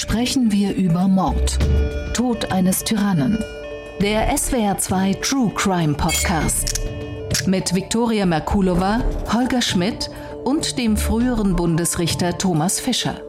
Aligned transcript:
sprechen 0.00 0.50
wir 0.50 0.74
über 0.74 1.08
Mord. 1.08 1.58
Tod 2.14 2.50
eines 2.52 2.84
Tyrannen. 2.84 3.36
Der 4.00 4.34
SWR2 4.34 5.20
True 5.20 5.52
Crime 5.54 5.92
Podcast. 5.92 6.80
Mit 7.46 7.74
Viktoria 7.74 8.24
Merkulova, 8.24 9.04
Holger 9.30 9.60
Schmidt 9.60 10.08
und 10.42 10.78
dem 10.78 10.96
früheren 10.96 11.54
Bundesrichter 11.54 12.38
Thomas 12.38 12.80
Fischer. 12.80 13.20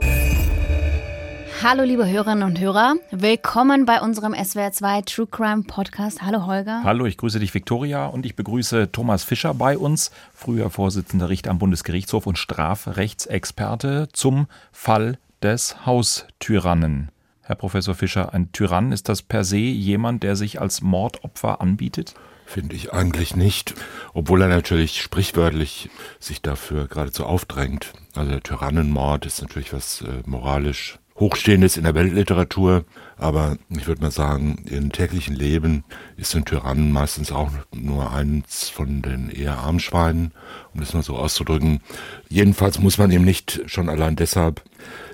Hallo 1.61 1.83
liebe 1.83 2.09
Hörerinnen 2.09 2.43
und 2.43 2.57
Hörer, 2.57 2.95
willkommen 3.11 3.85
bei 3.85 3.99
unserem 3.99 4.33
SWR2 4.33 5.05
True 5.13 5.27
Crime 5.29 5.63
Podcast. 5.63 6.21
Hallo 6.21 6.45
Holger. 6.45 6.85
Hallo, 6.85 7.05
ich 7.05 7.17
grüße 7.17 7.39
dich 7.41 7.53
Viktoria 7.53 8.05
und 8.05 8.25
ich 8.25 8.37
begrüße 8.37 8.93
Thomas 8.93 9.25
Fischer 9.25 9.53
bei 9.53 9.77
uns, 9.77 10.09
früher 10.33 10.69
Vorsitzender 10.69 11.27
Richter 11.27 11.51
am 11.51 11.59
Bundesgerichtshof 11.59 12.27
und 12.27 12.37
Strafrechtsexperte 12.37 14.07
zum 14.13 14.47
Fall 14.71 15.17
des 15.41 15.85
Haustyrannen. 15.85 17.09
Herr 17.41 17.55
Professor 17.55 17.95
Fischer, 17.95 18.33
ein 18.33 18.51
Tyrann, 18.51 18.91
ist 18.91 19.09
das 19.09 19.21
per 19.21 19.43
se 19.43 19.57
jemand, 19.57 20.23
der 20.23 20.35
sich 20.35 20.61
als 20.61 20.81
Mordopfer 20.81 21.59
anbietet? 21.59 22.13
Finde 22.45 22.75
ich 22.75 22.93
eigentlich 22.93 23.35
nicht, 23.35 23.75
obwohl 24.13 24.41
er 24.41 24.47
natürlich 24.47 25.01
sprichwörtlich 25.01 25.89
sich 26.19 26.41
dafür 26.41 26.87
geradezu 26.87 27.25
aufdrängt. 27.25 27.93
Also 28.13 28.31
der 28.31 28.43
Tyrannenmord 28.43 29.25
ist 29.25 29.41
natürlich 29.41 29.73
was 29.73 30.01
äh, 30.01 30.21
moralisch 30.25 30.99
Hochstehendes 31.21 31.77
in 31.77 31.83
der 31.83 31.93
Weltliteratur, 31.93 32.83
aber 33.17 33.57
ich 33.69 33.85
würde 33.85 34.01
mal 34.01 34.11
sagen, 34.11 34.65
im 34.67 34.91
täglichen 34.91 35.35
Leben 35.35 35.83
ist 36.17 36.35
ein 36.35 36.45
Tyrann 36.45 36.91
meistens 36.91 37.31
auch 37.31 37.51
nur 37.71 38.11
eins 38.11 38.69
von 38.69 39.01
den 39.03 39.29
eher 39.29 39.59
Armschweinen, 39.59 40.31
um 40.73 40.79
das 40.79 40.93
mal 40.93 41.03
so 41.03 41.17
auszudrücken. 41.17 41.81
Jedenfalls 42.27 42.79
muss 42.79 42.97
man 42.97 43.11
ihm 43.11 43.23
nicht 43.23 43.61
schon 43.67 43.87
allein 43.87 44.15
deshalb 44.15 44.63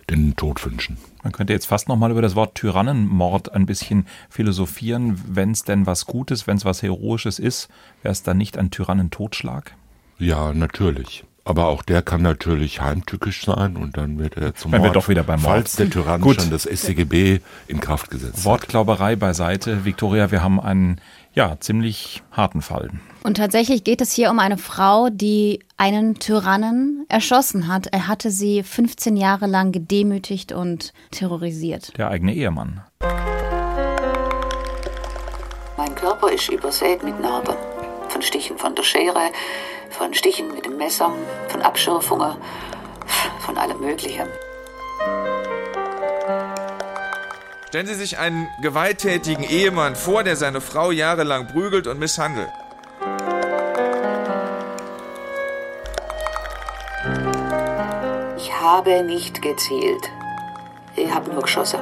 den 0.09 0.35
Tod 0.35 0.65
wünschen. 0.65 0.97
Man 1.23 1.33
könnte 1.33 1.53
jetzt 1.53 1.65
fast 1.65 1.89
nochmal 1.89 2.11
über 2.11 2.21
das 2.21 2.35
Wort 2.35 2.55
Tyrannenmord 2.55 3.53
ein 3.53 3.65
bisschen 3.65 4.07
philosophieren. 4.29 5.21
Wenn 5.27 5.51
es 5.51 5.63
denn 5.63 5.85
was 5.85 6.05
Gutes, 6.05 6.47
wenn 6.47 6.57
es 6.57 6.65
was 6.65 6.81
Heroisches 6.81 7.39
ist, 7.39 7.67
wäre 8.01 8.11
es 8.13 8.23
dann 8.23 8.37
nicht 8.37 8.57
ein 8.57 8.71
Tyrannentotschlag? 8.71 9.73
Ja, 10.19 10.53
natürlich. 10.53 11.25
Aber 11.43 11.67
auch 11.67 11.81
der 11.81 12.01
kann 12.01 12.21
natürlich 12.21 12.81
heimtückisch 12.81 13.45
sein 13.45 13.77
und 13.77 13.95
dann 13.95 14.19
wird 14.19 14.35
er 14.35 14.53
zum 14.53 14.73
Wenn 14.73 14.81
Mord, 14.81 14.89
wir 14.89 14.93
doch 14.93 15.07
wieder 15.07 15.23
beim 15.23 15.41
Mord. 15.41 15.53
falls 15.53 15.75
der 15.77 15.89
Tyrann 15.89 16.19
Gut. 16.19 16.41
schon 16.41 16.49
das 16.49 16.63
StGB 16.63 17.39
in 17.67 17.79
Kraft 17.79 18.09
gesetzt 18.09 18.43
Wortglauberei 18.43 19.13
hat. 19.13 19.19
beiseite. 19.19 19.85
Viktoria, 19.85 20.29
wir 20.31 20.43
haben 20.43 20.59
einen 20.59 20.99
ja, 21.33 21.57
ziemlich 21.59 22.21
harten 22.31 22.61
Fall. 22.61 22.89
Und 23.27 23.35
tatsächlich 23.35 23.83
geht 23.83 23.99
es 23.99 24.13
hier 24.13 24.31
um 24.31 24.39
eine 24.39 24.57
Frau, 24.57 25.09
die 25.09 25.59
einen 25.75 26.17
Tyrannen 26.17 27.05
erschossen 27.09 27.67
hat. 27.67 27.87
Er 27.87 28.07
hatte 28.07 28.31
sie 28.31 28.63
15 28.63 29.17
Jahre 29.17 29.47
lang 29.47 29.73
gedemütigt 29.73 30.53
und 30.53 30.93
terrorisiert. 31.11 31.91
Der 31.97 32.09
eigene 32.09 32.33
Ehemann. 32.33 32.85
Mein 35.75 35.93
Körper 35.95 36.31
ist 36.31 36.47
übersät 36.47 37.03
mit 37.03 37.19
Narben. 37.19 37.57
Von 38.07 38.21
Stichen 38.21 38.57
von 38.57 38.73
der 38.75 38.83
Schere, 38.83 39.19
von 39.89 40.13
Stichen 40.13 40.53
mit 40.55 40.63
dem 40.63 40.77
Messer, 40.77 41.11
von 41.49 41.61
Abschürfungen, 41.61 42.37
von 43.41 43.57
allem 43.57 43.81
Möglichen. 43.81 44.27
Stellen 47.67 47.87
Sie 47.87 47.95
sich 47.95 48.17
einen 48.19 48.47
gewalttätigen 48.61 49.43
Ehemann 49.43 49.97
vor, 49.97 50.23
der 50.23 50.37
seine 50.37 50.61
Frau 50.61 50.91
jahrelang 50.91 51.47
prügelt 51.47 51.87
und 51.87 51.99
misshandelt. 51.99 52.47
Habe 58.69 59.01
nicht 59.01 59.41
gezielt. 59.41 60.11
Ich 60.97 61.09
habe 61.09 61.31
nur 61.31 61.41
geschossen. 61.41 61.79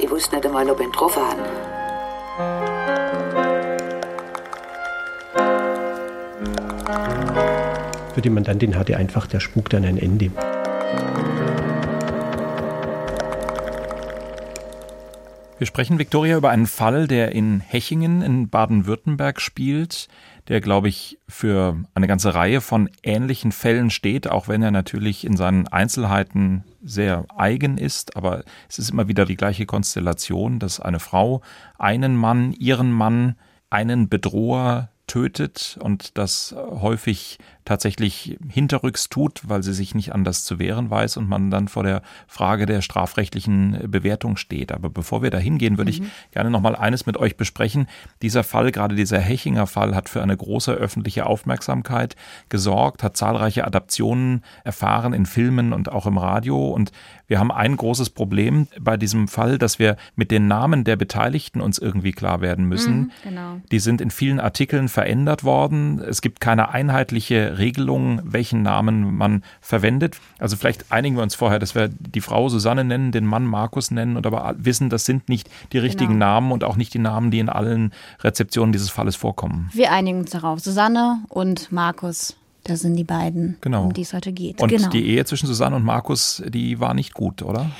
Ich 0.00 0.10
wusste 0.10 0.34
nicht 0.34 0.44
einmal, 0.44 0.68
ob 0.68 0.80
ich 0.80 0.86
ihn 0.86 0.90
getroffen 0.90 1.22
habe. 1.22 1.42
Für 8.14 8.20
die 8.20 8.30
Mandantin 8.30 8.76
hatte 8.76 8.96
einfach 8.96 9.28
der 9.28 9.38
Spuk 9.38 9.70
dann 9.70 9.84
ein 9.84 9.96
Ende. 9.96 10.32
Wir 15.58 15.66
sprechen, 15.68 16.00
Viktoria, 16.00 16.36
über 16.36 16.50
einen 16.50 16.66
Fall, 16.66 17.06
der 17.06 17.30
in 17.30 17.60
Hechingen 17.60 18.22
in 18.22 18.48
Baden-Württemberg 18.48 19.40
spielt, 19.40 20.08
der, 20.48 20.60
glaube 20.60 20.88
ich, 20.88 21.18
für 21.28 21.76
eine 21.94 22.06
ganze 22.06 22.34
Reihe 22.34 22.60
von 22.60 22.90
ähnlichen 23.02 23.52
Fällen 23.52 23.90
steht, 23.90 24.28
auch 24.28 24.48
wenn 24.48 24.62
er 24.62 24.70
natürlich 24.70 25.24
in 25.24 25.36
seinen 25.36 25.68
Einzelheiten 25.68 26.64
sehr 26.82 27.26
eigen 27.36 27.78
ist. 27.78 28.16
Aber 28.16 28.44
es 28.68 28.78
ist 28.78 28.90
immer 28.90 29.08
wieder 29.08 29.24
die 29.24 29.36
gleiche 29.36 29.66
Konstellation, 29.66 30.58
dass 30.58 30.80
eine 30.80 31.00
Frau 31.00 31.42
einen 31.78 32.16
Mann, 32.16 32.52
ihren 32.52 32.90
Mann, 32.90 33.36
einen 33.70 34.08
Bedroher 34.08 34.90
tötet 35.06 35.78
und 35.80 36.16
das 36.18 36.54
häufig 36.56 37.38
tatsächlich 37.64 38.38
hinterrücks 38.48 39.08
tut, 39.08 39.42
weil 39.44 39.62
sie 39.62 39.72
sich 39.72 39.94
nicht 39.94 40.12
anders 40.12 40.44
zu 40.44 40.58
wehren 40.58 40.90
weiß 40.90 41.16
und 41.16 41.28
man 41.28 41.50
dann 41.50 41.68
vor 41.68 41.84
der 41.84 42.02
Frage 42.26 42.66
der 42.66 42.82
strafrechtlichen 42.82 43.90
Bewertung 43.90 44.36
steht. 44.36 44.72
Aber 44.72 44.90
bevor 44.90 45.22
wir 45.22 45.30
da 45.30 45.38
hingehen, 45.38 45.78
würde 45.78 45.92
mhm. 45.92 46.02
ich 46.06 46.32
gerne 46.32 46.50
noch 46.50 46.60
mal 46.60 46.74
eines 46.74 47.06
mit 47.06 47.16
euch 47.16 47.36
besprechen. 47.36 47.86
Dieser 48.20 48.42
Fall, 48.42 48.72
gerade 48.72 48.96
dieser 48.96 49.20
Hechinger 49.20 49.66
Fall, 49.66 49.94
hat 49.94 50.08
für 50.08 50.22
eine 50.22 50.36
große 50.36 50.72
öffentliche 50.72 51.26
Aufmerksamkeit 51.26 52.16
gesorgt, 52.48 53.02
hat 53.02 53.16
zahlreiche 53.16 53.64
Adaptionen 53.64 54.42
erfahren 54.64 55.12
in 55.12 55.26
Filmen 55.26 55.72
und 55.72 55.90
auch 55.90 56.06
im 56.06 56.18
Radio. 56.18 56.70
Und 56.70 56.90
wir 57.28 57.38
haben 57.38 57.52
ein 57.52 57.76
großes 57.76 58.10
Problem 58.10 58.66
bei 58.80 58.96
diesem 58.96 59.28
Fall, 59.28 59.56
dass 59.56 59.78
wir 59.78 59.96
mit 60.16 60.30
den 60.30 60.48
Namen 60.48 60.84
der 60.84 60.96
Beteiligten 60.96 61.60
uns 61.60 61.78
irgendwie 61.78 62.12
klar 62.12 62.40
werden 62.40 62.66
müssen. 62.66 62.94
Mhm, 62.94 63.10
genau. 63.22 63.60
Die 63.70 63.78
sind 63.78 64.00
in 64.00 64.10
vielen 64.10 64.40
Artikeln 64.40 64.88
verändert 64.88 65.44
worden. 65.44 66.00
Es 66.00 66.20
gibt 66.20 66.40
keine 66.40 66.70
einheitliche 66.70 67.51
Regelungen, 67.58 68.20
welchen 68.24 68.62
Namen 68.62 69.16
man 69.16 69.42
verwendet. 69.60 70.18
Also 70.38 70.56
vielleicht 70.56 70.90
einigen 70.90 71.16
wir 71.16 71.22
uns 71.22 71.34
vorher, 71.34 71.58
dass 71.58 71.74
wir 71.74 71.88
die 71.88 72.20
Frau 72.20 72.48
Susanne 72.48 72.84
nennen, 72.84 73.12
den 73.12 73.26
Mann 73.26 73.46
Markus 73.46 73.90
nennen 73.90 74.16
und 74.16 74.26
aber 74.26 74.54
wissen, 74.58 74.90
das 74.90 75.04
sind 75.04 75.28
nicht 75.28 75.48
die 75.72 75.78
richtigen 75.78 76.14
genau. 76.14 76.26
Namen 76.26 76.52
und 76.52 76.64
auch 76.64 76.76
nicht 76.76 76.94
die 76.94 76.98
Namen, 76.98 77.30
die 77.30 77.38
in 77.38 77.48
allen 77.48 77.92
Rezeptionen 78.20 78.72
dieses 78.72 78.90
Falles 78.90 79.16
vorkommen. 79.16 79.70
Wir 79.72 79.92
einigen 79.92 80.20
uns 80.20 80.30
darauf. 80.30 80.60
Susanne 80.60 81.20
und 81.28 81.72
Markus. 81.72 82.36
Das 82.64 82.80
sind 82.80 82.94
die 82.94 83.04
beiden, 83.04 83.56
genau. 83.60 83.84
um 83.84 83.92
die 83.92 84.02
es 84.02 84.12
heute 84.12 84.32
geht. 84.32 84.60
Und 84.60 84.68
genau. 84.68 84.88
die 84.88 85.04
Ehe 85.04 85.24
zwischen 85.24 85.46
Susanne 85.46 85.74
und 85.74 85.84
Markus, 85.84 86.42
die 86.46 86.78
war 86.78 86.94
nicht 86.94 87.12
gut, 87.12 87.42
oder? 87.42 87.70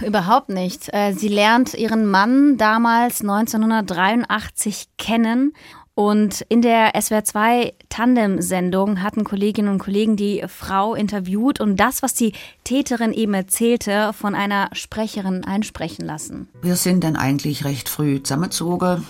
Überhaupt 0.06 0.48
nicht. 0.48 0.92
Äh, 0.94 1.12
sie 1.12 1.28
lernt 1.28 1.74
ihren 1.74 2.06
Mann 2.06 2.56
damals 2.56 3.20
1983 3.20 4.88
kennen 4.96 5.52
und 5.96 6.42
in 6.50 6.60
der 6.60 6.94
SWR2 6.94 7.72
Tandem-Sendung 7.88 9.02
hatten 9.02 9.24
Kolleginnen 9.24 9.70
und 9.70 9.78
Kollegen 9.78 10.16
die 10.16 10.44
Frau 10.46 10.94
interviewt 10.94 11.58
und 11.58 11.78
das, 11.78 12.02
was 12.02 12.12
die 12.12 12.34
Täterin 12.64 13.14
eben 13.14 13.32
erzählte, 13.32 14.12
von 14.12 14.34
einer 14.34 14.68
Sprecherin 14.72 15.44
einsprechen 15.44 16.04
lassen. 16.04 16.50
Wir 16.60 16.76
sind 16.76 17.02
dann 17.02 17.16
eigentlich 17.16 17.64
recht 17.64 17.88
früh 17.88 18.22
zusammengezogen. 18.22 19.06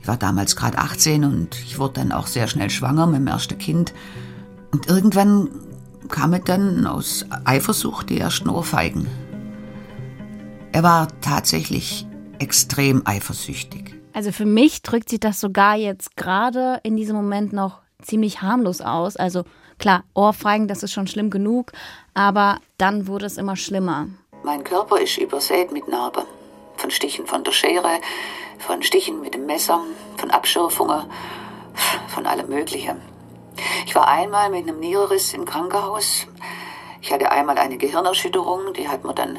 Ich 0.00 0.08
war 0.08 0.16
damals 0.16 0.56
gerade 0.56 0.78
18 0.78 1.24
und 1.24 1.54
ich 1.66 1.78
wurde 1.78 2.00
dann 2.00 2.12
auch 2.12 2.26
sehr 2.26 2.48
schnell 2.48 2.70
schwanger 2.70 3.06
mit 3.06 3.16
dem 3.16 3.26
ersten 3.26 3.58
Kind. 3.58 3.92
Und 4.70 4.88
irgendwann 4.88 5.50
kam 6.08 6.32
es 6.32 6.44
dann 6.44 6.86
aus 6.86 7.26
Eifersucht 7.44 8.08
die 8.08 8.18
ersten 8.18 8.48
Ohrfeigen. 8.48 9.06
Er 10.72 10.82
war 10.82 11.08
tatsächlich 11.20 12.06
extrem 12.38 13.06
eifersüchtig. 13.06 14.01
Also 14.12 14.32
für 14.32 14.44
mich 14.44 14.82
drückt 14.82 15.08
sich 15.08 15.20
das 15.20 15.40
sogar 15.40 15.76
jetzt 15.76 16.16
gerade 16.16 16.80
in 16.82 16.96
diesem 16.96 17.16
Moment 17.16 17.52
noch 17.52 17.80
ziemlich 18.02 18.42
harmlos 18.42 18.80
aus. 18.80 19.16
Also 19.16 19.44
klar, 19.78 20.04
Ohrfeigen, 20.14 20.68
das 20.68 20.82
ist 20.82 20.92
schon 20.92 21.06
schlimm 21.06 21.30
genug, 21.30 21.72
aber 22.14 22.58
dann 22.78 23.06
wurde 23.06 23.26
es 23.26 23.38
immer 23.38 23.56
schlimmer. 23.56 24.08
Mein 24.42 24.64
Körper 24.64 25.00
ist 25.00 25.18
übersät 25.18 25.72
mit 25.72 25.88
Narben. 25.88 26.24
Von 26.76 26.90
Stichen 26.90 27.26
von 27.26 27.44
der 27.44 27.52
Schere, 27.52 28.00
von 28.58 28.82
Stichen 28.82 29.20
mit 29.20 29.34
dem 29.34 29.46
Messer, 29.46 29.80
von 30.16 30.30
Abschürfungen, 30.30 31.04
von 32.08 32.26
allem 32.26 32.48
Möglichen. 32.48 33.00
Ich 33.86 33.94
war 33.94 34.08
einmal 34.08 34.50
mit 34.50 34.66
einem 34.66 34.80
Nierenriss 34.80 35.34
im 35.34 35.44
Krankenhaus. 35.44 36.26
Ich 37.00 37.12
hatte 37.12 37.30
einmal 37.30 37.58
eine 37.58 37.76
Gehirnerschütterung, 37.76 38.72
die 38.74 38.88
hat 38.88 39.04
man 39.04 39.14
dann 39.14 39.38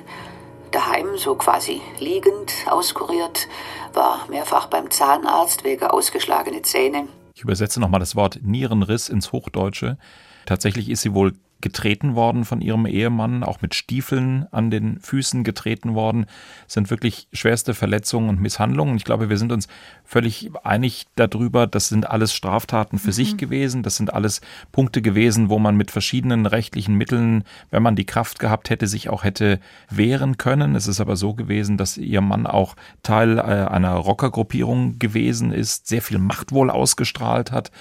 daheim 0.74 1.18
so 1.18 1.36
quasi 1.36 1.82
liegend 2.00 2.54
auskuriert 2.68 3.48
war 3.94 4.26
mehrfach 4.30 4.68
beim 4.68 4.90
Zahnarzt 4.92 5.64
wegen 5.64 5.86
ausgeschlagene 5.86 6.62
Zähne. 6.62 7.08
Ich 7.36 7.44
übersetze 7.44 7.80
nochmal 7.80 8.00
das 8.00 8.16
Wort 8.16 8.40
Nierenriss 8.44 9.10
ins 9.10 9.32
Hochdeutsche. 9.32 9.98
Tatsächlich 10.46 10.90
ist 10.90 11.02
sie 11.02 11.14
wohl 11.14 11.34
getreten 11.64 12.14
worden 12.14 12.44
von 12.44 12.62
ihrem 12.62 12.86
Ehemann, 12.86 13.42
auch 13.42 13.62
mit 13.62 13.74
Stiefeln 13.74 14.46
an 14.52 14.70
den 14.70 15.00
Füßen 15.00 15.44
getreten 15.44 15.96
worden. 15.96 16.28
Das 16.66 16.74
sind 16.74 16.92
wirklich 16.92 17.28
schwerste 17.32 17.74
Verletzungen 17.74 18.30
und 18.30 18.42
Misshandlungen. 18.42 18.98
Ich 18.98 19.06
glaube, 19.06 19.30
wir 19.30 19.38
sind 19.38 19.52
uns 19.52 19.70
völlig 20.04 20.52
einig 20.64 21.08
darüber, 21.16 21.66
das 21.66 21.88
sind 21.88 22.10
alles 22.10 22.34
Straftaten 22.34 23.00
für 23.00 23.08
mhm. 23.08 23.14
sich 23.14 23.38
gewesen. 23.38 23.82
Das 23.82 23.96
sind 23.96 24.14
alles 24.14 24.42
Punkte 24.74 25.02
gewesen, 25.02 25.50
wo 25.50 25.58
man 25.58 25.78
mit 25.78 25.90
verschiedenen 25.90 26.46
rechtlichen 26.46 26.96
Mitteln, 26.96 27.46
wenn 27.72 27.82
man 27.82 27.96
die 27.96 28.06
Kraft 28.06 28.40
gehabt 28.40 28.70
hätte, 28.70 28.86
sich 28.86 29.10
auch 29.10 29.24
hätte 29.24 29.60
wehren 29.90 30.38
können. 30.38 30.76
Es 30.76 30.88
ist 30.88 31.00
aber 31.00 31.16
so 31.16 31.34
gewesen, 31.34 31.78
dass 31.78 31.98
ihr 31.98 32.22
Mann 32.22 32.46
auch 32.46 32.76
Teil 33.04 33.40
äh, 33.40 33.42
einer 33.42 33.94
Rockergruppierung 33.94 35.00
gewesen 35.00 35.54
ist, 35.54 35.88
sehr 35.88 36.02
viel 36.02 36.20
Macht 36.20 36.52
wohl 36.52 36.70
ausgestrahlt 36.70 37.52
hat 37.52 37.72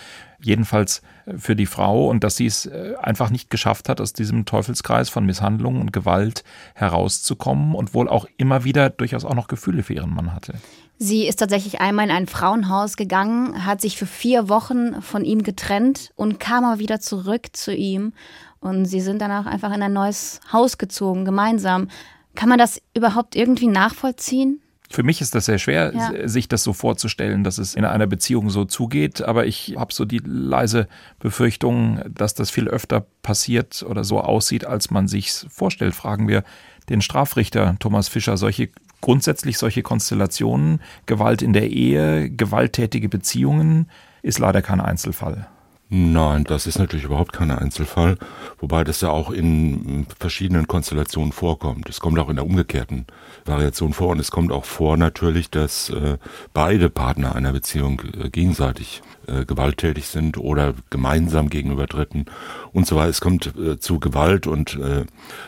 jedenfalls 0.43 1.03
für 1.37 1.57
die 1.57 1.67
Frau 1.67 2.09
und 2.09 2.25
dass 2.25 2.37
sie 2.37 2.47
es 2.47 2.67
äh, 2.67 2.95
einfach 3.01 3.31
nicht 3.31 3.51
geschafft 3.51 3.89
hat, 3.89 4.01
aus 4.01 4.13
diesem 4.13 4.45
Teufelskreis 4.45 5.09
von 5.09 5.25
Misshandlungen 5.25 5.81
und 5.81 5.93
Gewalt 5.93 6.45
herauszukommen 6.75 7.75
und 7.75 7.95
wohl 7.95 8.09
auch 8.09 8.27
immer 8.37 8.65
wieder 8.65 8.91
durchaus 8.91 9.25
auch 9.25 9.35
noch 9.35 9.49
Gefühle 9.49 9.83
für 9.83 9.95
ihren 9.95 10.15
Mann 10.15 10.35
hatte. 10.35 10.55
Sie 10.99 11.27
ist 11.27 11.37
tatsächlich 11.37 11.81
einmal 11.81 12.07
in 12.07 12.13
ein 12.13 12.27
Frauenhaus 12.27 12.97
gegangen, 12.97 13.67
hat 13.67 13.81
sich 13.81 13.97
für 13.97 14.07
vier 14.07 14.49
Wochen 14.49 15.03
von 15.03 15.25
ihm 15.25 15.43
getrennt 15.43 16.13
und 16.15 16.39
kam 16.39 16.65
aber 16.65 16.79
wieder 16.79 17.01
zurück 17.01 17.49
zu 17.53 17.75
ihm. 17.75 18.13
Und 18.61 18.85
sie 18.85 19.01
sind 19.01 19.21
danach 19.21 19.47
einfach 19.47 19.75
in 19.75 19.83
ein 19.83 19.93
neues 19.93 20.41
Haus 20.53 20.79
gezogen, 20.79 21.25
gemeinsam. 21.25 21.89
Kann 22.37 22.49
man 22.49 22.59
das 22.59 22.81
überhaupt 22.95 23.35
irgendwie 23.35 23.67
nachvollziehen? 23.67 24.61
Für 24.93 25.03
mich 25.03 25.23
ist 25.23 25.35
das 25.35 25.47
sehr 25.47 25.59
schwer, 25.59 25.93
ja. 25.95 26.29
sich 26.29 26.49
das 26.49 26.63
so 26.63 26.75
vorzustellen, 26.75 27.45
dass 27.45 27.57
es 27.57 27.75
in 27.75 27.87
einer 27.87 28.07
Beziehung 28.07 28.51
so 28.51 28.67
zugeht. 28.67 29.23
Aber 29.23 29.47
ich 29.47 29.75
habe 29.79 29.93
so 29.93 30.05
die 30.05 30.21
leise 30.23 30.87
Befürchtung, 31.19 32.03
dass 32.09 32.35
das 32.35 32.51
viel 32.51 32.69
öfter 32.69 33.07
passiert 33.23 33.83
oder 33.89 34.05
so 34.05 34.21
aussieht, 34.21 34.67
als 34.67 34.91
man 34.91 35.09
sich 35.09 35.33
vorstellt. 35.49 35.95
Fragen 35.95 36.29
wir 36.29 36.45
den 36.91 37.01
Strafrichter 37.01 37.77
Thomas 37.79 38.09
Fischer. 38.09 38.37
Solche 38.37 38.69
grundsätzlich 39.01 39.57
solche 39.57 39.83
Konstellationen, 39.83 40.81
Gewalt 41.07 41.41
in 41.41 41.55
der 41.55 41.71
Ehe, 41.71 42.31
gewalttätige 42.31 43.09
Beziehungen, 43.09 43.89
ist 44.23 44.39
leider 44.39 44.61
kein 44.61 44.81
Einzelfall. 44.81 45.49
Nein, 45.95 46.45
das 46.45 46.67
ist 46.67 46.79
natürlich 46.79 47.05
überhaupt 47.05 47.35
kein 47.35 47.51
Einzelfall, 47.51 48.17
wobei 48.59 48.83
das 48.83 49.03
ja 49.03 49.11
auch 49.11 49.31
in 49.31 50.07
verschiedenen 50.19 50.67
Konstellationen 50.67 51.33
vorkommt. 51.33 51.87
Es 51.91 52.01
kommt 52.01 52.19
auch 52.19 52.31
in 52.31 52.37
der 52.37 52.47
umgekehrten 52.47 53.05
Variation 53.45 53.93
vor 53.93 54.09
und 54.09 54.19
es 54.19 54.31
kommt 54.31 54.53
auch 54.53 54.65
vor 54.65 54.97
natürlich, 54.97 55.51
dass 55.51 55.91
äh, 55.91 56.17
beide 56.55 56.89
Partner 56.89 57.35
einer 57.35 57.53
Beziehung 57.53 58.01
äh, 58.19 58.31
gegenseitig 58.31 59.03
äh, 59.27 59.45
gewalttätig 59.45 60.07
sind 60.07 60.39
oder 60.39 60.73
gemeinsam 60.89 61.51
gegenüber 61.51 61.87
Dritten 61.87 62.25
und 62.73 62.87
so 62.87 62.97
weiter. 62.97 63.11
Es 63.11 63.21
kommt 63.21 63.55
äh, 63.59 63.79
zu 63.79 64.01
Gewalt 64.01 64.47
und 64.47 64.77
äh, 64.77 65.05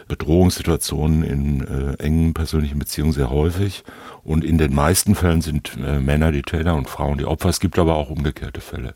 Bedrohungssituationen 0.08 1.22
in 1.22 1.66
äh, 1.66 1.94
engen 2.02 2.34
persönlichen 2.34 2.78
Beziehungen 2.78 3.14
sehr 3.14 3.30
häufig 3.30 3.82
und 4.22 4.44
in 4.44 4.58
den 4.58 4.74
meisten 4.74 5.14
Fällen 5.14 5.40
sind 5.40 5.78
Männer 5.78 6.32
die 6.32 6.42
Täter 6.42 6.74
und 6.74 6.90
Frauen 6.90 7.16
die 7.16 7.24
Opfer. 7.24 7.48
Es 7.48 7.60
gibt 7.60 7.78
aber 7.78 7.94
auch 7.96 8.10
umgekehrte 8.10 8.60
Fälle. 8.60 8.94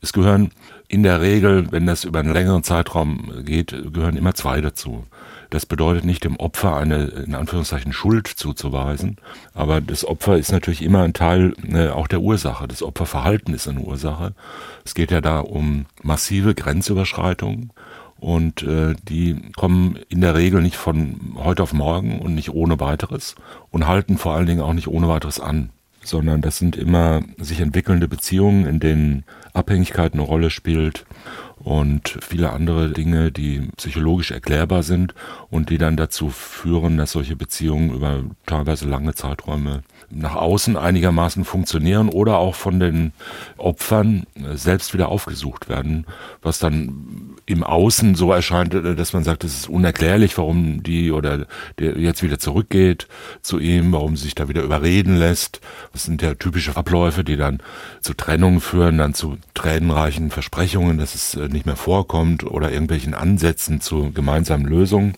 Es 0.00 0.12
gehören 0.12 0.50
in 0.88 1.02
der 1.02 1.20
Regel, 1.20 1.70
wenn 1.70 1.86
das 1.86 2.04
über 2.04 2.20
einen 2.20 2.32
längeren 2.32 2.62
Zeitraum 2.62 3.44
geht, 3.44 3.76
gehören 3.92 4.16
immer 4.16 4.34
zwei 4.34 4.60
dazu. 4.62 5.04
Das 5.50 5.66
bedeutet 5.66 6.04
nicht 6.04 6.24
dem 6.24 6.36
Opfer 6.36 6.76
eine, 6.76 7.04
in 7.04 7.34
Anführungszeichen, 7.34 7.92
Schuld 7.92 8.26
zuzuweisen, 8.26 9.16
aber 9.54 9.80
das 9.80 10.04
Opfer 10.04 10.36
ist 10.36 10.50
natürlich 10.52 10.82
immer 10.82 11.02
ein 11.02 11.14
Teil 11.14 11.54
äh, 11.72 11.88
auch 11.88 12.06
der 12.06 12.20
Ursache. 12.20 12.68
Das 12.68 12.82
Opferverhalten 12.82 13.54
ist 13.54 13.68
eine 13.68 13.80
Ursache. 13.80 14.34
Es 14.84 14.94
geht 14.94 15.10
ja 15.10 15.20
da 15.20 15.40
um 15.40 15.86
massive 16.02 16.54
Grenzüberschreitungen 16.54 17.70
und 18.18 18.62
äh, 18.62 18.94
die 19.02 19.40
kommen 19.56 19.98
in 20.08 20.20
der 20.22 20.34
Regel 20.34 20.60
nicht 20.60 20.76
von 20.76 21.34
heute 21.36 21.62
auf 21.62 21.72
morgen 21.72 22.18
und 22.18 22.34
nicht 22.34 22.50
ohne 22.50 22.80
weiteres 22.80 23.34
und 23.70 23.86
halten 23.86 24.18
vor 24.18 24.34
allen 24.34 24.46
Dingen 24.46 24.62
auch 24.62 24.72
nicht 24.72 24.88
ohne 24.88 25.08
weiteres 25.08 25.38
an 25.38 25.70
sondern 26.08 26.40
das 26.40 26.58
sind 26.58 26.76
immer 26.76 27.22
sich 27.38 27.60
entwickelnde 27.60 28.08
Beziehungen, 28.08 28.66
in 28.66 28.80
denen 28.80 29.24
Abhängigkeit 29.52 30.14
eine 30.14 30.22
Rolle 30.22 30.50
spielt 30.50 31.04
und 31.58 32.18
viele 32.20 32.50
andere 32.50 32.90
Dinge, 32.90 33.32
die 33.32 33.68
psychologisch 33.76 34.30
erklärbar 34.30 34.82
sind 34.82 35.14
und 35.50 35.70
die 35.70 35.78
dann 35.78 35.96
dazu 35.96 36.30
führen, 36.30 36.96
dass 36.96 37.12
solche 37.12 37.36
Beziehungen 37.36 37.90
über 37.90 38.22
teilweise 38.46 38.88
lange 38.88 39.14
Zeiträume 39.14 39.82
nach 40.10 40.36
außen 40.36 40.76
einigermaßen 40.76 41.44
funktionieren 41.44 42.08
oder 42.08 42.38
auch 42.38 42.54
von 42.54 42.80
den 42.80 43.12
Opfern 43.58 44.26
selbst 44.54 44.94
wieder 44.94 45.08
aufgesucht 45.08 45.68
werden, 45.68 46.06
was 46.40 46.58
dann 46.58 47.36
im 47.44 47.62
Außen 47.62 48.14
so 48.14 48.32
erscheint, 48.32 48.74
dass 48.74 49.12
man 49.12 49.24
sagt, 49.24 49.44
es 49.44 49.54
ist 49.54 49.68
unerklärlich, 49.68 50.36
warum 50.38 50.82
die 50.82 51.12
oder 51.12 51.46
der 51.78 51.98
jetzt 51.98 52.22
wieder 52.22 52.38
zurückgeht 52.38 53.06
zu 53.42 53.58
ihm, 53.58 53.92
warum 53.92 54.16
sie 54.16 54.24
sich 54.24 54.34
da 54.34 54.48
wieder 54.48 54.62
überreden 54.62 55.16
lässt. 55.16 55.60
Das 55.92 56.04
sind 56.04 56.22
ja 56.22 56.34
typische 56.34 56.76
Abläufe, 56.76 57.24
die 57.24 57.36
dann 57.36 57.60
zu 58.00 58.14
Trennungen 58.14 58.60
führen, 58.60 58.98
dann 58.98 59.14
zu 59.14 59.38
tränenreichen 59.54 60.30
Versprechungen, 60.30 60.98
dass 60.98 61.14
es 61.14 61.34
äh, 61.34 61.47
nicht 61.52 61.66
mehr 61.66 61.76
vorkommt 61.76 62.44
oder 62.44 62.70
irgendwelchen 62.72 63.14
Ansätzen 63.14 63.80
zu 63.80 64.12
gemeinsamen 64.12 64.66
Lösungen 64.66 65.14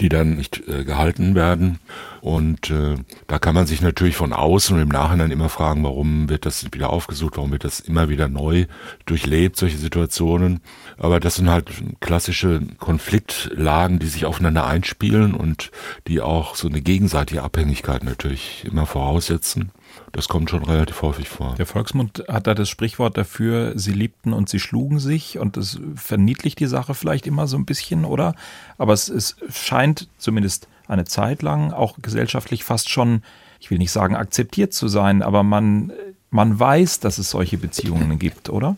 die 0.00 0.08
dann 0.08 0.36
nicht 0.36 0.66
äh, 0.68 0.84
gehalten 0.84 1.34
werden. 1.34 1.78
Und 2.20 2.70
äh, 2.70 2.96
da 3.26 3.38
kann 3.38 3.54
man 3.54 3.66
sich 3.66 3.80
natürlich 3.80 4.16
von 4.16 4.32
außen 4.32 4.76
und 4.76 4.82
im 4.82 4.88
Nachhinein 4.88 5.30
immer 5.30 5.48
fragen, 5.48 5.82
warum 5.84 6.28
wird 6.28 6.46
das 6.46 6.64
wieder 6.72 6.90
aufgesucht, 6.90 7.36
warum 7.36 7.50
wird 7.50 7.64
das 7.64 7.80
immer 7.80 8.08
wieder 8.08 8.28
neu 8.28 8.66
durchlebt, 9.06 9.56
solche 9.56 9.78
Situationen. 9.78 10.60
Aber 10.98 11.20
das 11.20 11.36
sind 11.36 11.50
halt 11.50 11.70
klassische 12.00 12.60
Konfliktlagen, 12.78 13.98
die 13.98 14.06
sich 14.06 14.24
aufeinander 14.24 14.66
einspielen 14.66 15.34
und 15.34 15.70
die 16.06 16.20
auch 16.20 16.54
so 16.54 16.68
eine 16.68 16.80
gegenseitige 16.80 17.42
Abhängigkeit 17.42 18.04
natürlich 18.04 18.64
immer 18.64 18.86
voraussetzen. 18.86 19.72
Das 20.12 20.28
kommt 20.28 20.50
schon 20.50 20.64
relativ 20.64 21.02
häufig 21.02 21.28
vor. 21.28 21.54
Der 21.56 21.66
Volksmund 21.66 22.24
hat 22.28 22.46
da 22.46 22.54
das 22.54 22.68
Sprichwort 22.68 23.16
dafür, 23.16 23.72
sie 23.76 23.92
liebten 23.92 24.32
und 24.32 24.48
sie 24.48 24.60
schlugen 24.60 24.98
sich 24.98 25.38
und 25.38 25.56
das 25.56 25.78
verniedlicht 25.94 26.58
die 26.60 26.66
Sache 26.66 26.94
vielleicht 26.94 27.26
immer 27.26 27.46
so 27.46 27.56
ein 27.56 27.66
bisschen, 27.66 28.04
oder? 28.04 28.34
Aber 28.78 28.92
es, 28.92 29.08
es 29.08 29.36
scheint 29.50 30.08
zumindest 30.18 30.68
eine 30.86 31.04
Zeit 31.04 31.42
lang 31.42 31.72
auch 31.72 31.98
gesellschaftlich 32.00 32.64
fast 32.64 32.88
schon, 32.88 33.22
ich 33.60 33.70
will 33.70 33.78
nicht 33.78 33.92
sagen 33.92 34.16
akzeptiert 34.16 34.72
zu 34.72 34.88
sein, 34.88 35.22
aber 35.22 35.42
man, 35.42 35.92
man 36.30 36.58
weiß, 36.58 37.00
dass 37.00 37.18
es 37.18 37.30
solche 37.30 37.58
Beziehungen 37.58 38.18
gibt, 38.18 38.48
oder? 38.48 38.76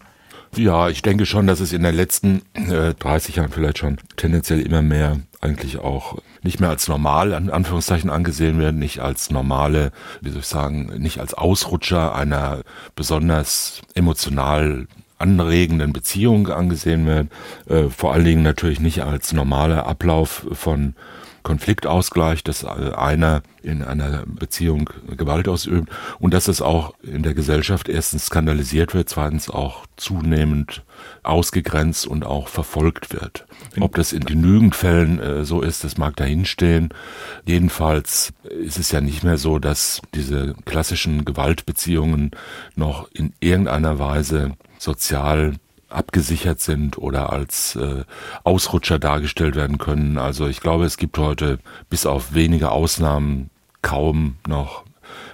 Ja, 0.56 0.88
ich 0.88 1.02
denke 1.02 1.26
schon, 1.26 1.46
dass 1.46 1.60
es 1.60 1.72
in 1.72 1.82
den 1.82 1.94
letzten 1.94 2.42
äh, 2.54 2.94
30 2.94 3.36
Jahren 3.36 3.50
vielleicht 3.50 3.78
schon 3.78 3.98
tendenziell 4.16 4.60
immer 4.60 4.82
mehr 4.82 5.20
eigentlich 5.40 5.78
auch 5.78 6.18
nicht 6.42 6.60
mehr 6.60 6.70
als 6.70 6.88
normal, 6.88 7.34
an 7.34 7.50
Anführungszeichen, 7.50 8.10
angesehen 8.10 8.58
werden, 8.58 8.78
nicht 8.78 9.00
als 9.00 9.30
normale, 9.30 9.92
wie 10.20 10.30
soll 10.30 10.40
ich 10.40 10.46
sagen, 10.46 10.90
nicht 10.98 11.20
als 11.20 11.34
Ausrutscher 11.34 12.14
einer 12.14 12.62
besonders 12.96 13.82
emotional 13.94 14.86
anregenden 15.18 15.92
Beziehung 15.92 16.48
angesehen 16.48 17.06
werden, 17.06 17.30
äh, 17.68 17.88
vor 17.88 18.12
allen 18.12 18.24
Dingen 18.24 18.42
natürlich 18.42 18.80
nicht 18.80 19.02
als 19.02 19.32
normaler 19.32 19.86
Ablauf 19.86 20.46
von 20.52 20.94
Konfliktausgleich, 21.42 22.44
dass 22.44 22.64
einer 22.64 23.42
in 23.62 23.82
einer 23.82 24.24
Beziehung 24.26 24.90
Gewalt 25.16 25.48
ausübt 25.48 25.90
und 26.18 26.34
dass 26.34 26.48
es 26.48 26.62
auch 26.62 26.94
in 27.02 27.22
der 27.22 27.34
Gesellschaft 27.34 27.88
erstens 27.88 28.26
skandalisiert 28.26 28.94
wird, 28.94 29.08
zweitens 29.08 29.50
auch 29.50 29.86
zunehmend 29.96 30.82
ausgegrenzt 31.22 32.06
und 32.06 32.24
auch 32.24 32.48
verfolgt 32.48 33.12
wird. 33.12 33.46
Ob 33.78 33.94
das 33.94 34.12
in 34.12 34.24
genügend 34.24 34.74
Fällen 34.74 35.20
äh, 35.20 35.44
so 35.44 35.60
ist, 35.60 35.84
das 35.84 35.98
mag 35.98 36.16
dahinstehen. 36.16 36.90
Jedenfalls 37.44 38.32
ist 38.44 38.78
es 38.78 38.90
ja 38.90 39.00
nicht 39.00 39.22
mehr 39.22 39.38
so, 39.38 39.58
dass 39.58 40.00
diese 40.14 40.54
klassischen 40.64 41.24
Gewaltbeziehungen 41.24 42.30
noch 42.74 43.10
in 43.12 43.34
irgendeiner 43.40 43.98
Weise 43.98 44.52
sozial 44.78 45.54
abgesichert 45.90 46.60
sind 46.60 46.98
oder 46.98 47.32
als 47.32 47.76
äh, 47.76 48.04
Ausrutscher 48.44 48.98
dargestellt 48.98 49.56
werden 49.56 49.78
können. 49.78 50.18
Also 50.18 50.46
ich 50.46 50.60
glaube, 50.60 50.84
es 50.84 50.96
gibt 50.96 51.18
heute 51.18 51.58
bis 51.88 52.06
auf 52.06 52.34
wenige 52.34 52.70
Ausnahmen 52.70 53.50
kaum 53.82 54.36
noch 54.46 54.84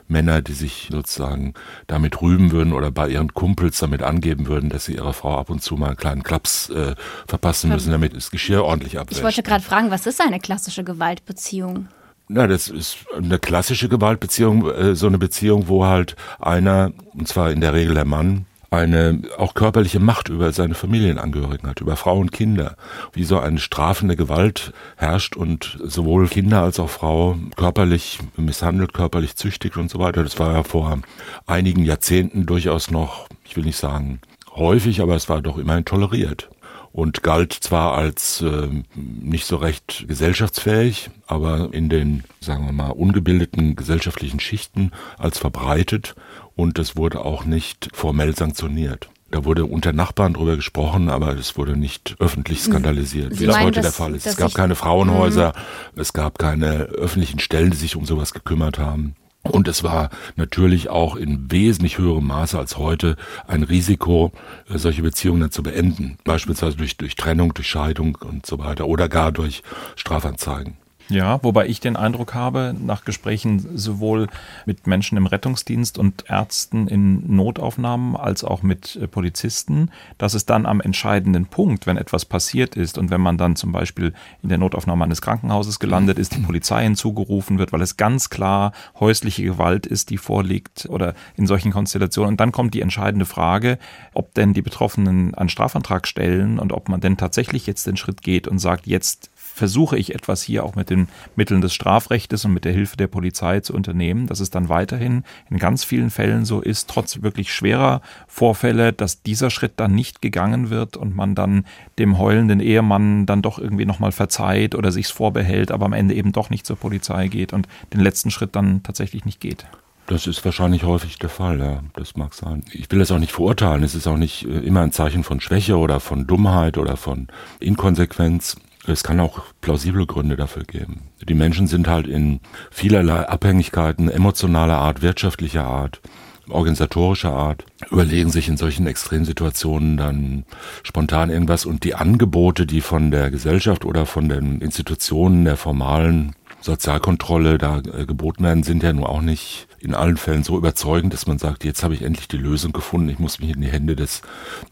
Männer, 0.09 0.41
die 0.41 0.53
sich 0.53 0.89
sozusagen 0.91 1.55
damit 1.87 2.21
rühmen 2.23 2.53
würden 2.53 2.73
oder 2.73 2.91
bei 2.91 3.09
ihren 3.09 3.35
Kumpels 3.35 3.79
damit 3.79 4.03
angeben 4.03 4.47
würden, 4.47 4.71
dass 4.71 4.85
sie 4.85 4.95
ihrer 4.95 5.13
Frau 5.13 5.37
ab 5.37 5.51
und 5.51 5.63
zu 5.63 5.77
mal 5.77 5.89
einen 5.89 5.97
kleinen 5.97 6.23
Klaps 6.23 6.71
äh, 6.71 6.95
verpassen 7.27 7.71
müssen, 7.71 7.91
damit 7.91 8.17
das 8.17 8.31
Geschirr 8.31 8.65
ordentlich 8.65 8.99
abwäscht. 8.99 9.19
Ich 9.19 9.25
wollte 9.25 9.43
gerade 9.43 9.65
fragen, 9.65 9.91
was 9.91 10.07
ist 10.07 10.21
eine 10.21 10.39
klassische 10.39 10.85
Gewaltbeziehung? 10.85 11.89
Na, 12.29 12.47
das 12.47 12.69
ist 12.69 12.99
eine 13.17 13.39
klassische 13.39 13.89
Gewaltbeziehung, 13.89 14.69
äh, 14.71 14.95
so 14.97 15.07
eine 15.07 15.19
Beziehung, 15.19 15.69
wo 15.69 15.87
halt 15.87 16.17
einer, 16.39 16.93
und 17.15 17.29
zwar 17.29 17.51
in 17.51 17.61
der 17.61 17.73
Regel 17.73 17.95
der 17.95 18.05
Mann, 18.05 18.47
eine 18.71 19.23
auch 19.39 19.55
körperliche 19.55 20.01
Macht 20.01 20.29
über 20.29 20.53
seine 20.53 20.75
Familienangehörigen 20.75 21.69
hat, 21.69 21.81
über 21.81 21.97
Frau 21.97 22.19
und 22.19 22.33
Kinder, 22.33 22.77
wie 23.13 23.25
so 23.25 23.39
eine 23.39 23.59
strafende 23.59 24.17
Gewalt 24.17 24.73
herrscht 24.97 25.37
und 25.37 25.79
sowohl 25.85 26.29
Kinder 26.29 26.63
als 26.63 26.81
auch 26.81 26.91
Frau 26.91 27.37
körperlich 27.57 28.19
misshandelt, 28.37 28.93
körperlich 28.93 29.37
züchtigt 29.37 29.77
und 29.77 29.91
so 29.91 29.99
weiter. 29.99 30.23
Das 30.23 30.39
war 30.39 30.53
ja 30.53 30.63
vor 30.63 30.99
einigen 31.47 31.85
Jahrzehnten 31.85 32.47
durchaus 32.47 32.91
noch, 32.91 33.29
ich 33.45 33.57
will 33.57 33.65
nicht 33.65 33.79
sagen 33.79 34.21
häufig, 34.55 35.01
aber 35.01 35.15
es 35.15 35.29
war 35.29 35.43
doch 35.43 35.59
immerhin 35.59 35.85
toleriert. 35.85 36.49
und 36.97 37.23
galt 37.23 37.53
zwar 37.53 37.93
als 37.93 38.41
äh, 38.41 38.69
nicht 38.95 39.45
so 39.45 39.57
recht 39.57 40.07
gesellschaftsfähig, 40.09 41.11
aber 41.27 41.69
in 41.73 41.91
den, 41.91 42.25
sagen 42.41 42.65
wir 42.65 42.73
mal, 42.73 42.89
ungebildeten 42.89 43.77
gesellschaftlichen 43.77 44.41
Schichten 44.41 44.93
als 45.19 45.37
verbreitet 45.37 46.15
und 46.57 46.79
es 46.79 46.97
wurde 46.97 47.25
auch 47.25 47.45
nicht 47.45 47.89
formell 47.93 48.35
sanktioniert. 48.35 49.09
Da 49.31 49.45
wurde 49.45 49.65
unter 49.67 49.93
Nachbarn 49.93 50.35
drüber 50.35 50.57
gesprochen, 50.57 51.11
aber 51.11 51.35
es 51.35 51.57
wurde 51.59 51.77
nicht 51.77 52.17
öffentlich 52.21 52.63
skandalisiert, 52.63 53.35
Sie 53.35 53.41
wie 53.41 53.47
das 53.47 53.57
meinen, 53.57 53.67
heute 53.67 53.75
der 53.81 53.83
dass- 53.85 53.97
Fall 53.97 54.15
ist. 54.15 54.27
Es 54.27 54.37
gab 54.37 54.55
keine 54.55 54.75
Frauenhäuser, 54.77 55.53
es 55.97 56.13
gab 56.13 56.39
keine 56.39 56.85
öffentlichen 56.85 57.39
Stellen, 57.41 57.71
die 57.71 57.77
sich 57.77 57.97
um 57.97 58.05
sowas 58.07 58.33
gekümmert 58.33 58.79
haben. 58.79 59.15
Und 59.43 59.69
es 59.69 59.85
war 59.85 60.11
natürlich 60.35 60.89
auch 60.89 61.15
in 61.15 61.51
wesentlich 61.53 61.99
höherem 61.99 62.27
Maße 62.27 62.59
als 62.59 62.79
heute 62.79 63.17
ein 63.47 63.63
Risiko, 63.63 64.33
äh, 64.69 64.77
solche 64.79 65.03
Beziehungen 65.03 65.41
dann 65.41 65.51
zu 65.53 65.63
beenden. 65.63 66.19
Beispielsweise 66.25 66.77
durch, 66.77 66.97
durch 66.97 67.15
Trennung, 67.15 67.55
durch 67.55 67.69
Scheidung 67.69 68.17
und 68.21 68.45
so 68.47 68.59
weiter 68.59 68.87
oder 68.87 69.09
gar 69.09 69.31
durch 69.31 69.63
Strafanzeigen. 69.95 70.77
Ja, 71.09 71.39
wobei 71.43 71.69
ich 71.69 71.79
den 71.79 71.95
Eindruck 71.97 72.35
habe, 72.35 72.75
nach 72.79 73.05
Gesprächen 73.05 73.79
sowohl 73.79 74.27
mit 74.65 74.89
Menschen 74.89 75.17
im 75.17 75.27
Rettungsdienst 75.27 75.99
und 75.99 76.25
Ärzten 76.29 76.89
in 76.89 77.37
Notaufnahmen 77.37 78.17
als 78.17 78.43
auch 78.43 78.63
mit 78.63 78.97
äh, 78.97 79.07
Polizisten, 79.07 79.91
dass 80.19 80.35
es 80.35 80.47
dann 80.47 80.67
am 80.67 80.81
entscheidenden 80.81 81.47
Punkt, 81.47 81.87
wenn 81.87 81.97
etwas 81.97 82.25
passiert 82.25 82.75
ist 82.75 82.99
und 82.99 83.11
wenn 83.11 83.21
man 83.21 83.39
dann 83.39 83.55
zum 83.55 83.71
Beispiel 83.71 84.15
in 84.43 84.49
der 84.49 84.59
Notaufnahme 84.59 85.05
eines 85.05 85.23
Krankenhauses 85.23 85.79
gelandet 85.79 86.19
ist, 86.19 86.35
die 86.35 86.41
Polizei 86.41 86.83
hinzugerufen 86.83 87.59
wird, 87.59 87.73
weil 87.73 87.83
es 87.83 87.97
ganz 87.97 88.29
klar 88.29 88.73
häusliche 88.99 89.45
Gewalt 89.45 89.87
ist, 89.87 90.11
die 90.11 90.19
vorliegt 90.19 90.87
oder 90.91 91.15
in 91.37 91.47
solchen 91.47 91.71
Konstellationen. 91.71 92.33
Und 92.33 92.41
dann 92.41 92.51
kommt 92.51 92.75
die 92.75 92.81
entscheidende 92.81 93.27
Frage, 93.27 93.79
ob 94.13 94.35
denn 94.35 94.55
die 94.55 94.63
Betroffenen 94.63 95.35
einen 95.35 95.51
Strafantrag 95.51 96.09
stellen 96.09 96.59
und 96.59 96.73
ob 96.73 96.89
man 96.89 97.01
denn 97.01 97.17
tatsächlich 97.17 97.67
jetzt 97.67 97.87
den 97.87 97.97
Schritt 97.97 98.23
geht 98.23 98.49
und 98.49 98.59
sagt, 98.59 98.89
jetzt 98.89 99.31
versuche 99.57 99.97
ich 99.97 100.15
etwas 100.15 100.43
hier 100.43 100.65
auch 100.65 100.75
mit 100.75 100.91
den 100.91 101.09
Mitteln 101.35 101.63
des 101.63 101.73
Strafrechtes 101.73 102.45
und 102.45 102.53
mit 102.53 102.67
der 102.67 102.75
Hilfe 102.75 102.99
der 102.99 103.07
Polizei 103.07 103.61
zu 103.61 103.73
unternehmen, 103.73 104.27
dass 104.27 104.41
es 104.41 104.51
dann 104.51 104.69
weiterhin 104.69 105.25
in 105.49 105.57
ganz 105.57 105.83
vielen 105.83 106.11
Fällen 106.11 106.45
so 106.45 106.61
ist, 106.61 106.91
trotz 106.91 107.23
wirklich 107.23 107.55
schwerer 107.55 108.03
Vorfälle, 108.29 108.93
dass 108.93 109.23
dieser 109.23 109.49
Schritt 109.49 109.73
dann 109.77 109.95
nicht 109.95 110.21
gegangen 110.21 110.69
wird 110.69 110.99
und 110.99 111.17
man 111.17 111.35
dann 111.35 111.65
dem 111.99 112.19
heulenden 112.19 112.61
Ehemann 112.61 113.25
dann 113.25 113.41
doch 113.41 113.59
irgendwie 113.59 113.87
nochmal 113.87 114.13
verzeiht 114.13 114.75
oder 114.75 114.93
sich's 114.93 115.11
vorbehält, 115.11 115.71
aber 115.71 115.87
am 115.87 115.95
Ende 115.95 116.15
eben 116.15 116.33
doch 116.33 116.51
nicht 116.51 116.67
zur 116.67 116.77
Polizei 116.77 117.29
geht 117.29 117.55
und 117.55 117.67
den 117.95 118.01
letzten 118.01 118.31
Schritt 118.31 118.55
dann 118.55 118.83
tatsächlich 118.83 119.25
nicht 119.25 119.41
geht. 119.41 119.65
Das 120.07 120.27
ist 120.27 120.45
wahrscheinlich 120.45 120.85
häufig 120.85 121.19
der 121.19 121.31
Fall, 121.31 121.59
ja. 121.59 121.81
Das 121.95 122.15
mag 122.15 122.35
sein. 122.35 122.63
Ich 122.73 122.91
will 122.93 123.01
das 123.01 123.11
auch 123.11 123.19
nicht 123.19 123.33
verurteilen. 123.33 123.83
Es 123.83 123.95
ist 123.95 124.07
auch 124.07 124.19
nicht 124.19 124.45
äh, 124.45 124.59
immer 124.59 124.83
ein 124.83 124.93
Zeichen 124.93 125.25
von 125.25 125.41
Schwäche 125.41 125.79
oder 125.79 125.99
von 125.99 126.27
Dummheit 126.27 126.79
oder 126.79 126.97
von 126.97 127.27
Inkonsequenz. 127.59 128.57
Es 128.87 129.03
kann 129.03 129.21
auch 129.21 129.41
plausible 129.61 130.07
Gründe 130.07 130.37
dafür 130.37 130.63
geben. 130.63 131.09
Die 131.29 131.35
Menschen 131.35 131.67
sind 131.67 131.89
halt 131.89 132.07
in 132.07 132.41
vielerlei 132.71 133.29
Abhängigkeiten 133.29 134.09
emotionaler 134.09 134.79
Art, 134.79 135.03
wirtschaftlicher 135.03 135.65
Art, 135.65 136.01
organisatorischer 136.49 137.33
Art, 137.33 137.65
überlegen 137.91 138.31
sich 138.31 138.49
in 138.49 138.57
solchen 138.57 138.87
Extremsituationen 138.87 139.97
dann 139.97 140.45
spontan 140.85 141.31
irgendwas 141.31 141.67
und 141.67 141.83
die 141.83 141.97
Angebote, 141.97 142.67
die 142.67 142.81
von 142.81 143.11
der 143.11 143.31
Gesellschaft 143.31 143.85
oder 143.85 144.07
von 144.07 144.29
den 144.29 144.61
Institutionen 144.61 145.45
der 145.45 145.57
formalen 145.57 146.37
Sozialkontrolle 146.67 147.59
da 147.59 147.79
äh, 147.79 148.05
geboten 148.05 148.45
werden, 148.45 148.63
sind 148.63 148.83
ja 148.83 148.93
nun 148.93 149.05
auch 149.05 149.23
nicht 149.23 149.69
in 149.79 149.95
allen 149.95 150.17
Fällen 150.17 150.43
so 150.43 150.57
überzeugend, 150.57 151.13
dass 151.13 151.27
man 151.27 151.39
sagt, 151.39 151.65
jetzt 151.65 151.83
habe 151.83 151.95
ich 151.95 152.03
endlich 152.03 152.29
die 152.29 152.39
Lösung 152.39 152.73
gefunden, 152.73 153.09
ich 153.09 153.19
muss 153.19 153.39
mich 153.39 153.51
in 153.51 153.61
die 153.61 153.71
Hände 153.71 153.95
des 153.95 154.23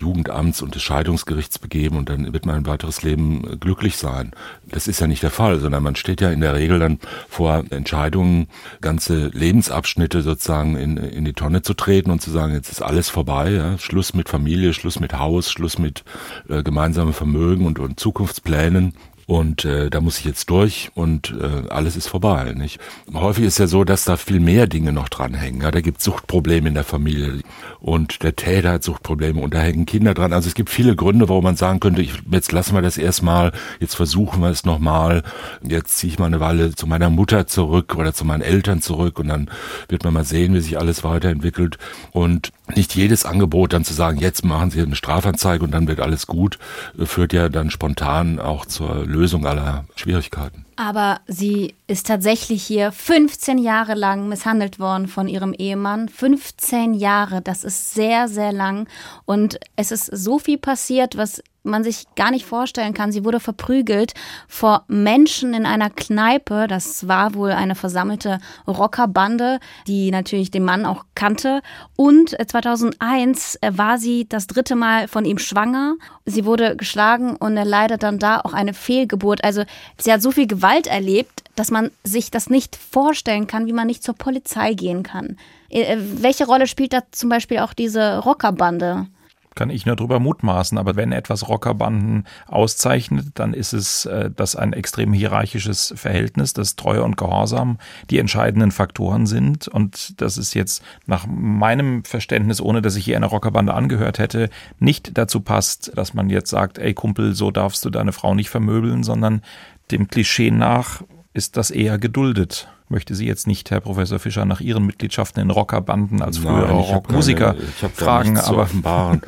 Jugendamts 0.01 0.61
und 0.61 0.75
des 0.75 0.83
Scheidungsgerichts 0.83 1.59
begeben 1.59 1.97
und 1.97 2.09
dann 2.09 2.33
wird 2.33 2.47
mein 2.47 2.67
weiteres 2.67 3.03
Leben 3.03 3.45
äh, 3.45 3.57
glücklich 3.57 3.97
sein. 3.97 4.33
Das 4.67 4.89
ist 4.89 5.01
ja 5.01 5.07
nicht 5.07 5.23
der 5.23 5.31
Fall, 5.31 5.61
sondern 5.61 5.83
man 5.83 5.97
steht 5.97 6.21
ja 6.21 6.31
in 6.31 6.41
der 6.41 6.55
Regel 6.55 6.79
dann 6.81 6.99
vor 7.29 7.65
Entscheidungen, 7.71 8.49
ganze 8.81 9.29
Lebensabschnitte 9.29 10.23
sozusagen 10.23 10.77
in, 10.77 10.97
in 10.97 11.25
die 11.25 11.33
Tonne 11.33 11.63
zu 11.63 11.75
treten 11.75 12.11
und 12.11 12.21
zu 12.21 12.31
sagen, 12.31 12.53
jetzt 12.53 12.71
ist 12.71 12.83
alles 12.83 13.09
vorbei, 13.09 13.53
ja? 13.53 13.79
Schluss 13.79 14.15
mit 14.15 14.29
Familie, 14.29 14.75
Schluss 14.75 14.99
mit 14.99 15.19
Haus, 15.19 15.51
Schluss 15.51 15.79
mit 15.79 16.05
äh, 16.49 16.63
gemeinsamem 16.63 17.15
Vermögen 17.15 17.67
und, 17.67 17.79
und 17.79 18.01
Zukunftsplänen. 18.01 18.95
Und 19.27 19.65
äh, 19.65 19.91
da 19.91 20.01
muss 20.01 20.19
ich 20.19 20.25
jetzt 20.25 20.51
durch 20.51 20.91
und 20.95 21.35
äh, 21.41 21.69
alles 21.71 21.97
ist 21.97 22.09
vorbei. 22.09 22.53
Nicht? 22.55 22.79
Häufig 23.13 23.45
ist 23.45 23.59
ja 23.59 23.67
so, 23.67 23.85
dass 23.85 24.05
da 24.05 24.17
viel 24.17 24.41
mehr 24.41 24.67
Dinge 24.67 24.93
noch 24.93 25.09
dranhängen. 25.09 25.63
Ja? 25.63 25.71
Da 25.71 25.81
gibt 25.81 26.03
Suchtprobleme 26.03 26.69
in 26.69 26.75
der 26.75 26.85
Familie 26.85 27.41
und 27.81 28.23
der 28.23 28.37
Täter 28.37 28.73
hat 28.73 28.85
Suchtprobleme 28.85 29.41
und 29.41 29.55
da 29.55 29.61
hängen 29.61 29.87
Kinder 29.87 30.15
dran. 30.15 30.33
Also 30.33 30.49
es 30.49 30.55
gibt 30.55 30.71
viele 30.71 30.97
Gründe, 30.97 31.29
warum 31.29 31.45
man 31.45 31.57
sagen 31.57 31.81
könnte, 31.81 32.03
ich, 32.03 32.13
jetzt 32.31 32.53
lassen 32.53 32.75
wir 32.75 32.83
das 32.83 32.99
erstmal, 32.99 33.53
jetzt 33.81 33.95
versuchen 33.95 34.43
wir 34.43 34.51
es 34.51 34.65
nochmal, 34.65 35.23
jetzt 35.63 35.99
ziehe 35.99 36.13
ich 36.13 36.19
mal 36.19 36.27
eine 36.27 36.41
Weile 36.41 36.75
zu 36.75 36.87
meiner 36.87 37.11
Mutter 37.11 37.47
zurück 37.47 37.95
oder 37.97 38.13
zu 38.13 38.25
meinen 38.25 38.43
Eltern 38.43 38.81
zurück 38.81 39.19
und 39.19 39.29
dann 39.29 39.51
wird 39.89 40.05
man 40.05 40.15
mal 40.15 40.25
sehen, 40.25 40.55
wie 40.55 40.61
sich 40.61 40.79
alles 40.79 41.05
weiterentwickelt. 41.05 41.79
Und 42.13 42.53
nicht 42.75 42.95
jedes 42.95 43.25
Angebot 43.25 43.73
dann 43.73 43.85
zu 43.85 43.93
sagen, 43.93 44.19
jetzt 44.19 44.45
machen 44.45 44.71
Sie 44.71 44.81
eine 44.81 44.97
Strafanzeige 44.97 45.65
und 45.65 45.73
dann 45.73 45.87
wird 45.87 46.01
alles 46.01 46.27
gut, 46.27 46.59
äh, 46.99 47.07
führt 47.07 47.33
ja 47.33 47.49
dann 47.49 47.71
spontan 47.71 48.39
auch 48.39 48.65
zur 48.67 49.05
Lösung 49.05 49.47
aller 49.47 49.85
Schwierigkeiten. 49.97 50.65
Aber 50.77 51.21
sie 51.29 51.75
ist 51.87 52.07
tatsächlich 52.09 52.65
hier 52.65 52.91
15 52.91 53.59
Jahre 53.59 53.95
lang 53.95 54.29
misshandelt 54.29 54.81
worden 54.81 55.07
von 55.07 55.29
ihrem 55.29 55.53
Ehemann. 55.53 56.09
15 56.09 56.95
Jahre, 56.95 57.43
das 57.43 57.63
ist 57.63 57.95
sehr, 57.95 58.27
sehr 58.27 58.53
lang. 58.53 58.89
Und 59.25 59.61
es 59.77 59.93
ist 59.93 60.07
so 60.07 60.41
viel 60.41 60.59
passiert, 60.59 61.17
was 61.17 61.43
man 61.65 61.83
sich 61.83 62.05
gar 62.15 62.31
nicht 62.31 62.47
vorstellen 62.47 62.95
kann. 62.95 63.11
Sie 63.11 63.25
wurde 63.25 63.41
verprügelt 63.41 64.13
vor 64.49 64.85
Menschen 64.87 65.55
in 65.55 65.67
einer 65.67 65.91
Kneipe. 65.91 66.67
Das 66.69 67.09
war 67.09 67.35
wohl 67.35 67.51
eine 67.51 67.75
versammelte 67.75 68.39
Rockerbande, 68.67 69.59
die 69.87 70.11
natürlich 70.11 70.51
den 70.51 70.65
Mann 70.65 70.87
auch 70.87 71.05
kannte. 71.15 71.63
Und 71.97 72.31
2001 72.31 73.59
war 73.71 73.99
sie 73.99 74.29
das 74.29 74.47
dritte 74.47 74.77
Mal 74.77 75.09
von 75.09 75.25
ihm 75.25 75.39
schwanger. 75.39 75.95
Sie 76.27 76.45
wurde 76.45 76.77
geschlagen 76.77 77.37
und 77.37 77.57
er 77.57 77.65
leidet 77.65 78.03
dann 78.03 78.19
da 78.19 78.41
auch 78.41 78.53
eine 78.53 78.75
Fehlgeburt. 78.75 79.43
Also 79.43 79.65
sie 79.99 80.13
hat 80.13 80.23
so 80.23 80.31
viel 80.31 80.47
Gewalt 80.47 80.87
erlebt, 80.87 81.43
dass 81.57 81.71
man 81.71 81.91
sich 82.03 82.31
das 82.31 82.51
nicht 82.51 82.77
vorstellen 82.77 83.47
kann, 83.47 83.67
wie 83.67 83.73
man 83.73 83.87
nicht 83.87 84.03
zur 84.03 84.15
Polizei 84.15 84.75
gehen 84.75 85.03
kann. 85.03 85.37
Äh, 85.71 85.97
Welche 85.99 86.47
Rolle 86.47 86.67
spielt 86.67 86.93
da 86.93 87.03
zum 87.11 87.29
Beispiel 87.29 87.61
auch 87.61 87.73
diese 87.73 88.19
Rockerbande? 88.19 89.07
Kann 89.55 89.71
ich 89.71 89.87
nur 89.87 89.97
drüber 89.97 90.21
mutmaßen. 90.21 90.79
Aber 90.79 90.97
wenn 90.97 91.13
etwas 91.13 91.49
Rockerbanden 91.49 92.27
auszeichnet, 92.47 93.29
dann 93.35 93.55
ist 93.55 93.73
es 93.73 94.07
äh, 94.07 94.31
das 94.35 94.57
ein 94.57 94.73
extrem 94.73 95.13
hierarchisches 95.13 95.95
Verhältnis, 95.97 96.53
dass 96.53 96.77
Treue 96.77 97.03
und 97.03 97.17
Gehorsam 97.17 97.79
die 98.11 98.19
entscheidenden 98.19 98.71
Faktoren 98.71 99.27
sind. 99.27 99.69
Und 99.69 100.21
das 100.21 100.39
ist 100.39 100.55
jetzt 100.55 100.83
nach 101.07 101.27
meinem 101.27 102.05
Verständnis, 102.05 102.61
ohne 102.61 102.83
dass 102.83 102.97
ich 102.97 103.05
hier 103.05 103.17
einer 103.17 103.27
Rockerbande 103.27 103.75
angehört 103.75 104.19
hätte, 104.19 104.51
nicht 104.79 105.17
dazu 105.17 105.41
passt, 105.41 105.93
dass 105.97 106.15
man 106.15 106.31
jetzt 106.31 106.51
sagt, 106.51 106.79
ey 106.79 106.95
Kumpel, 106.95 107.35
so 107.35 107.51
darfst 107.51 107.85
du 107.85 107.91
deine 107.91 108.13
Frau 108.13 108.35
nicht 108.35 108.51
vermöbeln, 108.51 109.03
sondern 109.03 109.43
dem 109.91 110.09
Klischee 110.09 110.51
nach 110.51 111.03
ist 111.33 111.57
das 111.57 111.71
eher 111.71 111.99
geduldet. 111.99 112.69
Möchte 112.91 113.15
Sie 113.15 113.27
jetzt 113.27 113.47
nicht, 113.47 113.71
Herr 113.71 113.81
Professor 113.81 114.19
Fischer, 114.19 114.45
nach 114.45 114.61
Ihren 114.61 114.85
Mitgliedschaften 114.85 115.43
in 115.43 115.51
Rockerbanden 115.51 116.21
als 116.21 116.39
früherer 116.39 116.79
ich 116.79 116.93
Rockmusiker 116.93 117.55
ich 117.59 117.91
fragen, 117.91 118.37
zu 118.37 118.45
aber 118.45 118.63
offenbaren 118.63 119.23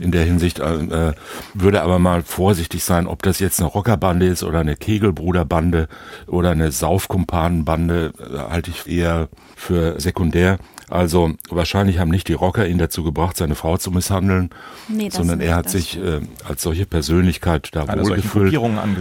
in 0.00 0.12
der 0.12 0.24
Hinsicht 0.24 0.60
äh, 0.60 1.12
würde 1.52 1.82
aber 1.82 1.98
mal 1.98 2.22
vorsichtig 2.22 2.84
sein, 2.84 3.08
ob 3.08 3.22
das 3.24 3.40
jetzt 3.40 3.58
eine 3.58 3.68
Rockerbande 3.68 4.26
ist 4.26 4.44
oder 4.44 4.60
eine 4.60 4.76
Kegelbruderbande 4.76 5.88
oder 6.28 6.50
eine 6.50 6.70
Saufkumpanenbande, 6.70 8.12
äh, 8.18 8.38
halte 8.48 8.70
ich 8.70 8.86
eher 8.86 9.28
für 9.56 10.00
sekundär. 10.00 10.58
Also 10.90 11.32
wahrscheinlich 11.48 11.98
haben 11.98 12.10
nicht 12.10 12.28
die 12.28 12.32
Rocker 12.32 12.66
ihn 12.66 12.78
dazu 12.78 13.04
gebracht, 13.04 13.36
seine 13.36 13.54
Frau 13.54 13.76
zu 13.76 13.90
misshandeln, 13.92 14.50
Nee, 14.88 15.06
das 15.06 15.14
sondern 15.16 15.38
nicht, 15.38 15.46
er 15.48 15.56
hat 15.56 15.66
das- 15.66 15.72
sich 15.72 15.96
äh, 15.98 16.20
als 16.48 16.62
solche 16.62 16.84
Persönlichkeit 16.86 17.68
da 17.72 17.86
solchen 17.86 18.08
wohlgefühlt, 18.08 18.56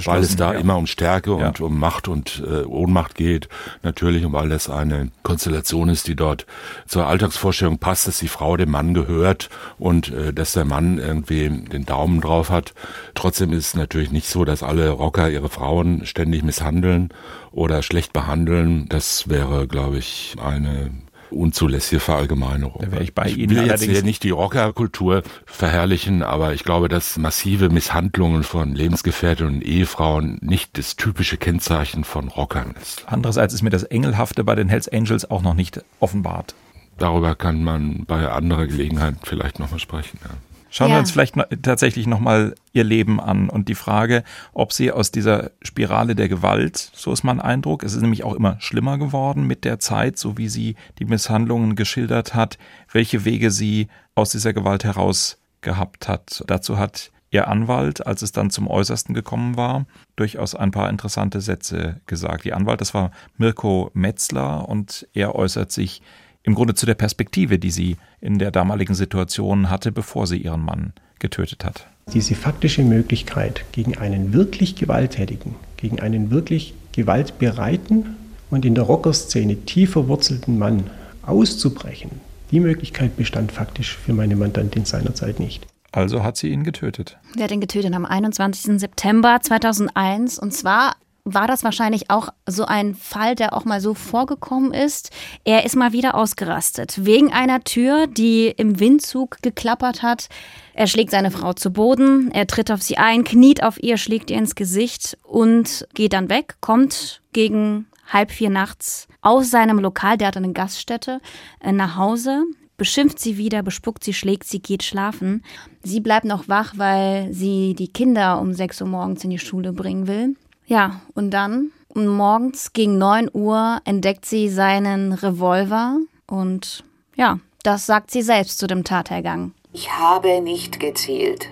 weil 0.05 0.21
es 0.21 0.35
da 0.35 0.53
ja. 0.53 0.59
immer 0.59 0.77
um 0.77 0.85
Stärke 0.87 1.31
Ja. 1.39 1.47
und 1.47 1.59
um 1.61 1.79
Macht 1.79 2.07
und 2.07 2.43
äh, 2.47 2.63
Ohnmacht 2.63 3.15
geht. 3.15 3.49
Natürlich, 3.83 4.23
und 4.23 4.33
weil 4.33 4.49
das 4.49 4.69
eine 4.69 5.09
Konstellation 5.23 5.89
ist, 5.89 6.07
die 6.07 6.15
dort 6.15 6.45
zur 6.85 7.07
Alltagsvorstellung 7.07 7.79
passt, 7.79 8.07
dass 8.07 8.19
die 8.19 8.27
Frau 8.27 8.55
dem 8.55 8.69
Mann 8.71 8.93
gehört 8.93 9.49
und 9.79 10.09
äh, 10.11 10.31
dass 10.31 10.53
der 10.53 10.65
Mann 10.65 10.99
irgendwie 10.99 11.49
den 11.49 11.85
Daumen 11.85 12.21
drauf 12.21 12.49
hat. 12.51 12.73
Trotzdem 13.15 13.51
ist 13.51 13.67
es 13.67 13.73
natürlich 13.73 14.11
nicht 14.11 14.27
so, 14.27 14.45
dass 14.45 14.61
alle 14.63 14.89
Rocker 14.91 15.29
ihre 15.29 15.49
Frauen 15.49 16.05
ständig 16.05 16.43
misshandeln 16.43 17.09
oder 17.51 17.81
schlecht 17.81 18.13
behandeln. 18.13 18.85
Das 18.89 19.27
wäre, 19.27 19.67
glaube 19.67 19.97
ich, 19.97 20.35
eine 20.43 20.91
unzulässige 21.31 21.99
Verallgemeinerung. 21.99 22.81
Da 22.81 22.91
wäre 22.91 23.03
ich 23.03 23.13
bei 23.13 23.27
ich 23.27 23.37
Ihnen 23.37 23.55
will 23.55 23.67
jetzt 23.67 23.83
hier 23.83 24.03
nicht 24.03 24.23
die 24.23 24.31
Rockerkultur 24.31 25.23
verherrlichen, 25.45 26.23
aber 26.23 26.53
ich 26.53 26.63
glaube, 26.63 26.89
dass 26.89 27.17
massive 27.17 27.69
Misshandlungen 27.69 28.43
von 28.43 28.73
Lebensgefährtinnen 28.73 29.55
und 29.55 29.61
Ehefrauen 29.61 30.39
nicht 30.41 30.77
das 30.77 30.95
typische 30.95 31.37
Kennzeichen 31.37 32.03
von 32.03 32.27
Rockern 32.27 32.75
ist. 32.81 33.03
Andererseits 33.07 33.53
ist 33.53 33.61
mir 33.61 33.69
das 33.69 33.83
Engelhafte 33.83 34.43
bei 34.43 34.55
den 34.55 34.69
Hells 34.69 34.87
Angels 34.87 35.29
auch 35.29 35.41
noch 35.41 35.53
nicht 35.53 35.81
offenbart. 35.99 36.55
Darüber 36.97 37.35
kann 37.35 37.63
man 37.63 38.05
bei 38.05 38.29
anderer 38.29 38.67
Gelegenheit 38.67 39.15
vielleicht 39.23 39.59
nochmal 39.59 39.79
sprechen. 39.79 40.19
Ja. 40.23 40.31
Schauen 40.71 40.89
Ja. 40.89 40.95
wir 40.95 40.99
uns 40.99 41.11
vielleicht 41.11 41.35
noch, 41.35 41.45
tatsächlich 41.61 42.07
nochmal 42.07 42.55
ihr 42.73 42.83
Leben 42.83 43.19
an 43.19 43.49
und 43.49 43.67
die 43.69 43.75
Frage, 43.75 44.23
ob 44.53 44.71
sie 44.73 44.91
aus 44.91 45.11
dieser 45.11 45.51
Spirale 45.61 46.15
der 46.15 46.29
Gewalt, 46.29 46.77
so 46.93 47.11
ist 47.11 47.23
mein 47.23 47.39
Eindruck, 47.39 47.83
es 47.83 47.93
ist 47.95 48.01
nämlich 48.01 48.23
auch 48.23 48.35
immer 48.35 48.57
schlimmer 48.59 48.97
geworden 48.97 49.47
mit 49.47 49.65
der 49.65 49.79
Zeit, 49.79 50.17
so 50.17 50.37
wie 50.37 50.49
sie 50.49 50.75
die 50.99 51.05
Misshandlungen 51.05 51.75
geschildert 51.75 52.35
hat, 52.35 52.57
welche 52.91 53.25
Wege 53.25 53.51
sie 53.51 53.87
aus 54.15 54.29
dieser 54.31 54.53
Gewalt 54.53 54.83
heraus 54.83 55.37
gehabt 55.61 56.07
hat. 56.07 56.43
Dazu 56.47 56.77
hat 56.77 57.11
ihr 57.31 57.47
Anwalt, 57.47 58.05
als 58.07 58.21
es 58.21 58.31
dann 58.31 58.49
zum 58.49 58.67
Äußersten 58.67 59.13
gekommen 59.13 59.55
war, 59.57 59.85
durchaus 60.15 60.55
ein 60.55 60.71
paar 60.71 60.89
interessante 60.89 61.41
Sätze 61.41 62.01
gesagt. 62.07 62.45
Ihr 62.45 62.55
Anwalt, 62.55 62.81
das 62.81 62.93
war 62.93 63.11
Mirko 63.37 63.91
Metzler 63.93 64.67
und 64.67 65.07
er 65.13 65.35
äußert 65.35 65.71
sich 65.71 66.01
im 66.49 66.55
Grunde 66.55 66.73
zu 66.73 66.87
der 66.87 66.95
Perspektive, 66.95 67.59
die 67.59 67.69
sie 67.69 67.97
in 68.21 68.39
der 68.39 68.49
damaligen 68.49 68.95
Situation 68.95 69.69
hatte, 69.69 69.91
bevor 69.91 70.25
sie 70.25 70.37
ihren 70.37 70.65
Mann 70.65 70.93
getötet 71.19 71.63
hat. 71.63 71.85
Diese 72.11 72.33
faktische 72.33 72.81
Möglichkeit, 72.81 73.65
gegen 73.71 73.99
einen 73.99 74.33
wirklich 74.33 74.75
Gewalttätigen, 74.75 75.53
gegen 75.77 75.99
einen 75.99 76.31
wirklich 76.31 76.73
gewaltbereiten 76.91 78.15
und 78.49 78.65
in 78.65 78.73
der 78.73 78.85
Rockerszene 78.85 79.57
tief 79.57 79.91
verwurzelten 79.91 80.57
Mann 80.57 80.89
auszubrechen, 81.21 82.09
die 82.49 82.59
Möglichkeit 82.59 83.15
bestand 83.15 83.51
faktisch 83.51 83.95
für 83.95 84.13
meine 84.13 84.35
Mandantin 84.35 84.85
seinerzeit 84.85 85.39
nicht. 85.39 85.67
Also 85.91 86.23
hat 86.23 86.37
sie 86.37 86.49
ihn 86.49 86.63
getötet. 86.63 87.19
Der 87.35 87.43
hat 87.43 87.51
ihn 87.51 87.61
getötet 87.61 87.93
am 87.93 88.05
21. 88.05 88.79
September 88.79 89.37
2001. 89.39 90.39
Und 90.39 90.51
zwar 90.51 90.95
war 91.33 91.47
das 91.47 91.63
wahrscheinlich 91.63 92.09
auch 92.09 92.29
so 92.45 92.65
ein 92.65 92.95
Fall, 92.95 93.35
der 93.35 93.53
auch 93.53 93.65
mal 93.65 93.81
so 93.81 93.93
vorgekommen 93.93 94.73
ist. 94.73 95.11
Er 95.43 95.65
ist 95.65 95.75
mal 95.75 95.93
wieder 95.93 96.15
ausgerastet. 96.15 97.05
Wegen 97.05 97.31
einer 97.33 97.63
Tür, 97.63 98.07
die 98.07 98.47
im 98.47 98.79
Windzug 98.79 99.37
geklappert 99.41 100.01
hat. 100.01 100.29
Er 100.73 100.87
schlägt 100.87 101.11
seine 101.11 101.31
Frau 101.31 101.53
zu 101.53 101.71
Boden, 101.71 102.31
er 102.31 102.47
tritt 102.47 102.71
auf 102.71 102.81
sie 102.81 102.97
ein, 102.97 103.23
kniet 103.23 103.63
auf 103.63 103.81
ihr, 103.83 103.97
schlägt 103.97 104.31
ihr 104.31 104.37
ins 104.37 104.55
Gesicht 104.55 105.17
und 105.23 105.87
geht 105.93 106.13
dann 106.13 106.29
weg, 106.29 106.55
kommt 106.61 107.21
gegen 107.33 107.87
halb 108.07 108.31
vier 108.31 108.49
nachts 108.49 109.07
aus 109.21 109.51
seinem 109.51 109.79
Lokal, 109.79 110.17
der 110.17 110.29
hat 110.29 110.37
eine 110.37 110.53
Gaststätte, 110.53 111.19
äh, 111.59 111.71
nach 111.71 111.97
Hause, 111.97 112.45
beschimpft 112.77 113.19
sie 113.19 113.37
wieder, 113.37 113.61
bespuckt 113.61 114.03
sie, 114.03 114.13
schlägt 114.13 114.45
sie, 114.45 114.61
geht 114.61 114.83
schlafen. 114.83 115.43
Sie 115.83 115.99
bleibt 115.99 116.25
noch 116.25 116.47
wach, 116.47 116.73
weil 116.77 117.31
sie 117.33 117.75
die 117.75 117.89
Kinder 117.89 118.39
um 118.41 118.53
6 118.53 118.81
Uhr 118.81 118.87
morgens 118.87 119.23
in 119.23 119.29
die 119.29 119.37
Schule 119.37 119.73
bringen 119.73 120.07
will. 120.07 120.35
Ja, 120.69 121.01
und 121.15 121.31
dann 121.31 121.71
morgens 121.95 122.73
gegen 122.73 122.99
9 122.99 123.31
Uhr 123.33 123.79
entdeckt 123.85 124.23
sie 124.25 124.49
seinen 124.49 125.13
Revolver 125.13 125.97
und 126.27 126.83
ja, 127.15 127.39
das 127.63 127.87
sagt 127.87 128.11
sie 128.11 128.21
selbst 128.21 128.59
zu 128.59 128.67
dem 128.67 128.83
Tathergang. 128.83 129.51
Ich 129.73 129.91
habe 129.91 130.41
nicht 130.41 130.79
gezielt. 130.79 131.47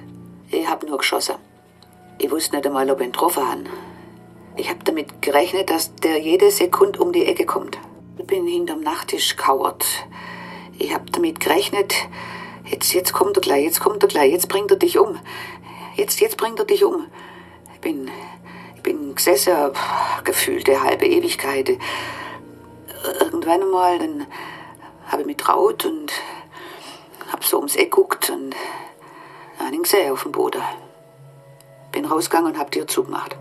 Ich 0.52 0.68
habe 0.68 0.86
nur 0.86 1.00
geschossen. 1.00 1.34
Ich 2.20 2.30
wusste 2.30 2.56
nicht 2.56 2.68
einmal, 2.68 2.92
ob 2.92 3.00
ich 3.00 3.08
ihn 3.08 3.12
getroffen 3.12 3.44
habe. 3.44 3.64
Ich 4.56 4.70
habe 4.70 4.84
damit 4.84 5.20
gerechnet, 5.24 5.72
dass 5.72 5.96
der 5.96 6.20
jede 6.20 6.52
Sekunde 6.52 7.00
um 7.00 7.12
die 7.12 7.26
Ecke 7.26 7.48
kommt. 7.48 7.80
Ich 8.20 8.28
bin 8.28 8.46
hinterm 8.46 8.82
Nachttisch 8.82 9.36
kauert. 9.36 9.84
Ich 10.78 10.94
habe 10.94 11.06
damit 11.12 11.40
gerechnet, 11.40 11.96
jetzt, 12.70 12.94
jetzt 12.94 13.14
kommt 13.14 13.36
er 13.36 13.42
gleich, 13.42 13.64
jetzt 13.64 13.80
kommt 13.80 14.04
er 14.04 14.10
gleich, 14.10 14.32
jetzt 14.32 14.48
bringt 14.48 14.70
er 14.70 14.78
dich 14.78 15.00
um. 15.00 15.18
Jetzt, 15.96 16.20
jetzt 16.20 16.38
bringt 16.38 16.60
er 16.60 16.66
dich 16.66 16.84
um. 16.84 17.06
Ich 17.74 17.82
bin 17.82 18.10
gesessen, 19.18 19.72
gefühlte 20.24 20.82
halbe 20.82 21.06
Ewigkeit. 21.06 21.78
Irgendwann 23.20 23.62
einmal, 23.62 24.00
dann 24.00 24.28
habe 25.08 25.22
ich 25.22 25.28
mich 25.28 25.38
traut 25.38 25.86
und 25.86 26.12
hab 27.32 27.44
so 27.44 27.58
ums 27.58 27.76
Eck 27.76 27.92
guckt 27.92 28.30
und 28.30 28.56
ihn 29.72 29.84
gesehen 29.84 30.12
auf 30.12 30.24
dem 30.24 30.32
Boden. 30.32 30.62
Bin 31.92 32.06
rausgegangen 32.06 32.54
und 32.54 32.60
hab 32.60 32.72
die 32.72 32.80
Tür 32.80 32.88
zugemacht. 32.88 33.36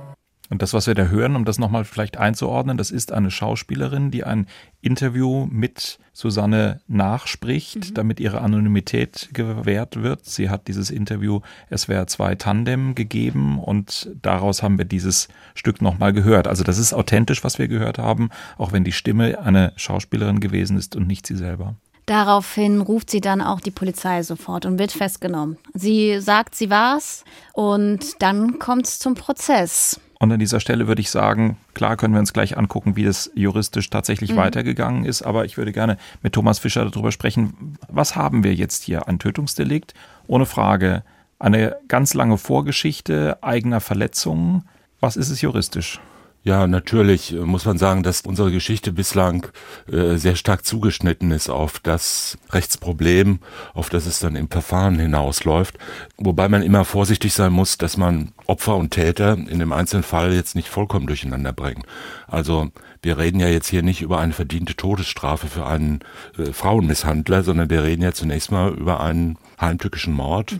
Und 0.50 0.62
das, 0.62 0.73
was 0.73 0.87
wir 0.87 0.95
da 0.95 1.07
hören, 1.07 1.37
um 1.37 1.45
das 1.45 1.59
nochmal 1.59 1.85
vielleicht 1.85 2.17
einzuordnen, 2.17 2.76
das 2.76 2.91
ist 2.91 3.12
eine 3.12 3.31
Schauspielerin, 3.31 4.11
die 4.11 4.25
ein 4.25 4.47
Interview 4.81 5.47
mit 5.50 5.99
Susanne 6.12 6.81
nachspricht, 6.87 7.99
damit 7.99 8.21
ihre 8.21 8.41
Anonymität 8.41 9.31
gewährt 9.33 10.03
wird. 10.03 10.25
Sie 10.25 10.49
hat 10.49 10.69
dieses 10.69 10.91
Interview 10.91 11.41
SWR 11.75 12.07
2 12.07 12.37
Tandem 12.37 12.95
gegeben 12.95 13.59
und 13.59 14.11
daraus 14.23 14.62
haben 14.62 14.79
wir 14.79 14.85
dieses 14.85 15.29
Stück 15.55 15.83
nochmal 15.83 16.12
gehört. 16.12 16.47
Also 16.47 16.62
das 16.62 16.79
ist 16.79 16.95
authentisch, 16.95 17.43
was 17.43 17.59
wir 17.59 17.69
gehört 17.69 17.99
haben, 17.99 18.31
auch 18.57 18.73
wenn 18.73 18.85
die 18.85 18.93
Stimme 18.93 19.41
eine 19.41 19.73
Schauspielerin 19.76 20.41
gewesen 20.41 20.79
ist 20.79 20.95
und 20.97 21.07
nicht 21.07 21.26
sie 21.26 21.37
selber. 21.37 21.75
Daraufhin 22.07 22.80
ruft 22.80 23.11
sie 23.11 23.21
dann 23.21 23.41
auch 23.41 23.61
die 23.61 23.73
Polizei 23.73 24.23
sofort 24.23 24.65
und 24.65 24.78
wird 24.78 24.93
festgenommen. 24.93 25.59
Sie 25.75 26.21
sagt, 26.21 26.54
sie 26.54 26.71
war's 26.71 27.25
und 27.52 28.23
dann 28.23 28.61
kommt's 28.61 29.00
zum 29.00 29.15
Prozess. 29.15 30.00
Und 30.19 30.33
an 30.33 30.39
dieser 30.39 30.61
Stelle 30.61 30.89
würde 30.89 31.02
ich 31.02 31.11
sagen, 31.11 31.59
klar 31.75 31.97
können 31.97 32.15
wir 32.15 32.21
uns 32.21 32.33
gleich 32.33 32.57
angucken, 32.57 32.97
wie 32.97 33.05
das 33.05 33.31
juristisch 33.35 33.91
tatsächlich 33.91 34.35
weitergegangen 34.35 35.05
ist, 35.05 35.23
aber 35.23 35.45
ich 35.45 35.59
würde 35.59 35.73
gerne 35.73 35.99
mit 36.23 36.33
Thomas 36.33 36.59
Fischer 36.59 36.89
darüber 36.89 37.13
sprechen, 37.13 37.76
was 37.89 38.17
haben 38.17 38.43
wir 38.43 38.55
jetzt 38.55 38.85
hier? 38.85 39.09
Ein 39.09 39.19
Tötungsdelikt? 39.19 39.93
Ohne 40.26 40.47
Frage. 40.47 41.02
Eine 41.39 41.76
ganz 41.89 42.15
lange 42.15 42.39
Vorgeschichte 42.39 43.39
eigener 43.43 43.81
Verletzungen. 43.81 44.65
Was 45.00 45.17
ist 45.17 45.29
es 45.29 45.43
juristisch? 45.43 46.00
Ja, 46.47 46.69
natürlich 46.69 47.32
äh, 47.32 47.39
muss 47.39 47.65
man 47.65 47.76
sagen, 47.76 48.04
dass 48.04 48.21
unsere 48.21 48.52
Geschichte 48.52 48.93
bislang 48.93 49.49
äh, 49.91 50.15
sehr 50.15 50.37
stark 50.37 50.65
zugeschnitten 50.65 51.32
ist 51.32 51.50
auf 51.50 51.80
das 51.80 52.39
Rechtsproblem, 52.50 53.41
auf 53.75 53.91
das 53.91 54.06
es 54.06 54.21
dann 54.21 54.37
im 54.37 54.49
Verfahren 54.49 54.97
hinausläuft. 54.97 55.76
Wobei 56.19 56.49
man 56.49 56.63
immer 56.63 56.85
vorsichtig 56.85 57.32
sein 57.32 57.52
muss, 57.52 57.78
dass 57.78 57.97
man 57.97 58.30
Opfer 58.47 58.76
und 58.76 58.93
Täter 58.93 59.32
in 59.32 59.59
dem 59.59 59.73
einzelnen 59.73 60.04
Fall 60.04 60.32
jetzt 60.35 60.54
nicht 60.54 60.69
vollkommen 60.69 61.09
durcheinander 61.09 61.52
bringt. 61.52 61.85
Also 62.28 62.71
wir 63.02 63.19
reden 63.19 63.41
ja 63.41 63.49
jetzt 63.49 63.67
hier 63.67 63.82
nicht 63.82 64.00
über 64.00 64.21
eine 64.21 64.32
verdiente 64.32 64.76
Todesstrafe 64.76 65.49
für 65.49 65.67
einen 65.67 65.99
äh, 66.39 66.52
Frauenmisshandler, 66.52 67.43
sondern 67.43 67.71
wir 67.71 67.82
reden 67.82 68.02
ja 68.02 68.13
zunächst 68.13 68.52
mal 68.52 68.73
über 68.73 69.00
einen 69.00 69.37
heimtückischen 69.61 70.15
Mord. 70.15 70.56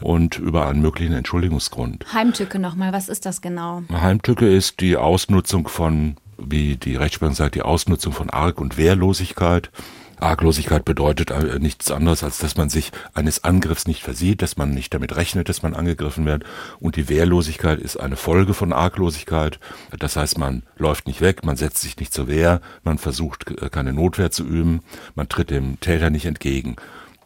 Und 0.00 0.38
über 0.38 0.66
einen 0.66 0.82
möglichen 0.82 1.14
Entschuldigungsgrund. 1.14 2.04
Heimtücke 2.12 2.58
nochmal, 2.58 2.92
was 2.92 3.08
ist 3.08 3.24
das 3.24 3.40
genau? 3.40 3.82
Heimtücke 3.90 4.46
ist 4.46 4.80
die 4.80 4.96
Ausnutzung 4.96 5.68
von, 5.68 6.16
wie 6.36 6.76
die 6.76 6.96
Rechtsprechung 6.96 7.34
sagt, 7.34 7.54
die 7.54 7.62
Ausnutzung 7.62 8.12
von 8.12 8.28
Arg- 8.28 8.60
und 8.60 8.76
Wehrlosigkeit. 8.76 9.70
Arglosigkeit 10.18 10.84
bedeutet 10.84 11.30
äh, 11.30 11.58
nichts 11.58 11.90
anderes, 11.90 12.22
als 12.22 12.38
dass 12.38 12.56
man 12.56 12.68
sich 12.68 12.92
eines 13.14 13.44
Angriffs 13.44 13.86
nicht 13.86 14.02
versieht, 14.02 14.42
dass 14.42 14.56
man 14.56 14.70
nicht 14.70 14.94
damit 14.94 15.14
rechnet, 15.16 15.48
dass 15.48 15.62
man 15.62 15.74
angegriffen 15.74 16.24
wird. 16.24 16.44
Und 16.80 16.96
die 16.96 17.08
Wehrlosigkeit 17.08 17.78
ist 17.78 17.98
eine 17.98 18.16
Folge 18.16 18.54
von 18.54 18.72
Arglosigkeit. 18.72 19.58
Das 19.98 20.16
heißt, 20.16 20.38
man 20.38 20.62
läuft 20.76 21.06
nicht 21.06 21.20
weg, 21.20 21.44
man 21.44 21.56
setzt 21.56 21.82
sich 21.82 21.98
nicht 21.98 22.12
zur 22.12 22.28
Wehr, 22.28 22.60
man 22.82 22.98
versucht 22.98 23.50
äh, 23.60 23.68
keine 23.68 23.92
Notwehr 23.92 24.30
zu 24.30 24.44
üben, 24.44 24.80
man 25.14 25.28
tritt 25.28 25.50
dem 25.50 25.78
Täter 25.80 26.10
nicht 26.10 26.26
entgegen. 26.26 26.76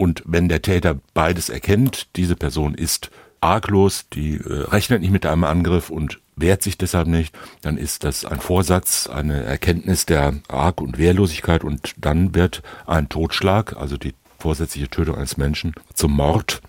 Und 0.00 0.22
wenn 0.24 0.48
der 0.48 0.62
Täter 0.62 0.98
beides 1.12 1.50
erkennt, 1.50 2.16
diese 2.16 2.34
Person 2.34 2.72
ist 2.72 3.10
arglos, 3.42 4.06
die 4.10 4.36
äh, 4.36 4.62
rechnet 4.62 5.02
nicht 5.02 5.10
mit 5.10 5.26
einem 5.26 5.44
Angriff 5.44 5.90
und 5.90 6.20
wehrt 6.36 6.62
sich 6.62 6.78
deshalb 6.78 7.06
nicht, 7.06 7.36
dann 7.60 7.76
ist 7.76 8.02
das 8.02 8.24
ein 8.24 8.40
Vorsatz, 8.40 9.08
eine 9.08 9.42
Erkenntnis 9.42 10.06
der 10.06 10.36
Arg- 10.48 10.80
und 10.80 10.96
Wehrlosigkeit 10.96 11.64
und 11.64 11.92
dann 11.98 12.34
wird 12.34 12.62
ein 12.86 13.10
Totschlag, 13.10 13.76
also 13.76 13.98
die 13.98 14.14
vorsätzliche 14.38 14.88
Tötung 14.88 15.16
eines 15.16 15.36
Menschen, 15.36 15.74
zum 15.92 16.12
Mord. 16.12 16.62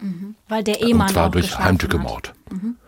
Weil 0.49 0.65
der 0.65 0.81
Ehemann 0.81 1.07
und 1.07 1.13
zwar 1.13 1.31
durch 1.31 1.45
geschlafen 1.45 2.03
hat. 2.03 2.33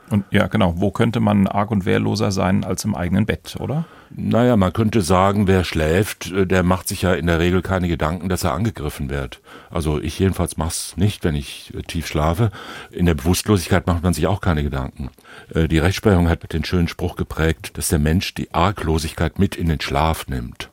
Und 0.09 0.25
ja, 0.31 0.47
genau, 0.47 0.73
wo 0.77 0.91
könnte 0.91 1.19
man 1.19 1.47
arg 1.47 1.71
und 1.71 1.85
wehrloser 1.85 2.31
sein 2.31 2.63
als 2.63 2.85
im 2.85 2.93
eigenen 2.93 3.25
Bett, 3.25 3.55
oder? 3.59 3.85
Naja, 4.15 4.57
man 4.57 4.73
könnte 4.73 5.01
sagen, 5.01 5.47
wer 5.47 5.63
schläft, 5.63 6.31
äh, 6.31 6.45
der 6.45 6.61
macht 6.61 6.87
sich 6.87 7.01
ja 7.01 7.13
in 7.13 7.25
der 7.25 7.39
Regel 7.39 7.61
keine 7.61 7.87
Gedanken, 7.87 8.29
dass 8.29 8.43
er 8.43 8.53
angegriffen 8.53 9.09
wird. 9.09 9.41
Also 9.71 9.99
ich 9.99 10.19
jedenfalls 10.19 10.57
mach's 10.57 10.95
nicht, 10.97 11.23
wenn 11.23 11.35
ich 11.35 11.73
äh, 11.75 11.81
tief 11.81 12.05
schlafe. 12.05 12.51
In 12.91 13.07
der 13.07 13.15
Bewusstlosigkeit 13.15 13.87
macht 13.87 14.03
man 14.03 14.13
sich 14.13 14.27
auch 14.27 14.41
keine 14.41 14.63
Gedanken. 14.63 15.09
Äh, 15.53 15.67
Die 15.67 15.79
Rechtsprechung 15.79 16.29
hat 16.29 16.53
den 16.53 16.65
schönen 16.65 16.87
Spruch 16.87 17.15
geprägt, 17.15 17.77
dass 17.77 17.87
der 17.87 17.99
Mensch 17.99 18.35
die 18.35 18.53
Arglosigkeit 18.53 19.39
mit 19.39 19.55
in 19.55 19.67
den 19.67 19.81
Schlaf 19.81 20.27
nimmt. 20.27 20.69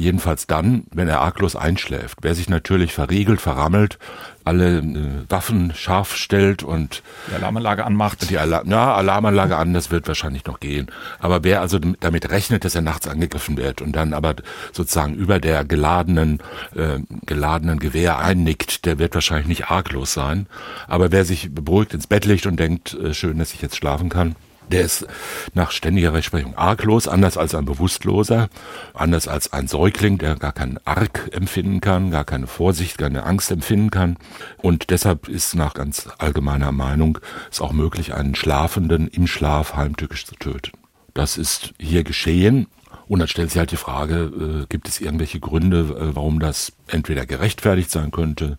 Jedenfalls 0.00 0.46
dann, 0.46 0.84
wenn 0.94 1.08
er 1.08 1.20
arglos 1.20 1.56
einschläft. 1.56 2.18
Wer 2.22 2.34
sich 2.34 2.48
natürlich 2.48 2.94
verriegelt, 2.94 3.38
verrammelt, 3.38 3.98
alle 4.44 4.78
äh, 4.78 5.24
Waffen 5.28 5.74
scharf 5.74 6.16
stellt 6.16 6.62
und 6.62 7.02
Die 7.30 7.34
Alarmanlage 7.34 7.84
anmacht. 7.84 8.30
die 8.30 8.38
Alarm, 8.38 8.70
ja, 8.70 8.94
Alarmanlage 8.94 9.58
an, 9.58 9.74
das 9.74 9.90
wird 9.90 10.08
wahrscheinlich 10.08 10.46
noch 10.46 10.58
gehen. 10.58 10.90
Aber 11.18 11.44
wer 11.44 11.60
also 11.60 11.78
damit 11.78 12.30
rechnet, 12.30 12.64
dass 12.64 12.74
er 12.74 12.80
nachts 12.80 13.06
angegriffen 13.06 13.58
wird 13.58 13.82
und 13.82 13.92
dann 13.92 14.14
aber 14.14 14.36
sozusagen 14.72 15.14
über 15.16 15.38
der 15.38 15.66
geladenen, 15.66 16.38
äh, 16.74 17.00
geladenen 17.26 17.78
Gewehr 17.78 18.18
einnickt, 18.18 18.86
der 18.86 18.98
wird 18.98 19.14
wahrscheinlich 19.14 19.48
nicht 19.48 19.66
arglos 19.66 20.14
sein. 20.14 20.46
Aber 20.88 21.12
wer 21.12 21.26
sich 21.26 21.54
beruhigt 21.54 21.92
ins 21.92 22.06
Bett 22.06 22.24
legt 22.24 22.46
und 22.46 22.58
denkt, 22.58 22.94
äh, 22.94 23.12
schön, 23.12 23.38
dass 23.38 23.52
ich 23.52 23.60
jetzt 23.60 23.76
schlafen 23.76 24.08
kann, 24.08 24.34
Der 24.70 24.82
ist 24.82 25.06
nach 25.52 25.72
ständiger 25.72 26.14
Rechtsprechung 26.14 26.56
arglos, 26.56 27.08
anders 27.08 27.36
als 27.36 27.54
ein 27.54 27.64
Bewusstloser, 27.64 28.48
anders 28.94 29.26
als 29.26 29.52
ein 29.52 29.66
Säugling, 29.66 30.18
der 30.18 30.36
gar 30.36 30.52
keinen 30.52 30.78
Arg 30.84 31.28
empfinden 31.32 31.80
kann, 31.80 32.12
gar 32.12 32.24
keine 32.24 32.46
Vorsicht, 32.46 32.98
keine 32.98 33.24
Angst 33.24 33.50
empfinden 33.50 33.90
kann. 33.90 34.16
Und 34.58 34.90
deshalb 34.90 35.28
ist 35.28 35.54
nach 35.56 35.74
ganz 35.74 36.08
allgemeiner 36.18 36.70
Meinung 36.70 37.18
es 37.50 37.60
auch 37.60 37.72
möglich, 37.72 38.14
einen 38.14 38.36
Schlafenden 38.36 39.08
im 39.08 39.26
Schlaf 39.26 39.74
heimtückisch 39.74 40.24
zu 40.24 40.36
töten. 40.36 40.72
Das 41.14 41.36
ist 41.36 41.74
hier 41.78 42.04
geschehen. 42.04 42.68
Und 43.08 43.18
dann 43.18 43.28
stellt 43.28 43.50
sich 43.50 43.58
halt 43.58 43.72
die 43.72 43.76
Frage, 43.76 44.62
äh, 44.62 44.66
gibt 44.68 44.88
es 44.88 45.00
irgendwelche 45.00 45.40
Gründe, 45.40 45.80
äh, 45.80 46.14
warum 46.14 46.38
das 46.38 46.72
entweder 46.86 47.26
gerechtfertigt 47.26 47.90
sein 47.90 48.12
könnte 48.12 48.56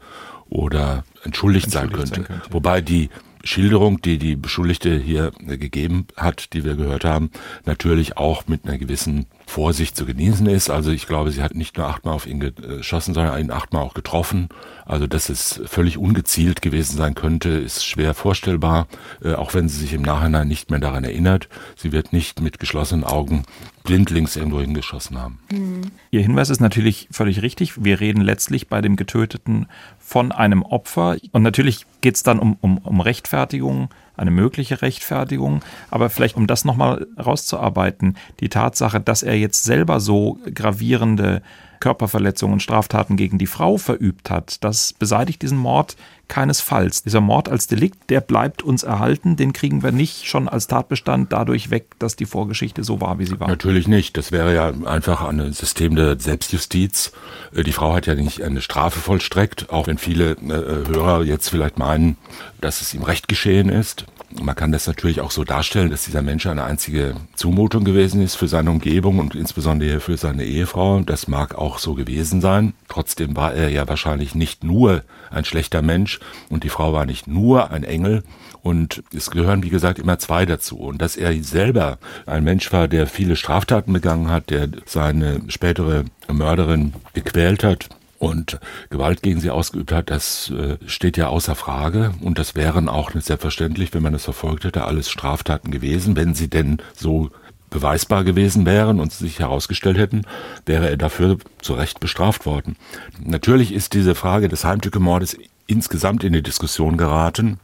oder 0.49 1.05
entschuldigt, 1.23 1.67
entschuldigt 1.67 1.71
sein, 1.71 1.89
könnte. 1.89 2.15
sein 2.15 2.23
könnte. 2.25 2.53
Wobei 2.53 2.81
die 2.81 3.09
Schilderung, 3.43 4.01
die 4.01 4.17
die 4.17 4.35
Beschuldigte 4.35 4.97
hier 4.97 5.31
gegeben 5.39 6.07
hat, 6.15 6.53
die 6.53 6.63
wir 6.63 6.75
gehört 6.75 7.05
haben, 7.05 7.31
natürlich 7.65 8.17
auch 8.17 8.47
mit 8.47 8.65
einer 8.65 8.77
gewissen 8.77 9.25
Vorsicht 9.51 9.97
zu 9.97 10.05
genießen 10.05 10.47
ist. 10.47 10.69
Also 10.69 10.91
ich 10.91 11.07
glaube, 11.07 11.31
sie 11.31 11.43
hat 11.43 11.55
nicht 11.55 11.77
nur 11.77 11.85
achtmal 11.85 12.13
auf 12.13 12.25
ihn 12.25 12.39
geschossen, 12.39 13.13
sondern 13.13 13.37
ihn 13.37 13.51
achtmal 13.51 13.83
auch 13.83 13.93
getroffen. 13.93 14.47
Also 14.85 15.07
dass 15.07 15.27
es 15.27 15.61
völlig 15.65 15.97
ungezielt 15.97 16.61
gewesen 16.61 16.95
sein 16.95 17.15
könnte, 17.15 17.49
ist 17.49 17.85
schwer 17.85 18.13
vorstellbar, 18.13 18.87
äh, 19.21 19.33
auch 19.33 19.53
wenn 19.53 19.67
sie 19.67 19.77
sich 19.77 19.93
im 19.93 20.03
Nachhinein 20.03 20.47
nicht 20.47 20.71
mehr 20.71 20.79
daran 20.79 21.03
erinnert. 21.03 21.49
Sie 21.75 21.91
wird 21.91 22.13
nicht 22.13 22.39
mit 22.39 22.59
geschlossenen 22.59 23.03
Augen 23.03 23.43
blindlings 23.83 24.37
irgendwo 24.37 24.61
hingeschossen 24.61 25.19
haben. 25.19 25.39
Mhm. 25.51 25.91
Ihr 26.11 26.21
Hinweis 26.21 26.49
ist 26.49 26.61
natürlich 26.61 27.09
völlig 27.11 27.41
richtig. 27.41 27.83
Wir 27.83 27.99
reden 27.99 28.21
letztlich 28.21 28.69
bei 28.69 28.79
dem 28.79 28.95
Getöteten 28.95 29.67
von 29.99 30.31
einem 30.31 30.63
Opfer. 30.63 31.17
Und 31.33 31.43
natürlich 31.43 31.85
geht 31.99 32.15
es 32.15 32.23
dann 32.23 32.39
um, 32.39 32.57
um, 32.61 32.77
um 32.77 33.01
Rechtfertigung, 33.01 33.89
eine 34.21 34.31
mögliche 34.31 34.81
Rechtfertigung. 34.81 35.61
Aber 35.89 36.09
vielleicht, 36.09 36.37
um 36.37 36.47
das 36.47 36.63
nochmal 36.63 37.07
rauszuarbeiten, 37.17 38.17
die 38.39 38.49
Tatsache, 38.49 39.01
dass 39.01 39.23
er 39.23 39.37
jetzt 39.37 39.63
selber 39.63 39.99
so 39.99 40.39
gravierende 40.53 41.41
Körperverletzungen 41.81 42.53
und 42.53 42.59
Straftaten 42.61 43.17
gegen 43.17 43.37
die 43.37 43.47
Frau 43.47 43.77
verübt 43.77 44.29
hat, 44.29 44.63
das 44.63 44.93
beseitigt 44.93 45.41
diesen 45.41 45.57
Mord 45.57 45.97
keinesfalls. 46.31 47.03
Dieser 47.03 47.19
Mord 47.19 47.49
als 47.49 47.67
Delikt, 47.67 48.09
der 48.09 48.21
bleibt 48.21 48.63
uns 48.63 48.83
erhalten, 48.83 49.35
den 49.35 49.51
kriegen 49.51 49.83
wir 49.83 49.91
nicht 49.91 50.27
schon 50.27 50.47
als 50.47 50.67
Tatbestand 50.67 51.33
dadurch 51.33 51.71
weg, 51.71 51.87
dass 51.99 52.15
die 52.15 52.25
Vorgeschichte 52.25 52.85
so 52.85 53.01
war, 53.01 53.19
wie 53.19 53.25
sie 53.25 53.37
war. 53.41 53.49
Natürlich 53.49 53.89
nicht. 53.89 54.15
Das 54.15 54.31
wäre 54.31 54.55
ja 54.55 54.71
einfach 54.85 55.21
ein 55.23 55.51
System 55.51 55.95
der 55.95 56.17
Selbstjustiz. 56.17 57.11
Äh, 57.53 57.63
die 57.63 57.73
Frau 57.73 57.93
hat 57.93 58.07
ja 58.07 58.15
nicht 58.15 58.43
eine 58.43 58.61
Strafe 58.61 59.01
vollstreckt, 59.01 59.69
auch 59.71 59.87
wenn 59.87 59.97
viele 59.97 60.31
äh, 60.31 60.87
Hörer 60.87 61.25
jetzt 61.25 61.49
vielleicht 61.49 61.77
meinen, 61.77 62.15
dass 62.61 62.79
es 62.79 62.93
ihm 62.93 63.03
recht 63.03 63.27
geschehen 63.27 63.67
ist. 63.67 64.05
Man 64.41 64.55
kann 64.55 64.71
das 64.71 64.87
natürlich 64.87 65.19
auch 65.19 65.31
so 65.31 65.43
darstellen, 65.43 65.89
dass 65.89 66.05
dieser 66.05 66.21
Mensch 66.21 66.47
eine 66.47 66.63
einzige 66.63 67.15
Zumutung 67.35 67.83
gewesen 67.83 68.21
ist 68.21 68.35
für 68.35 68.47
seine 68.47 68.71
Umgebung 68.71 69.19
und 69.19 69.35
insbesondere 69.35 69.99
für 69.99 70.15
seine 70.15 70.45
Ehefrau. 70.45 71.01
Das 71.01 71.27
mag 71.27 71.55
auch 71.55 71.79
so 71.79 71.95
gewesen 71.95 72.39
sein. 72.39 72.71
Trotzdem 72.87 73.35
war 73.35 73.53
er 73.53 73.67
ja 73.67 73.85
wahrscheinlich 73.89 74.33
nicht 74.33 74.63
nur 74.63 75.03
ein 75.31 75.45
schlechter 75.45 75.81
Mensch 75.81 76.19
und 76.49 76.63
die 76.63 76.69
Frau 76.69 76.93
war 76.93 77.05
nicht 77.05 77.27
nur 77.27 77.71
ein 77.71 77.83
Engel. 77.83 78.23
Und 78.63 79.03
es 79.15 79.31
gehören, 79.31 79.63
wie 79.63 79.69
gesagt, 79.69 79.97
immer 79.97 80.19
zwei 80.19 80.45
dazu. 80.45 80.77
Und 80.77 81.01
dass 81.01 81.15
er 81.15 81.33
selber 81.43 81.97
ein 82.27 82.43
Mensch 82.43 82.71
war, 82.71 82.87
der 82.87 83.07
viele 83.07 83.35
Straftaten 83.35 83.91
begangen 83.91 84.29
hat, 84.29 84.51
der 84.51 84.67
seine 84.85 85.41
spätere 85.47 86.05
Mörderin 86.31 86.93
gequält 87.13 87.63
hat, 87.63 87.89
und 88.21 88.59
Gewalt 88.91 89.23
gegen 89.23 89.39
sie 89.39 89.49
ausgeübt 89.49 89.91
hat, 89.91 90.11
das 90.11 90.51
äh, 90.51 90.77
steht 90.85 91.17
ja 91.17 91.29
außer 91.29 91.55
Frage. 91.55 92.13
Und 92.21 92.37
das 92.37 92.53
wären 92.53 92.87
auch 92.87 93.15
nicht 93.15 93.25
selbstverständlich, 93.25 93.95
wenn 93.95 94.03
man 94.03 94.13
es 94.13 94.25
verfolgt 94.25 94.63
hätte, 94.63 94.85
alles 94.85 95.09
Straftaten 95.09 95.71
gewesen. 95.71 96.15
Wenn 96.15 96.35
sie 96.35 96.47
denn 96.47 96.77
so 96.95 97.31
beweisbar 97.71 98.23
gewesen 98.23 98.67
wären 98.67 98.99
und 98.99 99.11
sich 99.11 99.39
herausgestellt 99.39 99.97
hätten, 99.97 100.25
wäre 100.67 100.89
er 100.89 100.97
dafür 100.97 101.37
zu 101.61 101.73
Recht 101.73 101.99
bestraft 101.99 102.45
worden. 102.45 102.75
Natürlich 103.23 103.73
ist 103.73 103.93
diese 103.93 104.13
Frage 104.13 104.47
des 104.47 104.63
Heimtückemordes 104.63 105.37
insgesamt 105.65 106.23
in 106.23 106.33
die 106.33 106.43
Diskussion 106.43 106.97
geraten, 106.97 107.59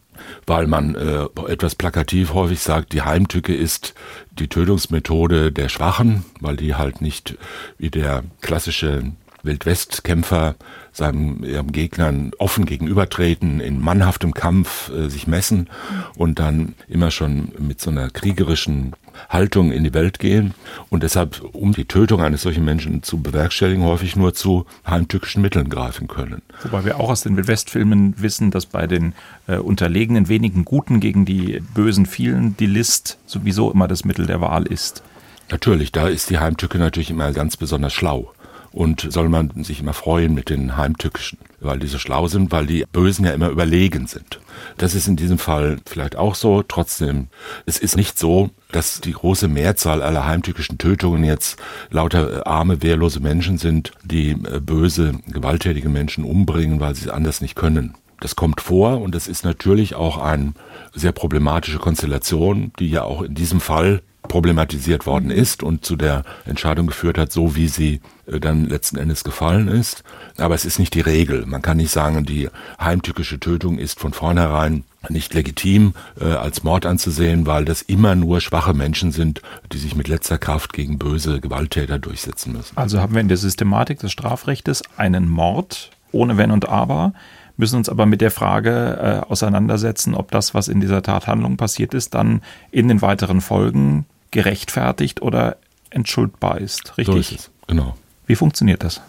weil 0.48 0.66
man 0.66 0.96
äh, 0.96 1.28
etwas 1.48 1.76
plakativ 1.76 2.34
häufig 2.34 2.62
sagt, 2.62 2.94
die 2.94 3.04
Heimtücke 3.04 3.54
ist 3.54 3.94
die 4.32 4.48
Tötungsmethode 4.48 5.52
der 5.52 5.70
Schwachen, 5.70 6.26
weil 6.40 6.56
die 6.56 6.74
halt 6.74 7.02
nicht 7.02 7.38
wie 7.78 7.92
der 7.92 8.24
klassische 8.42 9.12
Wildwestkämpfer 9.44 10.56
seinem 10.92 11.44
ihrem 11.44 11.72
Gegnern 11.72 12.32
offen 12.40 12.66
gegenübertreten, 12.66 13.60
in 13.60 13.80
mannhaftem 13.80 14.34
Kampf 14.34 14.90
äh, 14.90 15.10
sich 15.10 15.28
messen 15.28 15.70
und 16.16 16.40
dann 16.40 16.76
immer 16.88 17.12
schon 17.12 17.52
mit 17.60 17.80
so 17.82 17.92
einer 17.92 18.10
kriegerischen 18.10 18.94
Haltung 19.30 19.72
in 19.72 19.84
die 19.84 19.94
Welt 19.94 20.20
gehen 20.20 20.54
und 20.90 21.04
deshalb, 21.04 21.42
um 21.54 21.74
die 21.74 21.86
Tötung 21.86 22.22
eines 22.22 22.42
solchen 22.42 22.66
Menschen 22.66 23.04
zu 23.04 23.22
bewerkstelligen, 23.22 23.84
häufig 23.84 24.16
nur 24.16 24.34
zu 24.34 24.66
heimtückischen 24.86 25.42
Mitteln 25.42 25.70
greifen 25.70 26.08
können. 26.08 26.42
Wobei 26.64 26.86
wir 26.86 27.00
auch 27.00 27.10
aus 27.10 27.22
den 27.22 27.36
Wildwestfilmen 27.38 28.16
wissen, 28.22 28.52
dass 28.52 28.66
bei 28.66 28.88
den 28.88 29.14
äh, 29.48 29.58
unterlegenen 29.58 30.30
wenigen 30.30 30.66
Guten 30.66 31.00
gegen 31.00 31.26
die 31.26 31.62
bösen 31.74 32.06
vielen 32.06 32.58
die 32.58 32.66
List 32.66 33.18
sowieso 33.26 33.72
immer 33.72 33.88
das 33.88 34.06
Mittel 34.06 34.26
der 34.26 34.42
Wahl 34.42 34.66
ist. 34.66 35.04
Natürlich, 35.50 35.92
da 35.92 36.08
ist 36.08 36.30
die 36.30 36.40
Heimtücke 36.40 36.78
natürlich 36.78 37.10
immer 37.10 37.32
ganz 37.32 37.56
besonders 37.56 37.94
schlau 37.94 38.34
und 38.72 39.08
soll 39.10 39.30
man 39.30 39.64
sich 39.64 39.80
immer 39.80 39.94
freuen 39.94 40.34
mit 40.34 40.50
den 40.50 40.78
Heimtückischen, 40.78 41.40
weil 41.62 41.80
die 41.80 41.88
so 41.88 41.98
schlau 41.98 42.28
sind, 42.28 42.52
weil 42.52 42.66
die 42.66 42.86
Bösen 42.92 43.26
ja 43.26 43.32
immer 43.32 43.50
überlegen 43.50 44.08
sind. 44.08 44.40
Das 44.78 44.96
ist 44.96 45.08
in 45.08 45.16
diesem 45.16 45.38
Fall 45.38 45.78
vielleicht 45.86 46.16
auch 46.16 46.36
so. 46.36 46.64
Trotzdem, 46.64 47.28
es 47.66 47.78
ist 47.78 47.98
nicht 47.98 48.18
so, 48.18 48.50
dass 48.72 49.02
die 49.02 49.14
große 49.14 49.48
Mehrzahl 49.48 50.02
aller 50.02 50.26
heimtückischen 50.26 50.78
Tötungen 50.78 51.24
jetzt 51.24 51.58
lauter 51.90 52.46
arme, 52.46 52.82
wehrlose 52.82 53.20
Menschen 53.20 53.58
sind, 53.58 53.92
die 54.04 54.32
äh, 54.32 54.60
böse, 54.60 55.14
gewalttätige 55.28 55.90
Menschen 55.90 56.24
umbringen, 56.24 56.80
weil 56.80 56.96
sie 56.96 57.06
es 57.06 57.12
anders 57.12 57.42
nicht 57.42 57.56
können. 57.56 57.96
Das 58.20 58.36
kommt 58.36 58.62
vor 58.62 59.02
und 59.02 59.14
das 59.14 59.28
ist 59.28 59.46
natürlich 59.46 59.96
auch 59.96 60.18
eine 60.18 60.54
sehr 60.94 61.12
problematische 61.12 61.78
Konstellation, 61.78 62.72
die 62.80 62.90
ja 62.90 63.04
auch 63.04 63.22
in 63.22 63.36
diesem 63.36 63.62
Fall 63.62 64.02
problematisiert 64.28 65.06
worden 65.06 65.32
ist 65.32 65.64
und 65.64 65.86
zu 65.86 65.96
der 65.96 66.24
Entscheidung 66.46 66.88
geführt 66.88 67.18
hat, 67.18 67.32
so 67.32 67.56
wie 67.56 67.68
sie 67.68 68.02
äh, 68.28 68.40
dann 68.40 68.66
letzten 68.66 68.98
Endes 68.98 69.24
gefallen 69.24 69.68
ist. 69.68 70.04
Aber 70.38 70.56
es 70.56 70.66
ist 70.66 70.80
nicht 70.80 70.94
die 70.94 71.02
Regel. 71.02 71.46
Man 71.46 71.62
kann 71.62 71.78
nicht 71.78 71.92
sagen, 71.92 72.26
die 72.26 72.50
heimtückische 72.80 73.40
Tötung 73.40 73.78
ist 73.78 74.00
von 74.00 74.14
vornherein 74.14 74.84
nicht 75.10 75.34
legitim 75.34 75.94
äh, 76.20 76.26
als 76.26 76.64
Mord 76.64 76.86
anzusehen, 76.86 77.46
weil 77.46 77.66
das 77.66 77.82
immer 77.82 78.16
nur 78.16 78.42
schwache 78.42 78.74
Menschen 78.74 79.12
sind, 79.12 79.42
die 79.72 79.78
sich 79.78 79.96
mit 79.96 80.08
letzter 80.08 80.38
Kraft 80.38 80.74
gegen 80.74 80.98
böse 80.98 81.40
Gewalttäter 81.40 82.00
durchsetzen 82.00 82.54
müssen. 82.54 82.76
Also 82.76 83.00
haben 83.00 83.14
wir 83.14 83.22
in 83.22 83.30
der 83.30 83.38
Systematik 83.38 84.00
des 84.00 84.12
Strafrechtes 84.12 84.84
einen 84.98 85.30
Mord 85.30 85.92
ohne 86.12 86.38
Wenn 86.38 86.52
und 86.52 86.68
Aber, 86.68 87.14
müssen 87.58 87.78
uns 87.78 87.90
aber 87.90 88.06
mit 88.06 88.22
der 88.22 88.32
Frage 88.32 89.24
äh, 89.26 89.32
auseinandersetzen, 89.32 90.14
ob 90.14 90.32
das, 90.32 90.54
was 90.54 90.68
in 90.68 90.80
dieser 90.80 91.02
Tathandlung 91.02 91.58
passiert 91.58 91.94
ist, 91.94 92.14
dann 92.14 92.42
in 92.72 92.88
den 92.88 93.02
weiteren 93.02 93.42
Folgen 93.42 94.06
gerechtfertigt 94.32 95.22
oder 95.22 95.58
entschuldbar 95.90 96.60
ist. 96.60 96.98
Richtig? 96.98 97.14
So 97.14 97.20
ist 97.20 97.32
es. 97.32 97.52
Genau. 97.68 97.96
Wie 98.26 98.36
funktioniert 98.36 98.84
das? 98.84 99.02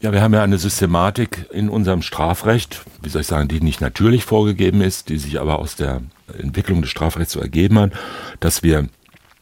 Ja, 0.00 0.12
wir 0.12 0.22
haben 0.22 0.34
ja 0.34 0.44
eine 0.44 0.58
Systematik 0.58 1.46
in 1.50 1.68
unserem 1.68 2.02
Strafrecht, 2.02 2.84
wie 3.02 3.08
soll 3.08 3.22
ich 3.22 3.26
sagen, 3.26 3.48
die 3.48 3.60
nicht 3.60 3.80
natürlich 3.80 4.24
vorgegeben 4.24 4.80
ist, 4.80 5.08
die 5.08 5.18
sich 5.18 5.40
aber 5.40 5.58
aus 5.58 5.74
der 5.74 6.02
Entwicklung 6.38 6.82
des 6.82 6.90
Strafrechts 6.90 7.32
so 7.32 7.40
ergeben 7.40 7.78
hat, 7.80 7.92
dass 8.38 8.62
wir 8.62 8.88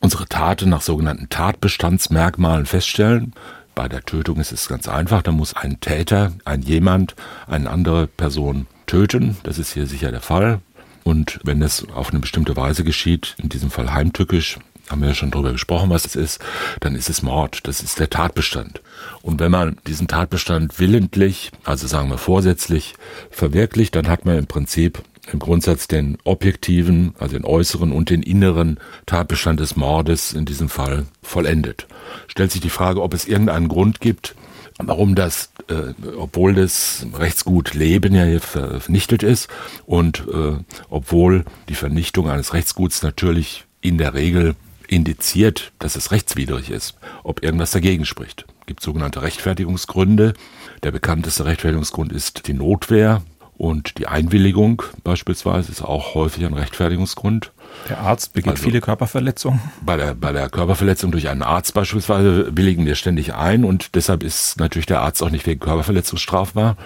unsere 0.01 0.27
Taten 0.27 0.71
nach 0.71 0.81
sogenannten 0.81 1.29
Tatbestandsmerkmalen 1.29 2.65
feststellen. 2.65 3.35
Bei 3.75 3.87
der 3.89 4.03
Tötung 4.03 4.41
ist 4.41 4.53
es 4.53 4.69
ganz 4.69 4.89
einfach, 4.89 5.21
da 5.21 5.31
muss 5.31 5.55
ein 5.55 5.81
Täter, 5.81 6.33
ein 6.47 6.63
jemand, 6.63 7.15
eine 7.47 7.69
andere 7.69 8.07
Person 8.07 8.67
töten. 8.87 9.37
Das 9.43 9.59
ist 9.59 9.75
hier 9.75 9.87
sicher 9.87 10.11
der 10.11 10.23
Fall. 10.23 10.61
Und 11.05 11.39
wenn 11.45 11.61
das 11.61 11.87
auf 11.95 12.11
eine 12.11 12.21
bestimmte 12.21 12.57
Weise 12.57 12.83
geschieht, 12.83 13.37
in 13.43 13.51
diesem 13.51 13.71
Fall 13.71 13.93
heimtückisch, 13.93 14.59
haben 14.89 15.01
wir 15.01 15.09
ja 15.09 15.15
schon 15.15 15.31
drüber 15.31 15.53
gesprochen, 15.53 15.91
was 15.91 16.07
es 16.07 16.17
ist, 16.17 16.41
dann 16.81 16.95
ist 16.95 17.11
es 17.11 17.23
Mord. 17.23 17.61
Das 17.65 17.81
ist 17.81 17.99
der 17.99 18.11
Tatbestand. 18.11 18.81
Und 19.23 19.41
wenn 19.41 19.51
man 19.51 19.79
diesen 19.87 20.09
Tatbestand 20.09 20.79
willentlich, 20.79 21.51
also 21.65 21.87
sagen 21.87 22.11
wir 22.11 22.19
vorsätzlich, 22.19 22.95
verwirklicht, 23.31 23.95
dann 23.97 24.09
hat 24.09 24.25
man 24.25 24.39
im 24.39 24.47
Prinzip 24.47 25.03
im 25.33 25.39
Grundsatz 25.41 25.89
den 25.89 26.19
objektiven, 26.25 27.15
also 27.19 27.35
den 27.35 27.45
äußeren 27.45 27.93
und 27.93 28.11
den 28.11 28.23
inneren 28.23 28.79
Tatbestand 29.07 29.61
des 29.61 29.77
Mordes 29.77 30.33
in 30.33 30.45
diesem 30.45 30.69
Fall 30.69 31.07
vollendet. 31.23 31.87
Stellt 32.29 32.53
sich 32.53 32.61
die 32.61 32.71
Frage, 32.71 33.03
ob 33.03 33.13
es 33.13 33.27
irgendeinen 33.27 33.69
Grund 33.69 34.01
gibt, 34.01 34.37
warum 34.79 35.15
das, 35.15 35.51
äh, 35.69 35.95
obwohl 36.17 36.55
das 36.55 37.07
Rechtsgut 37.15 37.75
Leben 37.75 38.15
ja 38.15 38.25
hier 38.25 38.41
vernichtet 38.41 39.23
ist 39.23 39.49
und 39.87 40.25
äh, 40.33 40.59
obwohl 40.91 41.45
die 41.69 41.75
Vernichtung 41.75 42.29
eines 42.31 42.53
Rechtsguts 42.53 43.03
natürlich 43.03 43.65
in 43.81 43.99
der 43.99 44.15
Regel 44.15 44.55
indiziert, 44.89 45.73
dass 45.79 45.97
es 45.97 46.13
rechtswidrig 46.13 46.71
ist, 46.71 46.97
ob 47.23 47.43
irgendwas 47.43 47.71
dagegen 47.71 48.05
spricht. 48.05 48.47
Es 48.61 48.67
gibt 48.67 48.83
sogenannte 48.83 49.23
Rechtfertigungsgründe. 49.23 50.35
Der 50.83 50.91
bekannteste 50.91 51.45
Rechtfertigungsgrund 51.45 52.13
ist 52.13 52.47
die 52.47 52.55
Notwehr 52.55 53.23
und 53.59 53.99
die 53.99 54.07
Einwilligung 54.07 54.83
beispielsweise 55.03 55.73
ist 55.73 55.83
auch 55.83 56.15
häufig 56.15 56.45
ein 56.45 56.53
Rechtfertigungsgrund. 56.53 57.53
Der 57.89 58.01
Arzt 58.01 58.35
begeht 58.35 58.51
also, 58.51 58.63
viele 58.63 58.81
Körperverletzungen. 58.81 59.61
Bei 59.81 59.97
der, 59.97 60.15
bei 60.15 60.33
der 60.33 60.51
Körperverletzung 60.51 61.11
durch 61.11 61.29
einen 61.29 61.43
Arzt 61.43 61.73
beispielsweise 61.73 62.55
willigen 62.55 62.85
wir 62.85 62.97
ständig 62.97 63.35
ein 63.35 63.65
und 63.65 63.95
deshalb 63.95 64.23
ist 64.23 64.59
natürlich 64.61 64.87
der 64.87 65.01
Arzt 65.01 65.23
auch 65.23 65.31
nicht 65.31 65.47
wegen 65.47 65.61
Körperverletzung 65.61 66.19
strafbar. 66.19 66.77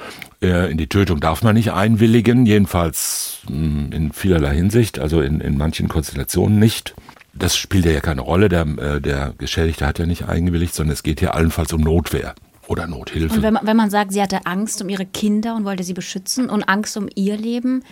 In 0.41 0.79
die 0.79 0.87
Tötung 0.87 1.21
darf 1.21 1.43
man 1.43 1.55
nicht 1.55 1.73
einwilligen, 1.73 2.47
jedenfalls 2.47 3.41
hm, 3.47 3.91
in 3.93 4.13
vielerlei 4.13 4.55
Hinsicht, 4.55 4.99
also 4.99 5.21
in, 5.21 5.41
in 5.41 5.59
manchen 5.59 5.89
Konstellationen 5.89 6.59
nicht. 6.59 6.95
Das 7.33 7.57
spielt 7.57 7.87
ja 7.87 8.01
keine 8.01 8.23
Rolle, 8.23 8.49
der, 8.49 8.62
äh, 8.62 9.01
der 9.01 9.35
Geschädigte 9.38 9.87
hat 9.87 9.99
ja 9.99 10.07
nicht 10.07 10.29
eingewilligt, 10.29 10.75
sondern 10.75 10.95
es 10.95 11.03
geht 11.03 11.21
hier 11.21 11.35
allenfalls 11.35 11.73
um 11.73 11.81
Notwehr 11.81 12.35
oder 12.66 12.87
Nothilfe. 12.87 13.35
Und 13.35 13.43
wenn 13.43 13.55
man, 13.55 13.66
wenn 13.66 13.77
man 13.77 13.90
sagt, 13.90 14.12
sie 14.12 14.23
hatte 14.23 14.47
Angst 14.47 14.83
um 14.83 14.88
ihre 14.88 15.07
Kinder 15.07 15.57
und 15.57 15.64
wollte 15.64 15.85
sie 15.85 15.95
beschützen 15.95 16.49
und 16.49 16.64
Angst 16.64 16.97
um 16.97 17.09
ihr 17.14 17.37
Leben, 17.37 17.85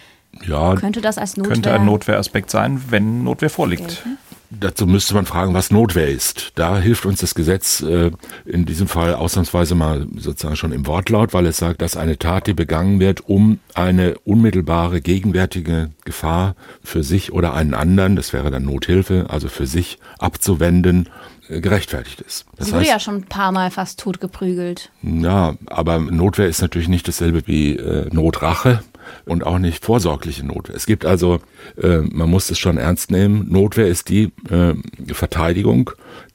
ja, 0.46 0.74
könnte 0.76 1.00
das 1.00 1.18
als 1.18 1.36
Notwehr... 1.36 1.54
Könnte 1.54 1.72
ein 1.72 1.84
Notwehraspekt 1.84 2.50
sein, 2.50 2.82
wenn 2.90 3.24
Notwehr 3.24 3.50
vorliegt. 3.50 4.02
Gelten? 4.04 4.18
Dazu 4.50 4.86
müsste 4.86 5.14
man 5.14 5.26
fragen, 5.26 5.52
was 5.52 5.70
Notwehr 5.70 6.08
ist. 6.08 6.52
Da 6.54 6.78
hilft 6.78 7.04
uns 7.04 7.20
das 7.20 7.34
Gesetz 7.34 7.82
äh, 7.82 8.10
in 8.46 8.64
diesem 8.64 8.88
Fall 8.88 9.14
ausnahmsweise 9.14 9.74
mal 9.74 10.06
sozusagen 10.16 10.56
schon 10.56 10.72
im 10.72 10.86
Wortlaut, 10.86 11.34
weil 11.34 11.44
es 11.46 11.58
sagt, 11.58 11.82
dass 11.82 11.98
eine 11.98 12.18
Tat, 12.18 12.46
die 12.46 12.54
begangen 12.54 12.98
wird, 12.98 13.28
um 13.28 13.60
eine 13.74 14.18
unmittelbare 14.20 15.02
gegenwärtige 15.02 15.90
Gefahr 16.06 16.56
für 16.82 17.02
sich 17.02 17.32
oder 17.32 17.52
einen 17.52 17.74
anderen, 17.74 18.16
das 18.16 18.32
wäre 18.32 18.50
dann 18.50 18.64
Nothilfe, 18.64 19.26
also 19.28 19.48
für 19.48 19.66
sich 19.66 19.98
abzuwenden, 20.18 21.10
äh, 21.50 21.60
gerechtfertigt 21.60 22.22
ist. 22.22 22.46
Das 22.56 22.68
Sie 22.68 22.72
wurde 22.72 22.80
heißt, 22.80 22.90
ja 22.90 23.00
schon 23.00 23.16
ein 23.16 23.24
paar 23.24 23.52
Mal 23.52 23.70
fast 23.70 24.00
tot 24.00 24.18
geprügelt. 24.18 24.90
Ja, 25.02 25.56
aber 25.66 25.98
Notwehr 25.98 26.48
ist 26.48 26.62
natürlich 26.62 26.88
nicht 26.88 27.06
dasselbe 27.06 27.46
wie 27.46 27.76
äh, 27.76 28.08
Notrache 28.14 28.82
und 29.24 29.44
auch 29.44 29.58
nicht 29.58 29.84
vorsorgliche 29.84 30.46
Notwehr. 30.46 30.76
Es 30.76 30.86
gibt 30.86 31.04
also, 31.04 31.40
äh, 31.80 31.98
man 31.98 32.30
muss 32.30 32.50
es 32.50 32.58
schon 32.58 32.78
ernst 32.78 33.10
nehmen, 33.10 33.46
Notwehr 33.50 33.88
ist 33.88 34.08
die 34.08 34.32
äh, 34.50 34.74
Verteidigung, 35.12 35.90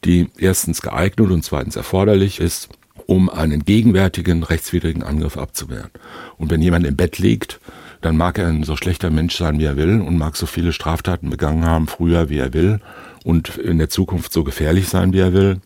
die 0.05 0.29
erstens 0.37 0.81
geeignet 0.81 1.31
und 1.31 1.43
zweitens 1.43 1.75
erforderlich 1.75 2.39
ist, 2.39 2.69
um 3.05 3.29
einen 3.29 3.65
gegenwärtigen 3.65 4.43
rechtswidrigen 4.43 5.03
Angriff 5.03 5.37
abzuwehren. 5.37 5.89
Und 6.37 6.51
wenn 6.51 6.61
jemand 6.61 6.85
im 6.85 6.95
Bett 6.95 7.17
liegt, 7.19 7.59
dann 8.01 8.17
mag 8.17 8.37
er 8.37 8.47
ein 8.47 8.63
so 8.63 8.75
schlechter 8.75 9.09
Mensch 9.09 9.37
sein, 9.37 9.59
wie 9.59 9.65
er 9.65 9.77
will 9.77 10.01
und 10.01 10.17
mag 10.17 10.35
so 10.35 10.45
viele 10.45 10.73
Straftaten 10.73 11.29
begangen 11.29 11.65
haben 11.65 11.87
früher, 11.87 12.29
wie 12.29 12.37
er 12.37 12.53
will 12.53 12.79
und 13.23 13.57
in 13.57 13.77
der 13.77 13.89
Zukunft 13.89 14.33
so 14.33 14.43
gefährlich 14.43 14.89
sein, 14.89 15.13
wie 15.13 15.19
er 15.19 15.33
will, 15.33 15.61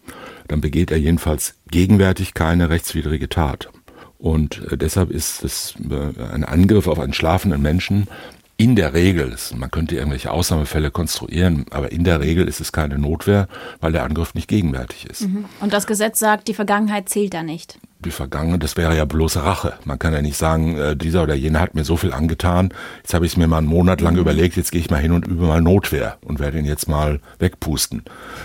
dann 0.47 0.61
begeht 0.61 0.91
er 0.91 0.97
jedenfalls 0.97 1.55
gegenwärtig 1.69 2.33
keine 2.33 2.69
rechtswidrige 2.69 3.29
Tat. 3.29 3.69
Und 4.19 4.71
äh, 4.71 4.77
deshalb 4.77 5.11
ist 5.11 5.43
es 5.43 5.75
äh, 5.89 6.23
ein 6.33 6.43
Angriff 6.43 6.87
auf 6.87 6.99
einen 6.99 7.13
schlafenden 7.13 7.61
Menschen 7.61 8.07
in 8.57 8.75
der 8.75 8.93
Regel, 8.93 9.35
man 9.55 9.69
könnte 9.69 9.95
irgendwelche 9.95 10.31
Ausnahmefälle 10.31 10.89
konstruieren, 10.89 11.67
aber 11.69 11.91
in 11.91 12.03
der 12.03 12.19
Regel 12.19 12.47
ist 12.47 12.59
es 12.59 12.71
keine 12.71 12.97
Notwehr, 12.97 13.47
weil 13.81 13.91
der 13.91 14.03
Angriff 14.03 14.33
nicht 14.33 14.47
gegenwärtig 14.47 15.05
ist. 15.05 15.21
Mhm. 15.21 15.45
Und 15.59 15.73
das 15.73 15.85
Gesetz 15.85 16.17
sagt, 16.17 16.47
die 16.47 16.55
Vergangenheit 16.55 17.07
zählt 17.07 17.35
da 17.35 17.43
nicht. 17.43 17.77
Die 18.03 18.11
Vergangenheit, 18.11 18.63
das 18.63 18.75
wäre 18.75 18.97
ja 18.97 19.05
bloße 19.05 19.43
Rache. 19.43 19.73
Man 19.85 19.99
kann 19.99 20.13
ja 20.13 20.23
nicht 20.23 20.37
sagen, 20.37 20.75
äh, 20.77 20.95
dieser 20.95 21.23
oder 21.23 21.35
jener 21.35 21.59
hat 21.59 21.75
mir 21.75 21.83
so 21.83 21.97
viel 21.97 22.13
angetan, 22.13 22.73
jetzt 22.97 23.13
habe 23.13 23.27
ich 23.27 23.33
es 23.33 23.37
mir 23.37 23.47
mal 23.47 23.59
einen 23.59 23.67
Monat 23.67 24.01
lang 24.01 24.17
überlegt, 24.17 24.55
jetzt 24.55 24.71
gehe 24.71 24.81
ich 24.81 24.89
mal 24.89 25.01
hin 25.01 25.11
und 25.11 25.27
übe 25.27 25.45
mal 25.45 25.61
Notwehr 25.61 26.17
und 26.21 26.39
werde 26.39 26.57
ihn 26.57 26.65
jetzt 26.65 26.87
mal 26.87 27.19
wegpusten. 27.37 28.03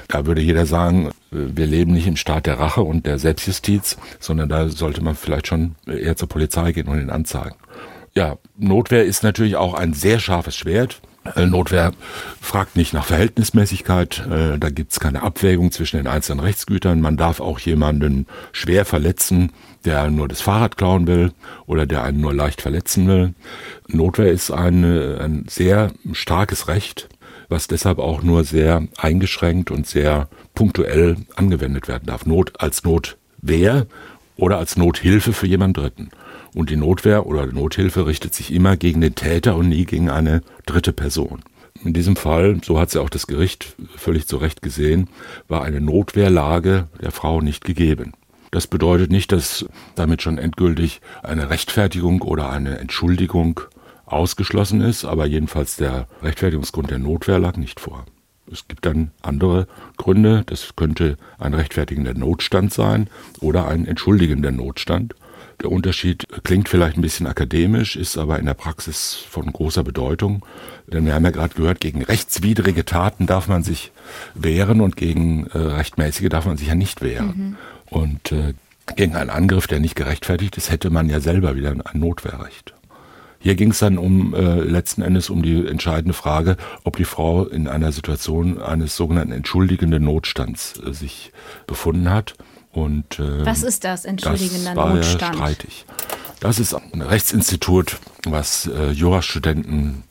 Da 0.09 0.27
würde 0.27 0.43
jeder 0.43 0.67
sagen, 0.67 1.11
wir 1.31 1.67
leben 1.67 1.93
nicht 1.93 2.07
im 2.07 2.17
Staat 2.17 2.45
der 2.45 2.59
Rache 2.59 2.83
und 2.83 3.07
der 3.07 3.19
Selbstjustiz, 3.19 3.97
sondern 4.21 4.51
da 4.51 4.69
sollte 4.69 5.03
man 5.03 5.15
vielleicht 5.15 5.47
schon 5.47 5.75
eher 5.87 6.17
zur 6.17 6.29
Polizei 6.29 6.73
gehen 6.73 6.89
und 6.89 7.01
ihn 7.01 7.11
anzeigen. 7.11 7.57
Ja, 8.15 8.37
Notwehr 8.59 9.05
ist 9.05 9.23
natürlich 9.23 9.57
auch 9.57 9.75
ein 9.75 9.95
sehr 9.95 10.19
scharfes 10.21 10.57
Schwert. 10.57 11.01
Äh, 11.37 11.47
Notwehr 11.47 11.93
fragt 12.41 12.77
nicht 12.77 12.93
nach 12.93 13.07
Verhältnismäßigkeit, 13.07 14.27
äh, 14.27 14.59
da 14.59 14.71
gibt's 14.71 14.99
keine 14.99 15.23
Abwägung 15.23 15.71
zwischen 15.71 15.97
den 15.97 16.09
einzelnen 16.09 16.41
Rechtsgütern. 16.41 17.01
Man 17.01 17.17
darf 17.17 17.41
auch 17.41 17.59
jemanden 17.61 18.27
schwer 18.51 18.85
verletzen, 18.85 19.53
der 19.85 20.11
nur 20.11 20.29
das 20.29 20.41
Fahrrad 20.41 20.77
klauen 20.77 21.07
will 21.07 21.33
oder 21.67 21.87
der 21.87 22.03
einen 22.03 22.21
nur 22.21 22.35
leicht 22.35 22.61
verletzen 22.61 23.07
will. 23.07 23.35
Notwehr 23.87 24.33
ist 24.33 24.51
eine, 24.51 25.19
ein 25.21 25.47
sehr 25.49 25.93
starkes 26.13 26.69
Recht, 26.69 27.09
was 27.49 27.69
deshalb 27.69 27.99
auch 27.99 28.23
nur 28.23 28.45
sehr 28.45 28.89
eingeschränkt 28.99 29.71
und 29.71 29.87
sehr 29.87 30.29
punktuell 30.55 31.17
angewendet 31.37 31.87
werden 31.87 32.07
darf. 32.07 32.27
Not 32.27 32.61
als 32.61 32.83
Notwehr 32.83 33.87
oder 34.37 34.59
als 34.59 34.77
Nothilfe 34.77 35.33
für 35.33 35.47
jemand 35.47 35.77
Dritten. 35.77 36.11
Und 36.55 36.71
die 36.71 36.77
Notwehr 36.77 37.27
oder 37.27 37.47
Nothilfe 37.47 38.07
richtet 38.07 38.35
sich 38.35 38.53
immer 38.53 38.77
gegen 38.77 39.01
den 39.01 39.15
Täter 39.15 39.57
und 39.57 39.69
nie 39.69 39.85
gegen 39.85 40.11
eine 40.11 40.43
dritte 40.67 40.93
Person. 40.93 41.43
In 41.85 41.95
diesem 41.95 42.17
Fall, 42.17 42.61
so 42.63 42.79
hat 42.79 42.91
sie 42.91 43.01
auch 43.01 43.09
das 43.09 43.27
Gericht 43.27 43.75
völlig 43.97 44.29
zu 44.29 44.37
Recht 44.37 44.63
gesehen, 44.63 45.09
war 45.49 45.65
eine 45.65 45.81
Notwehrlage 45.81 46.89
der 47.01 47.11
Frau 47.11 47.41
nicht 47.41 47.65
gegeben. 47.65 48.13
Das 48.51 48.67
bedeutet 48.67 49.11
nicht, 49.11 49.33
dass 49.33 49.65
damit 49.95 50.21
schon 50.21 50.37
endgültig 50.37 51.01
eine 51.23 51.49
Rechtfertigung 51.49 52.21
oder 52.21 52.51
eine 52.51 52.79
Entschuldigung 52.79 53.61
ausgeschlossen 54.05 54.83
ist, 54.83 55.07
aber 55.07 55.25
jedenfalls 55.25 55.77
der 55.77 56.07
Rechtfertigungsgrund 56.23 56.91
der 56.91 56.99
Notwehr 56.99 57.39
lag 57.39 57.57
nicht 57.57 57.81
vor. 57.81 58.05
Es 58.51 58.69
gibt 58.69 58.85
dann 58.85 59.11
andere 59.23 59.67
Gründe, 59.97 60.43
das 60.45 60.77
könnte 60.77 61.17
ein 61.39 61.55
rechtfertigender 61.55 62.13
Notstand 62.13 62.75
sein 62.75 63.09
oder 63.41 63.67
ein 63.67 63.87
entschuldigender 63.87 64.51
Notstand. 64.51 65.15
Der 65.61 65.71
Unterschied 65.71 66.27
klingt 66.43 66.69
vielleicht 66.69 66.97
ein 66.97 67.03
bisschen 67.03 67.27
akademisch, 67.27 67.97
ist 67.97 68.17
aber 68.17 68.39
in 68.39 68.47
der 68.47 68.55
Praxis 68.55 69.15
von 69.29 69.53
großer 69.53 69.85
Bedeutung. 69.85 70.45
Denn 70.87 71.07
wir 71.07 71.15
haben 71.15 71.25
ja 71.25 71.31
gerade 71.31 71.55
gehört, 71.55 71.81
gegen 71.81 72.03
rechtswidrige 72.03 72.85
Taten 72.85 73.27
darf 73.27 73.49
man 73.49 73.63
sich 73.63 73.93
wehren 74.35 74.81
und 74.81 74.97
gegen 74.97 75.47
äh, 75.49 75.59
rechtmäßige 75.59 76.29
darf 76.29 76.47
man 76.47 76.57
sich 76.57 76.69
ja 76.69 76.75
nicht 76.75 77.03
wehren. 77.03 77.27
Mhm. 77.37 77.57
Und 77.91 78.33
äh, 78.33 78.55
gegen 78.97 79.15
einen 79.15 79.31
Angriff, 79.31 79.67
der 79.67 79.81
nicht 79.81 79.95
gerechtfertigt 79.95 80.57
ist, 80.57 80.71
hätte 80.71 80.91
man 80.91 81.09
ja 81.09 81.21
selber 81.21 81.55
wieder 81.57 81.71
ein 81.71 82.01
Notwehrrecht. 82.01 82.75
Hier 83.43 83.57
ging 83.57 83.73
es 83.73 83.81
dann 83.81 83.99
um 83.99 84.35
äh, 84.35 84.61
letzten 84.61 85.03
Endes 85.03 85.29
um 85.29 85.43
die 85.43 85.67
entscheidende 85.67 86.15
Frage, 86.15 86.57
ob 86.85 86.97
die 86.97 87.05
Frau 87.05 87.45
in 87.45 87.67
einer 87.67 87.91
Situation 87.91 88.61
eines 88.61 88.97
sogenannten 88.97 89.33
entschuldigenden 89.33 90.05
Notstands 90.05 90.81
äh, 90.81 90.93
sich 90.93 91.33
befunden 91.67 92.09
hat. 92.09 92.35
Und, 92.73 93.19
äh, 93.19 93.45
Was 93.45 93.63
ist 93.63 93.85
das, 93.85 94.05
entschuldigender 94.05 94.71
das 94.75 94.77
war 94.77 94.95
Notstand? 94.95 95.35
Ja 95.35 95.35
streitig. 95.35 95.85
Das 96.41 96.59
ist 96.59 96.75
ein 96.75 97.03
Rechtsinstitut, 97.03 97.99
was 98.25 98.67
äh, 98.67 98.91
Jurastudenten 98.91 100.03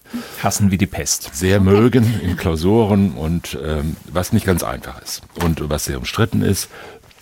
hassen 0.41 0.71
wie 0.71 0.78
die 0.78 0.88
Pest. 0.88 1.32
Sehr 1.34 1.60
mögen 1.60 2.21
in 2.21 2.38
Klausuren 2.38 3.12
und 3.12 3.58
ähm, 3.63 3.95
was 4.12 4.32
nicht 4.34 4.45
ganz 4.45 4.63
einfach 4.63 5.02
ist 5.02 5.24
und 5.43 5.69
was 5.69 5.86
sehr 5.86 5.97
umstritten 5.97 6.41
ist. 6.41 6.69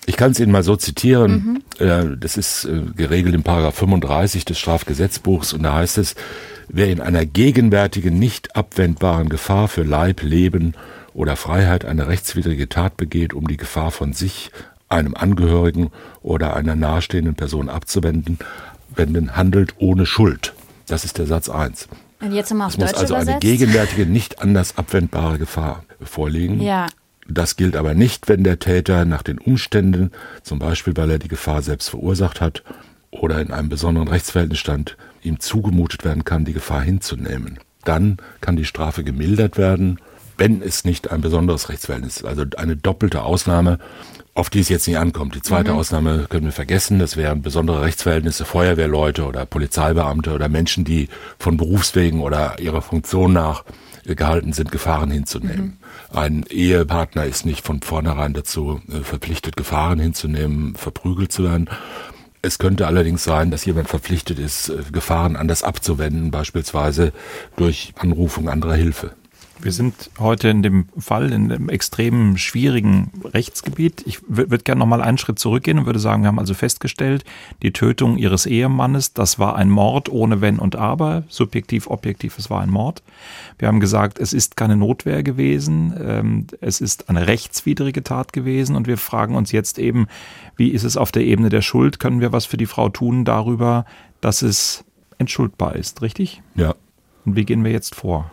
Ich 0.06 0.18
kann 0.18 0.32
es 0.32 0.40
Ihnen 0.40 0.52
mal 0.52 0.64
so 0.64 0.76
zitieren. 0.76 1.62
Mhm. 1.80 1.86
Äh, 1.86 2.18
das 2.18 2.38
ist 2.38 2.66
äh, 2.66 2.82
geregelt 2.96 3.36
im 3.36 3.44
Paragraph 3.44 3.76
35 3.76 4.46
des 4.46 4.60
Strafgesetzbuchs 4.60 5.54
und 5.54 5.64
da 5.64 5.74
heißt 5.74 5.98
es, 5.98 6.16
wer 6.68 6.88
in 6.88 7.02
einer 7.02 7.26
gegenwärtigen, 7.26 8.18
nicht 8.18 8.56
abwendbaren 8.56 9.30
Gefahr 9.30 9.68
für 9.68 9.84
Leib, 9.84 10.22
Leben 10.22 10.74
oder 11.14 11.36
Freiheit 11.36 11.86
eine 11.86 12.08
rechtswidrige 12.08 12.70
Tat 12.70 12.98
begeht, 12.98 13.34
um 13.34 13.48
die 13.48 13.58
Gefahr 13.58 13.92
von 13.92 14.14
sich, 14.14 14.52
einem 14.90 15.16
Angehörigen 15.16 15.92
oder 16.22 16.56
einer 16.56 16.76
nahestehenden 16.76 17.36
Person 17.36 17.70
abzuwenden, 17.70 18.40
wenden, 18.96 19.36
handelt 19.36 19.76
ohne 19.78 20.06
Schuld. 20.06 20.54
Das 20.88 21.06
ist 21.06 21.18
der 21.18 21.28
Satz 21.28 21.48
1. 21.50 21.88
Und 22.22 22.34
jetzt 22.34 22.54
mal 22.54 22.66
auf 22.66 22.74
es 22.74 22.80
muss 22.80 22.94
also 22.94 23.14
übersetzt. 23.14 23.30
eine 23.30 23.40
gegenwärtige, 23.40 24.06
nicht 24.06 24.42
anders 24.42 24.78
abwendbare 24.78 25.38
Gefahr 25.38 25.84
vorliegen. 26.02 26.60
Ja. 26.62 26.88
Das 27.28 27.56
gilt 27.56 27.76
aber 27.76 27.94
nicht, 27.94 28.28
wenn 28.28 28.44
der 28.44 28.60
Täter 28.60 29.06
nach 29.06 29.22
den 29.22 29.38
Umständen, 29.38 30.12
zum 30.42 30.60
Beispiel 30.60 30.98
weil 30.98 31.12
er 31.12 31.20
die 31.20 31.28
Gefahr 31.28 31.62
selbst 31.62 31.90
verursacht 31.90 32.42
hat 32.42 32.64
oder 33.12 33.40
in 33.40 33.52
einem 33.52 33.70
besonderen 33.70 34.08
Rechtsverhältnis 34.08 34.60
stand, 34.60 34.98
ihm 35.22 35.40
zugemutet 35.40 36.04
werden 36.04 36.26
kann, 36.26 36.44
die 36.44 36.54
Gefahr 36.54 36.82
hinzunehmen. 36.82 37.60
Dann 37.86 38.18
kann 38.42 38.56
die 38.56 38.66
Strafe 38.66 39.04
gemildert 39.04 39.58
werden, 39.58 40.00
wenn 40.38 40.62
es 40.62 40.86
nicht 40.86 41.12
ein 41.12 41.22
besonderes 41.22 41.70
Rechtsverhältnis 41.70 42.18
ist. 42.18 42.26
Also 42.26 42.46
eine 42.58 42.76
doppelte 42.76 43.22
Ausnahme 43.22 43.78
auf 44.40 44.50
die 44.50 44.60
es 44.60 44.70
jetzt 44.70 44.88
nicht 44.88 44.98
ankommt. 44.98 45.36
Die 45.36 45.42
zweite 45.42 45.74
mhm. 45.74 45.78
Ausnahme 45.78 46.26
können 46.30 46.46
wir 46.46 46.52
vergessen. 46.54 46.98
Das 46.98 47.18
wären 47.18 47.42
besondere 47.42 47.82
Rechtsverhältnisse, 47.82 48.46
Feuerwehrleute 48.46 49.26
oder 49.26 49.46
Polizeibeamte 49.46 50.32
oder 50.32 50.50
Menschen, 50.50 50.86
die 50.86 51.10
von 51.38 51.58
Berufswegen 51.58 52.22
oder 52.22 52.60
ihrer 52.60 52.82
Funktion 52.82 53.34
nach 53.34 53.66
gehalten 54.06 54.54
sind, 54.54 54.72
Gefahren 54.72 55.12
hinzunehmen. 55.12 55.78
Mhm. 56.12 56.18
Ein 56.18 56.46
Ehepartner 56.50 57.26
ist 57.26 57.46
nicht 57.46 57.66
von 57.66 57.82
vornherein 57.82 58.34
dazu 58.34 58.82
äh, 58.90 59.02
verpflichtet, 59.02 59.56
Gefahren 59.58 60.00
hinzunehmen, 60.00 60.76
verprügelt 60.76 61.32
zu 61.32 61.44
werden. 61.44 61.70
Es 62.42 62.58
könnte 62.58 62.88
allerdings 62.88 63.24
sein, 63.24 63.52
dass 63.52 63.66
jemand 63.66 63.90
verpflichtet 63.90 64.40
ist, 64.40 64.70
äh, 64.70 64.84
Gefahren 64.92 65.36
anders 65.36 65.64
abzuwenden, 65.64 66.32
beispielsweise 66.32 67.12
durch 67.58 67.94
Anrufung 68.00 68.50
anderer 68.50 68.76
Hilfe. 68.76 69.12
Wir 69.62 69.74
sind 69.74 70.10
heute 70.20 70.48
in 70.48 70.64
dem 70.64 70.86
Fall, 70.98 71.34
in 71.34 71.50
dem 71.50 71.68
extrem 71.68 72.38
schwierigen 72.38 73.12
Rechtsgebiet. 73.26 74.04
Ich 74.06 74.20
würde 74.28 74.64
gerne 74.64 74.80
noch 74.80 74.86
mal 74.86 75.02
einen 75.02 75.18
Schritt 75.18 75.38
zurückgehen 75.38 75.80
und 75.80 75.86
würde 75.86 76.00
sagen, 76.00 76.24
wir 76.24 76.30
haben 76.30 76.40
also 76.40 76.54
festgestellt, 76.54 77.26
die 77.62 77.74
Tötung 77.74 78.18
ihres 78.18 78.46
Ehemannes, 78.46 79.14
das 79.14 79.38
war 79.38 79.58
ein 79.58 79.70
Mord 79.70 80.08
ohne 80.08 80.40
Wenn 80.40 80.60
und 80.60 80.78
Aber, 80.78 81.24
subjektiv, 81.28 81.88
objektiv, 81.88 82.38
es 82.40 82.50
war 82.50 82.62
ein 82.62 82.70
Mord. 82.70 83.04
Wir 83.58 83.68
haben 83.68 83.82
gesagt, 83.82 84.18
es 84.18 84.32
ist 84.32 84.56
keine 84.56 84.78
Notwehr 84.78 85.24
gewesen, 85.24 85.94
ähm, 86.02 86.48
es 86.62 86.80
ist 86.80 87.10
eine 87.10 87.28
rechtswidrige 87.28 88.02
Tat 88.02 88.32
gewesen 88.32 88.78
und 88.78 88.88
wir 88.88 88.98
fragen 88.98 89.36
uns 89.36 89.52
jetzt 89.52 89.78
eben, 89.78 90.08
wie 90.56 90.70
ist 90.70 90.84
es 90.86 90.96
auf 90.96 91.12
der 91.12 91.24
Ebene 91.24 91.50
der 91.50 91.62
Schuld? 91.62 92.00
Können 92.00 92.22
wir 92.22 92.32
was 92.32 92.46
für 92.46 92.58
die 92.58 92.66
Frau 92.66 92.88
tun 92.88 93.26
darüber, 93.26 93.84
dass 94.22 94.42
es 94.42 94.86
entschuldbar 95.18 95.76
ist, 95.76 96.02
richtig? 96.02 96.42
Ja. 96.56 96.76
Und 97.26 97.36
wie 97.36 97.44
gehen 97.44 97.66
wir 97.66 97.72
jetzt 97.72 97.96
vor? 97.96 98.32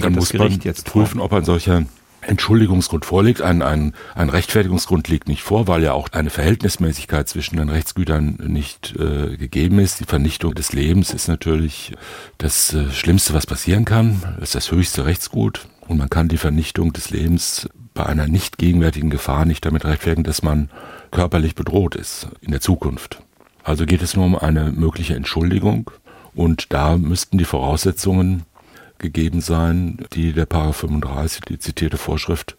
Dann 0.00 0.14
muss 0.14 0.32
man 0.32 0.58
jetzt 0.60 0.86
prüfen, 0.86 1.20
ob 1.20 1.32
ein 1.32 1.44
solcher 1.44 1.84
Entschuldigungsgrund 2.20 3.04
vorliegt. 3.04 3.42
Ein, 3.42 3.62
ein, 3.62 3.94
ein 4.14 4.28
Rechtfertigungsgrund 4.28 5.08
liegt 5.08 5.28
nicht 5.28 5.42
vor, 5.42 5.68
weil 5.68 5.82
ja 5.82 5.92
auch 5.92 6.08
eine 6.12 6.30
Verhältnismäßigkeit 6.30 7.28
zwischen 7.28 7.56
den 7.56 7.68
Rechtsgütern 7.68 8.38
nicht 8.44 8.94
äh, 8.96 9.36
gegeben 9.36 9.78
ist. 9.78 10.00
Die 10.00 10.04
Vernichtung 10.04 10.54
des 10.54 10.72
Lebens 10.72 11.14
ist 11.14 11.28
natürlich 11.28 11.92
das 12.38 12.74
äh, 12.74 12.90
Schlimmste, 12.90 13.34
was 13.34 13.46
passieren 13.46 13.84
kann. 13.84 14.22
Das 14.38 14.50
ist 14.50 14.54
das 14.56 14.72
höchste 14.72 15.04
Rechtsgut. 15.04 15.68
Und 15.86 15.98
man 15.98 16.10
kann 16.10 16.28
die 16.28 16.36
Vernichtung 16.36 16.92
des 16.92 17.10
Lebens 17.10 17.68
bei 17.94 18.04
einer 18.04 18.26
nicht 18.28 18.58
gegenwärtigen 18.58 19.10
Gefahr 19.10 19.44
nicht 19.44 19.64
damit 19.64 19.84
rechtfertigen, 19.84 20.24
dass 20.24 20.42
man 20.42 20.70
körperlich 21.10 21.54
bedroht 21.54 21.94
ist 21.94 22.28
in 22.40 22.50
der 22.50 22.60
Zukunft. 22.60 23.22
Also 23.64 23.86
geht 23.86 24.02
es 24.02 24.14
nur 24.16 24.26
um 24.26 24.36
eine 24.36 24.70
mögliche 24.72 25.14
Entschuldigung. 25.14 25.90
Und 26.34 26.72
da 26.72 26.96
müssten 26.96 27.38
die 27.38 27.44
Voraussetzungen 27.44 28.42
gegeben 28.98 29.40
sein, 29.40 29.98
die 30.12 30.32
der 30.32 30.46
Paragraph 30.46 30.76
35, 30.76 31.42
die 31.48 31.58
zitierte 31.58 31.96
Vorschrift, 31.96 32.56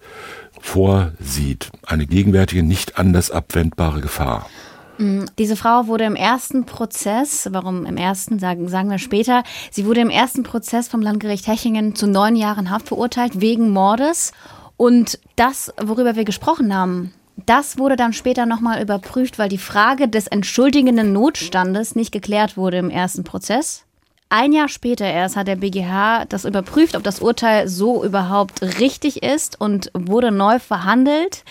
vorsieht. 0.60 1.70
Eine 1.86 2.06
gegenwärtige, 2.06 2.64
nicht 2.64 2.98
anders 2.98 3.32
abwendbare 3.32 4.02
Gefahr. 4.02 4.50
Mm, 4.98 5.26
diese 5.38 5.56
Frau 5.56 5.88
wurde 5.88 6.04
im 6.04 6.16
ersten 6.16 6.66
Prozess, 6.66 7.48
warum 7.52 7.86
im 7.86 7.98
ersten, 7.98 8.38
sagen, 8.40 8.68
sagen 8.68 8.90
wir 8.90 9.00
später, 9.00 9.44
sie 9.72 9.86
wurde 9.86 10.02
im 10.02 10.10
ersten 10.10 10.44
Prozess 10.44 10.88
vom 10.88 11.02
Landgericht 11.02 11.48
Hechingen 11.48 11.96
zu 11.96 12.08
neun 12.08 12.36
Jahren 12.36 12.70
Haft 12.70 12.90
verurteilt 12.90 13.40
wegen 13.42 13.70
Mordes. 13.70 14.34
Und 14.76 15.20
das, 15.36 15.74
worüber 15.82 16.16
wir 16.16 16.26
gesprochen 16.26 16.76
haben, 16.76 17.14
das 17.46 17.78
wurde 17.78 17.96
dann 17.96 18.14
später 18.14 18.46
nochmal 18.46 18.82
überprüft, 18.82 19.40
weil 19.40 19.50
die 19.50 19.58
Frage 19.58 20.08
des 20.08 20.28
entschuldigenden 20.28 21.14
Notstandes 21.14 21.96
nicht 21.96 22.12
geklärt 22.12 22.58
wurde 22.58 22.78
im 22.78 22.90
ersten 22.90 23.24
Prozess. 23.24 23.86
Ein 24.32 24.54
Jahr 24.54 24.70
später 24.70 25.06
erst 25.06 25.36
hat 25.36 25.48
der 25.48 25.56
BGH 25.56 26.26
das 26.26 26.46
überprüft, 26.46 26.96
ob 26.96 27.04
das 27.04 27.20
Urteil 27.20 27.68
so 27.68 28.04
überhaupt 28.04 28.62
richtig 28.80 29.24
ist 29.24 29.60
und 29.60 29.90
wurde 29.96 30.32
neu 30.32 30.60
verhandelt. 30.60 31.44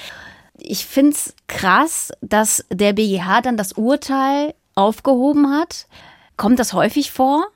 Ich 0.56 0.86
finde 0.86 1.10
es 1.10 1.34
krass, 1.48 2.12
dass 2.20 2.64
der 2.70 2.92
BGH 2.92 3.40
dann 3.42 3.56
das 3.56 3.72
Urteil 3.72 4.54
aufgehoben 4.76 5.50
hat. 5.50 5.88
Kommt 6.36 6.60
das 6.60 6.72
häufig 6.72 7.10
vor? 7.10 7.48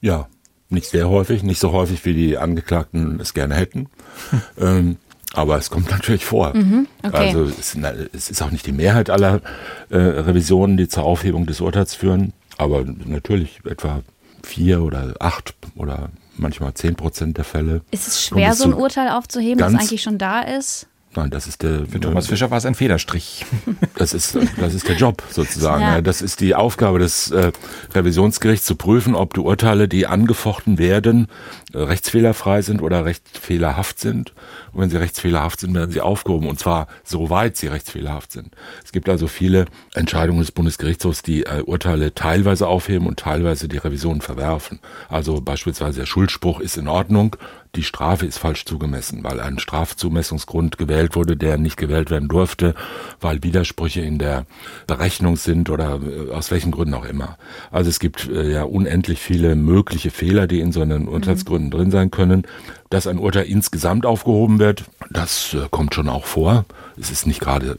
Ja, 0.00 0.28
nicht 0.70 0.86
sehr 0.86 1.10
häufig, 1.10 1.42
nicht 1.42 1.60
so 1.60 1.72
häufig, 1.72 2.02
wie 2.06 2.14
die 2.14 2.38
Angeklagten 2.38 3.20
es 3.20 3.34
gerne 3.34 3.56
hätten. 3.56 3.88
ähm, 4.58 4.96
aber 5.34 5.58
es 5.58 5.68
kommt 5.68 5.90
natürlich 5.90 6.24
vor. 6.24 6.56
Mhm, 6.56 6.86
okay. 7.02 7.16
Also 7.16 7.44
es, 7.44 7.76
es, 8.14 8.30
ist 8.30 8.42
auch 8.42 8.50
nicht 8.50 8.66
die 8.66 8.72
Mehrheit 8.72 9.10
aller 9.10 9.42
äh, 9.90 9.98
Revisionen, 9.98 10.78
die 10.78 10.88
zur 10.88 11.04
Aufhebung 11.04 11.46
des 11.46 11.60
Urteils 11.60 11.94
führen. 11.94 12.32
Aber 12.56 12.84
natürlich 12.84 13.60
etwa 13.64 14.02
vier 14.42 14.82
oder 14.82 15.14
acht 15.18 15.54
oder 15.74 16.10
manchmal 16.36 16.74
zehn 16.74 16.96
Prozent 16.96 17.36
der 17.36 17.44
Fälle. 17.44 17.82
Ist 17.90 18.08
es 18.08 18.22
schwer, 18.22 18.54
so 18.54 18.64
ein 18.64 18.74
Urteil 18.74 19.08
aufzuheben, 19.08 19.58
das 19.58 19.74
eigentlich 19.74 20.02
schon 20.02 20.18
da 20.18 20.40
ist? 20.40 20.86
Nein, 21.16 21.30
das 21.30 21.48
ist 21.48 21.62
der. 21.64 21.86
Für 21.86 21.98
Thomas 21.98 22.28
Fischer 22.28 22.52
war 22.52 22.58
es 22.58 22.66
ein 22.66 22.74
Federstrich. 22.74 23.44
Das 23.96 24.14
ist, 24.14 24.38
das 24.58 24.72
ist 24.72 24.88
der 24.88 24.96
Job 24.96 25.22
sozusagen. 25.28 25.82
Ja. 25.82 26.00
Das 26.00 26.22
ist 26.22 26.40
die 26.40 26.54
Aufgabe 26.54 26.98
des 26.98 27.30
äh, 27.30 27.52
Revisionsgerichts 27.94 28.64
zu 28.64 28.74
prüfen, 28.74 29.14
ob 29.14 29.34
die 29.34 29.40
Urteile, 29.40 29.88
die 29.88 30.06
angefochten 30.06 30.78
werden, 30.78 31.28
äh, 31.74 31.78
rechtsfehlerfrei 31.78 32.62
sind 32.62 32.80
oder 32.80 33.04
rechtsfehlerhaft 33.04 33.98
sind. 33.98 34.32
Und 34.72 34.80
wenn 34.80 34.88
sie 34.88 34.96
rechtsfehlerhaft 34.96 35.60
sind, 35.60 35.74
werden 35.74 35.90
sie 35.90 36.00
aufgehoben. 36.00 36.48
Und 36.48 36.58
zwar 36.58 36.86
soweit 37.04 37.58
sie 37.58 37.66
rechtsfehlerhaft 37.66 38.32
sind. 38.32 38.54
Es 38.82 38.92
gibt 38.92 39.10
also 39.10 39.26
viele 39.26 39.66
Entscheidungen 39.94 40.40
des 40.40 40.52
Bundesgerichtshofs, 40.52 41.20
die 41.22 41.44
äh, 41.44 41.62
Urteile 41.66 42.14
teilweise 42.14 42.66
aufheben 42.66 43.06
und 43.06 43.18
teilweise 43.18 43.68
die 43.68 43.78
Revision 43.78 44.22
verwerfen. 44.22 44.80
Also 45.10 45.42
beispielsweise 45.42 46.00
der 46.00 46.06
Schuldspruch 46.06 46.60
ist 46.60 46.78
in 46.78 46.88
Ordnung, 46.88 47.36
die 47.76 47.84
Strafe 47.84 48.26
ist 48.26 48.38
falsch 48.38 48.64
zugemessen, 48.64 49.22
weil 49.22 49.40
ein 49.40 49.58
Strafzumessungsgrund 49.58 50.76
gewählt 50.76 51.14
wurde, 51.14 51.36
der 51.36 51.56
nicht 51.56 51.76
gewählt 51.76 52.10
werden 52.10 52.28
durfte, 52.28 52.74
weil 53.20 53.42
Widersprüche 53.42 54.00
in 54.00 54.18
der 54.18 54.46
Berechnung 54.86 55.36
sind 55.36 55.70
oder 55.70 56.00
äh, 56.02 56.32
aus 56.32 56.50
welchen 56.50 56.72
Gründen 56.72 56.94
auch 56.94 57.04
immer. 57.04 57.38
Also 57.70 57.88
es 57.88 58.00
gibt 58.00 58.28
äh, 58.28 58.50
ja 58.50 58.64
unendlich 58.64 59.20
viele 59.20 59.54
mögliche 59.54 60.10
Fehler, 60.10 60.46
die 60.46 60.60
in 60.60 60.72
so 60.72 60.80
einen 60.82 61.06
Urteilsgründen 61.06 61.68
mhm. 61.68 61.70
drin 61.70 61.90
sein 61.90 62.10
können. 62.10 62.42
Dass 62.88 63.06
ein 63.06 63.18
Urteil 63.18 63.44
insgesamt 63.44 64.04
aufgehoben 64.04 64.58
wird, 64.58 64.82
das 65.10 65.54
äh, 65.54 65.68
kommt 65.70 65.94
schon 65.94 66.08
auch 66.08 66.24
vor. 66.24 66.64
Es 66.98 67.12
ist 67.12 67.24
nicht 67.24 67.40
gerade 67.40 67.78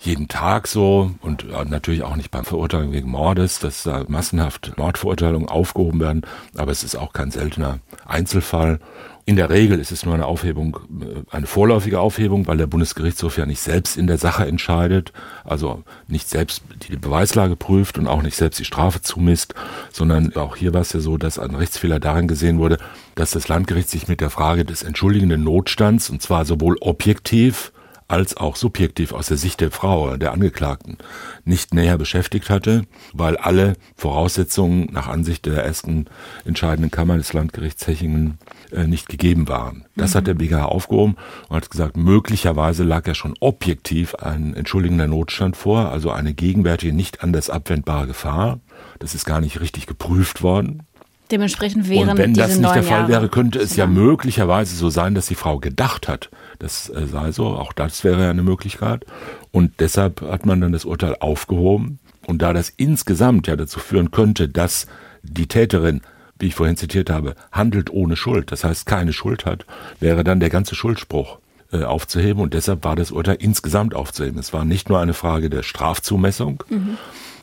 jeden 0.00 0.28
Tag 0.28 0.66
so 0.66 1.10
und 1.20 1.46
natürlich 1.68 2.02
auch 2.02 2.16
nicht 2.16 2.30
beim 2.30 2.44
Verurteilen 2.44 2.92
wegen 2.92 3.10
Mordes, 3.10 3.60
dass 3.60 3.82
da 3.82 4.04
massenhaft 4.08 4.72
Mordverurteilungen 4.78 5.48
aufgehoben 5.48 6.00
werden, 6.00 6.22
aber 6.56 6.72
es 6.72 6.82
ist 6.82 6.96
auch 6.96 7.12
kein 7.12 7.30
seltener 7.30 7.78
Einzelfall. 8.06 8.80
In 9.28 9.36
der 9.36 9.50
Regel 9.50 9.78
ist 9.78 9.92
es 9.92 10.06
nur 10.06 10.14
eine 10.14 10.24
Aufhebung, 10.24 10.78
äh, 11.02 11.36
eine 11.36 11.46
vorläufige 11.46 12.00
Aufhebung, 12.00 12.46
weil 12.46 12.56
der 12.56 12.66
Bundesgerichtshof 12.66 13.36
ja 13.36 13.44
nicht 13.44 13.60
selbst 13.60 13.98
in 13.98 14.06
der 14.06 14.16
Sache 14.16 14.46
entscheidet, 14.46 15.12
also 15.44 15.84
nicht 16.06 16.30
selbst 16.30 16.62
die 16.88 16.96
Beweislage 16.96 17.54
prüft 17.54 17.98
und 17.98 18.06
auch 18.06 18.22
nicht 18.22 18.36
selbst 18.36 18.58
die 18.58 18.64
Strafe 18.64 19.02
zumisst, 19.02 19.54
sondern 19.92 20.34
auch 20.34 20.56
hier 20.56 20.72
war 20.72 20.80
es 20.80 20.94
ja 20.94 21.00
so, 21.00 21.18
dass 21.18 21.38
ein 21.38 21.54
Rechtsfehler 21.54 22.00
darin 22.00 22.26
gesehen 22.26 22.58
wurde, 22.58 22.78
dass 23.16 23.32
das 23.32 23.48
Landgericht 23.48 23.90
sich 23.90 24.08
mit 24.08 24.22
der 24.22 24.30
Frage 24.30 24.64
des 24.64 24.82
entschuldigenden 24.82 25.44
Notstands, 25.44 26.08
und 26.08 26.22
zwar 26.22 26.46
sowohl 26.46 26.78
objektiv 26.80 27.72
als 28.08 28.38
auch 28.38 28.56
subjektiv 28.56 29.12
aus 29.12 29.28
der 29.28 29.36
Sicht 29.36 29.60
der 29.60 29.70
Frau, 29.70 30.16
der 30.16 30.32
Angeklagten, 30.32 30.96
nicht 31.44 31.74
näher 31.74 31.98
beschäftigt 31.98 32.48
hatte, 32.48 32.84
weil 33.12 33.36
alle 33.36 33.74
Voraussetzungen 33.96 34.88
nach 34.90 35.08
Ansicht 35.08 35.44
der 35.44 35.62
ersten 35.62 36.06
entscheidenden 36.46 36.90
Kammer 36.90 37.18
des 37.18 37.34
Landgerichts 37.34 37.86
Hechingen 37.86 38.38
äh, 38.72 38.86
nicht 38.86 39.08
gegeben 39.08 39.48
waren. 39.48 39.84
Das 39.96 40.12
mhm. 40.12 40.18
hat 40.18 40.26
der 40.26 40.34
BGH 40.34 40.64
aufgehoben 40.64 41.16
und 41.48 41.56
hat 41.56 41.70
gesagt, 41.70 41.96
möglicherweise 41.96 42.84
lag 42.84 43.06
ja 43.06 43.14
schon 43.14 43.34
objektiv 43.40 44.14
ein 44.16 44.54
entschuldigender 44.54 45.06
Notstand 45.06 45.56
vor, 45.56 45.90
also 45.90 46.10
eine 46.10 46.34
gegenwärtige, 46.34 46.92
nicht 46.92 47.22
anders 47.22 47.50
abwendbare 47.50 48.06
Gefahr. 48.06 48.60
Das 48.98 49.14
ist 49.14 49.24
gar 49.24 49.40
nicht 49.40 49.60
richtig 49.60 49.86
geprüft 49.86 50.42
worden. 50.42 50.82
Dementsprechend 51.30 51.88
wären 51.88 52.10
Und 52.10 52.18
wenn 52.18 52.32
das 52.32 52.58
nicht 52.58 52.74
der 52.74 52.82
Fall 52.82 53.08
wäre, 53.08 53.28
könnte 53.28 53.58
es 53.58 53.76
ja 53.76 53.86
möglicherweise 53.86 54.74
so 54.74 54.88
sein, 54.88 55.14
dass 55.14 55.26
die 55.26 55.34
Frau 55.34 55.58
gedacht 55.58 56.08
hat, 56.08 56.30
das 56.58 56.88
äh, 56.88 57.06
sei 57.06 57.32
so. 57.32 57.48
Auch 57.48 57.72
das 57.74 58.02
wäre 58.02 58.22
ja 58.22 58.30
eine 58.30 58.42
Möglichkeit. 58.42 59.04
Und 59.50 59.80
deshalb 59.80 60.22
hat 60.22 60.46
man 60.46 60.60
dann 60.60 60.72
das 60.72 60.86
Urteil 60.86 61.16
aufgehoben. 61.20 61.98
Und 62.26 62.40
da 62.40 62.52
das 62.52 62.70
insgesamt 62.70 63.46
ja 63.46 63.56
dazu 63.56 63.78
führen 63.78 64.10
könnte, 64.10 64.48
dass 64.48 64.86
die 65.22 65.48
Täterin, 65.48 66.00
wie 66.38 66.46
ich 66.46 66.54
vorhin 66.54 66.76
zitiert 66.76 67.10
habe, 67.10 67.34
handelt 67.52 67.90
ohne 67.90 68.16
Schuld, 68.16 68.52
das 68.52 68.64
heißt 68.64 68.86
keine 68.86 69.12
Schuld 69.12 69.44
hat, 69.44 69.66
wäre 70.00 70.24
dann 70.24 70.40
der 70.40 70.50
ganze 70.50 70.74
Schuldspruch 70.74 71.38
äh, 71.72 71.82
aufzuheben. 71.82 72.42
Und 72.42 72.54
deshalb 72.54 72.84
war 72.84 72.96
das 72.96 73.10
Urteil 73.10 73.36
insgesamt 73.40 73.94
aufzuheben. 73.94 74.38
Es 74.38 74.52
war 74.52 74.64
nicht 74.64 74.88
nur 74.88 75.00
eine 75.00 75.14
Frage 75.14 75.50
der 75.50 75.62
Strafzumessung, 75.62 76.64
mhm. 76.68 76.96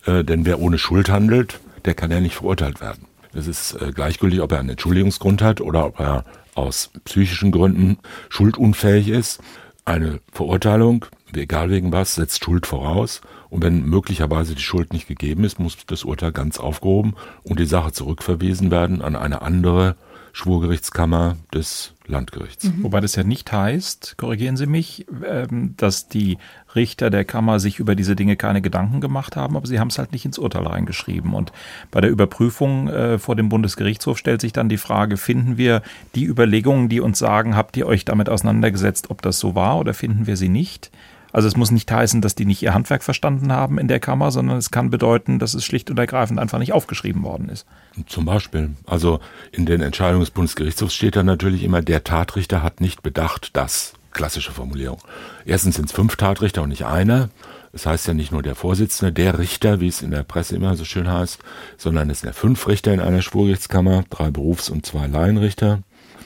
äh, 0.05 0.23
denn 0.23 0.45
wer 0.45 0.60
ohne 0.60 0.77
Schuld 0.77 1.10
handelt, 1.10 1.60
der 1.86 1.93
kann 1.93 2.12
ja 2.12 2.19
nicht 2.19 2.36
verurteilt 2.36 2.81
werden. 2.81 3.05
Es 3.34 3.47
ist 3.47 3.73
äh, 3.81 3.91
gleichgültig, 3.91 4.41
ob 4.41 4.51
er 4.51 4.60
einen 4.60 4.69
Entschuldigungsgrund 4.69 5.41
hat 5.41 5.62
oder 5.62 5.86
ob 5.86 5.99
er 5.99 6.23
aus 6.55 6.89
psychischen 7.03 7.51
Gründen 7.51 7.97
schuldunfähig 8.29 9.10
ist. 9.10 9.41
Eine 9.84 10.19
Verurteilung, 10.31 11.05
egal 11.36 11.69
wegen 11.69 11.91
was, 11.91 12.15
setzt 12.15 12.43
Schuld 12.43 12.65
voraus. 12.65 13.21
Und 13.55 13.63
wenn 13.63 13.85
möglicherweise 13.85 14.53
die 14.53 14.61
Schuld 14.61 14.91
nicht 14.91 15.07
gegeben 15.07 15.45
ist, 15.45 15.61
muss 15.61 15.77
das 15.87 16.03
Urteil 16.03 16.33
ganz 16.33 16.59
aufgehoben 16.59 17.13
und 17.43 17.57
die 17.57 17.65
Sache 17.65 17.93
zurückverwiesen 17.93 18.69
werden 18.69 19.01
an 19.01 19.15
eine 19.15 19.41
andere 19.41 19.95
Schwurgerichtskammer 20.33 21.37
des 21.53 21.93
Landgerichts. 22.05 22.65
Mhm. 22.65 22.83
Wobei 22.83 22.99
das 22.99 23.15
ja 23.15 23.23
nicht 23.23 23.49
heißt, 23.53 24.17
korrigieren 24.17 24.57
Sie 24.57 24.65
mich, 24.65 25.05
ähm, 25.25 25.73
dass 25.77 26.09
die 26.09 26.37
Richter 26.75 27.09
der 27.09 27.23
Kammer 27.23 27.61
sich 27.61 27.79
über 27.79 27.95
diese 27.95 28.17
Dinge 28.17 28.35
keine 28.35 28.61
Gedanken 28.61 28.99
gemacht 28.99 29.37
haben, 29.37 29.55
aber 29.55 29.67
sie 29.67 29.79
haben 29.79 29.87
es 29.87 29.97
halt 29.97 30.11
nicht 30.11 30.25
ins 30.25 30.37
Urteil 30.37 30.67
reingeschrieben. 30.67 31.33
Und 31.33 31.53
bei 31.91 32.01
der 32.01 32.11
Überprüfung 32.11 32.89
äh, 32.89 33.19
vor 33.19 33.37
dem 33.37 33.47
Bundesgerichtshof 33.47 34.17
stellt 34.17 34.41
sich 34.41 34.51
dann 34.51 34.67
die 34.67 34.75
Frage, 34.75 35.15
finden 35.15 35.55
wir 35.55 35.81
die 36.13 36.25
Überlegungen, 36.25 36.89
die 36.89 36.99
uns 36.99 37.19
sagen, 37.19 37.55
habt 37.55 37.77
ihr 37.77 37.87
euch 37.87 38.03
damit 38.03 38.27
auseinandergesetzt, 38.27 39.09
ob 39.11 39.21
das 39.21 39.39
so 39.39 39.55
war 39.55 39.79
oder 39.79 39.93
finden 39.93 40.27
wir 40.27 40.35
sie 40.35 40.49
nicht? 40.49 40.91
Also 41.36 41.50
es 41.50 41.58
muss 41.58 41.69
nicht 41.69 41.91
heißen, 41.91 42.21
dass 42.21 42.36
die 42.36 42.45
nicht 42.45 42.63
ihr 42.63 42.74
Handwerk 42.74 43.04
verstanden 43.04 43.52
haben 43.52 43.78
in 43.78 43.89
der 43.89 44.00
Kammer, 44.00 44.32
sondern 44.32 44.56
es 44.56 44.71
kann 44.71 44.89
bedeuten, 44.89 45.38
dass 45.38 45.54
es 45.54 45.65
schlicht 45.65 45.91
und 45.91 46.00
ergreifend 46.00 46.39
einfach 46.39 46.60
nicht 46.60 46.71
aufgeschrieben 46.71 47.24
worden 47.24 47.50
ist. 47.50 47.67
Zum 48.08 48.24
Beispiel. 48.24 48.69
Also 48.86 49.19
in 49.52 49.65
den 49.65 49.82
Entscheidungen 49.82 50.21
des 50.21 50.32
Bundesgerichtshofs 50.32 50.95
steht 50.95 51.17
dann 51.17 51.26
natürlich 51.26 51.63
immer, 51.63 51.82
der 51.82 52.06
Tatrichter 52.06 52.63
hat 52.63 52.79
nicht 52.79 53.04
bedacht, 53.04 53.50
dass. 53.58 53.96
Klassische 54.13 54.54
Formulierung. 54.54 55.00
Erstens 55.46 55.75
sind 55.75 55.88
es 55.88 55.92
fünf 55.92 56.15
Tatrichter 56.15 56.62
und 56.63 56.69
nicht 56.69 56.86
einer. 56.86 57.27
Das 57.73 57.86
heißt 57.86 58.08
ja 58.08 58.13
nicht 58.13 58.31
nur 58.31 58.42
der 58.42 58.56
Vorsitzende, 58.56 59.12
der 59.12 59.38
Richter, 59.38 59.81
wie 59.81 59.90
es 59.90 60.02
in 60.02 60.12
der 60.12 60.23
Presse 60.23 60.56
immer 60.56 60.77
so 60.77 60.86
schön 60.86 61.12
heißt, 61.12 61.40
sondern 61.75 62.10
es 62.10 62.21
sind 62.21 62.27
ja 62.27 62.33
fünf 62.33 62.65
Richter 62.65 62.94
in 62.94 63.02
einer 63.02 63.21
Schwurgerichtskammer, 63.21 64.06
drei 64.10 64.31
Berufs- 64.31 64.69
und 64.69 64.86
zwei 64.86 65.08
Laienrichter. 65.08 65.81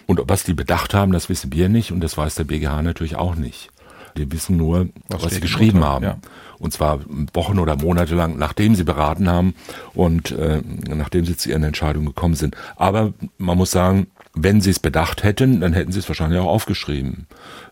Und 0.06 0.22
was 0.26 0.44
die 0.44 0.54
bedacht 0.54 0.94
haben, 0.94 1.12
das 1.12 1.30
wissen 1.30 1.52
wir 1.52 1.68
nicht 1.68 1.92
und 1.92 2.02
das 2.02 2.16
weiß 2.16 2.36
der 2.36 2.44
BGH 2.44 2.84
natürlich 2.84 3.16
auch 3.16 3.34
nicht. 3.34 3.72
Wir 4.20 4.32
wissen 4.34 4.58
nur, 4.58 4.90
was, 5.08 5.24
was 5.24 5.34
sie 5.34 5.40
geschrieben 5.40 5.84
haben. 5.86 6.04
Ja. 6.04 6.18
Und 6.60 6.74
zwar 6.74 7.00
Wochen 7.34 7.58
oder 7.58 7.78
Monate 7.78 8.16
lang, 8.16 8.38
nachdem 8.38 8.76
sie 8.76 8.84
beraten 8.84 9.30
haben 9.30 9.54
und 9.94 10.32
äh, 10.32 10.62
nachdem 10.94 11.24
sie 11.24 11.38
zu 11.38 11.50
ihren 11.50 11.64
Entscheidungen 11.64 12.08
gekommen 12.08 12.36
sind. 12.36 12.58
Aber 12.76 13.14
man 13.38 13.58
muss 13.58 13.72
sagen, 13.72 14.08
wenn 14.34 14.60
sie 14.60 14.72
es 14.72 14.80
bedacht 14.80 15.24
hätten, 15.24 15.62
dann 15.62 15.72
hätten 15.72 15.94
sie 15.94 16.00
es 16.00 16.10
wahrscheinlich 16.10 16.40
auch 16.40 16.48
aufgeschrieben. 16.48 17.28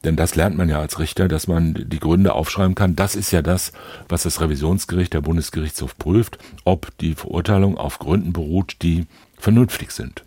Denn 0.06 0.16
das 0.16 0.36
lernt 0.36 0.56
man 0.58 0.70
ja 0.70 0.80
als 0.80 1.00
Richter, 1.00 1.28
dass 1.28 1.48
man 1.48 1.74
die 1.74 2.00
Gründe 2.00 2.34
aufschreiben 2.34 2.76
kann. 2.76 2.96
Das 2.96 3.16
ist 3.16 3.32
ja 3.32 3.42
das, 3.42 3.74
was 4.08 4.24
das 4.24 4.40
Revisionsgericht 4.40 5.14
der 5.14 5.22
Bundesgerichtshof 5.22 5.98
prüft, 5.98 6.38
ob 6.64 6.98
die 7.00 7.14
Verurteilung 7.14 7.78
auf 7.78 8.00
Gründen 8.00 8.32
beruht, 8.32 8.78
die 8.84 9.06
vernünftig 9.38 9.92
sind. 9.92 10.24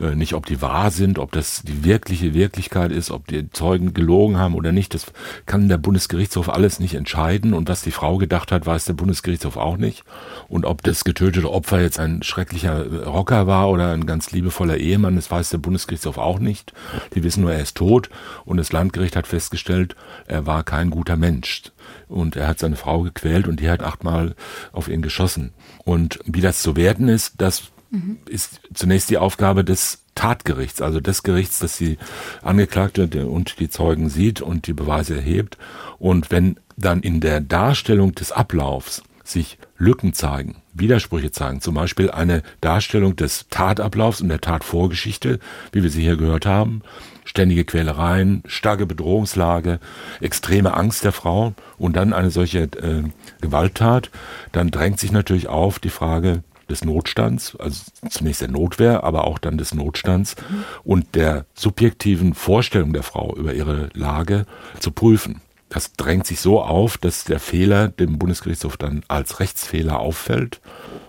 Äh, 0.00 0.16
nicht, 0.16 0.34
ob 0.34 0.46
die 0.46 0.60
wahr 0.60 0.90
sind, 0.90 1.18
ob 1.18 1.30
das 1.32 1.62
die 1.62 1.84
wirkliche 1.84 2.34
Wirklichkeit 2.34 2.90
ist, 2.90 3.10
ob 3.10 3.28
die 3.28 3.48
Zeugen 3.50 3.94
gelogen 3.94 4.38
haben 4.38 4.54
oder 4.54 4.72
nicht. 4.72 4.94
Das 4.94 5.06
kann 5.46 5.68
der 5.68 5.78
Bundesgerichtshof 5.78 6.48
alles 6.48 6.80
nicht 6.80 6.94
entscheiden. 6.94 7.54
Und 7.54 7.68
was 7.68 7.82
die 7.82 7.92
Frau 7.92 8.18
gedacht 8.18 8.50
hat, 8.50 8.66
weiß 8.66 8.86
der 8.86 8.94
Bundesgerichtshof 8.94 9.56
auch 9.56 9.76
nicht. 9.76 10.04
Und 10.48 10.64
ob 10.64 10.82
das 10.82 11.04
getötete 11.04 11.50
Opfer 11.50 11.80
jetzt 11.80 12.00
ein 12.00 12.22
schrecklicher 12.22 13.04
Rocker 13.04 13.46
war 13.46 13.70
oder 13.70 13.92
ein 13.92 14.06
ganz 14.06 14.32
liebevoller 14.32 14.78
Ehemann, 14.78 15.16
das 15.16 15.30
weiß 15.30 15.50
der 15.50 15.58
Bundesgerichtshof 15.58 16.18
auch 16.18 16.40
nicht. 16.40 16.72
Die 17.14 17.22
wissen 17.22 17.42
nur, 17.42 17.52
er 17.52 17.62
ist 17.62 17.76
tot. 17.76 18.10
Und 18.44 18.56
das 18.56 18.72
Landgericht 18.72 19.14
hat 19.14 19.28
festgestellt, 19.28 19.94
er 20.26 20.46
war 20.46 20.64
kein 20.64 20.90
guter 20.90 21.16
Mensch. 21.16 21.62
Und 22.08 22.34
er 22.34 22.48
hat 22.48 22.58
seine 22.58 22.76
Frau 22.76 23.02
gequält 23.02 23.46
und 23.46 23.60
die 23.60 23.70
hat 23.70 23.82
achtmal 23.82 24.34
auf 24.72 24.88
ihn 24.88 25.02
geschossen. 25.02 25.52
Und 25.84 26.18
wie 26.24 26.40
das 26.40 26.62
zu 26.62 26.76
werden 26.76 27.08
ist, 27.08 27.34
das 27.38 27.73
mhm. 27.94 28.18
ist 28.28 28.60
zunächst 28.74 29.10
die 29.10 29.18
Aufgabe 29.18 29.64
des 29.64 30.02
Tatgerichts, 30.14 30.80
also 30.80 31.00
des 31.00 31.22
Gerichts, 31.22 31.58
das 31.58 31.76
die 31.78 31.98
Angeklagte 32.42 33.26
und 33.26 33.58
die 33.58 33.68
Zeugen 33.68 34.08
sieht 34.08 34.40
und 34.40 34.66
die 34.66 34.72
Beweise 34.72 35.16
erhebt. 35.16 35.58
Und 35.98 36.30
wenn 36.30 36.56
dann 36.76 37.00
in 37.00 37.20
der 37.20 37.40
Darstellung 37.40 38.14
des 38.14 38.32
Ablaufs 38.32 39.02
sich 39.24 39.58
Lücken 39.78 40.12
zeigen, 40.12 40.56
Widersprüche 40.74 41.30
zeigen, 41.30 41.60
zum 41.60 41.74
Beispiel 41.74 42.10
eine 42.10 42.42
Darstellung 42.60 43.16
des 43.16 43.46
Tatablaufs 43.48 44.20
und 44.20 44.28
der 44.28 44.40
Tatvorgeschichte, 44.40 45.40
wie 45.72 45.82
wir 45.82 45.90
sie 45.90 46.02
hier 46.02 46.16
gehört 46.16 46.46
haben, 46.46 46.82
ständige 47.24 47.64
Quälereien, 47.64 48.42
starke 48.46 48.86
Bedrohungslage, 48.86 49.80
extreme 50.20 50.74
Angst 50.74 51.04
der 51.04 51.12
Frau 51.12 51.54
und 51.78 51.96
dann 51.96 52.12
eine 52.12 52.30
solche 52.30 52.64
äh, 52.64 53.02
Gewalttat, 53.40 54.10
dann 54.52 54.70
drängt 54.70 55.00
sich 55.00 55.10
natürlich 55.10 55.48
auf 55.48 55.78
die 55.78 55.90
Frage, 55.90 56.42
des 56.68 56.84
Notstands, 56.84 57.56
also 57.56 57.82
zunächst 58.08 58.40
der 58.40 58.48
Notwehr, 58.48 59.04
aber 59.04 59.24
auch 59.24 59.38
dann 59.38 59.58
des 59.58 59.74
Notstands 59.74 60.36
und 60.82 61.14
der 61.14 61.46
subjektiven 61.54 62.34
Vorstellung 62.34 62.92
der 62.92 63.02
Frau 63.02 63.34
über 63.36 63.54
ihre 63.54 63.90
Lage 63.94 64.46
zu 64.80 64.90
prüfen. 64.90 65.40
Das 65.74 65.92
drängt 65.94 66.24
sich 66.24 66.38
so 66.38 66.62
auf, 66.62 66.98
dass 66.98 67.24
der 67.24 67.40
Fehler 67.40 67.88
dem 67.88 68.16
Bundesgerichtshof 68.16 68.76
dann 68.76 69.02
als 69.08 69.40
Rechtsfehler 69.40 69.98
auffällt. 69.98 70.60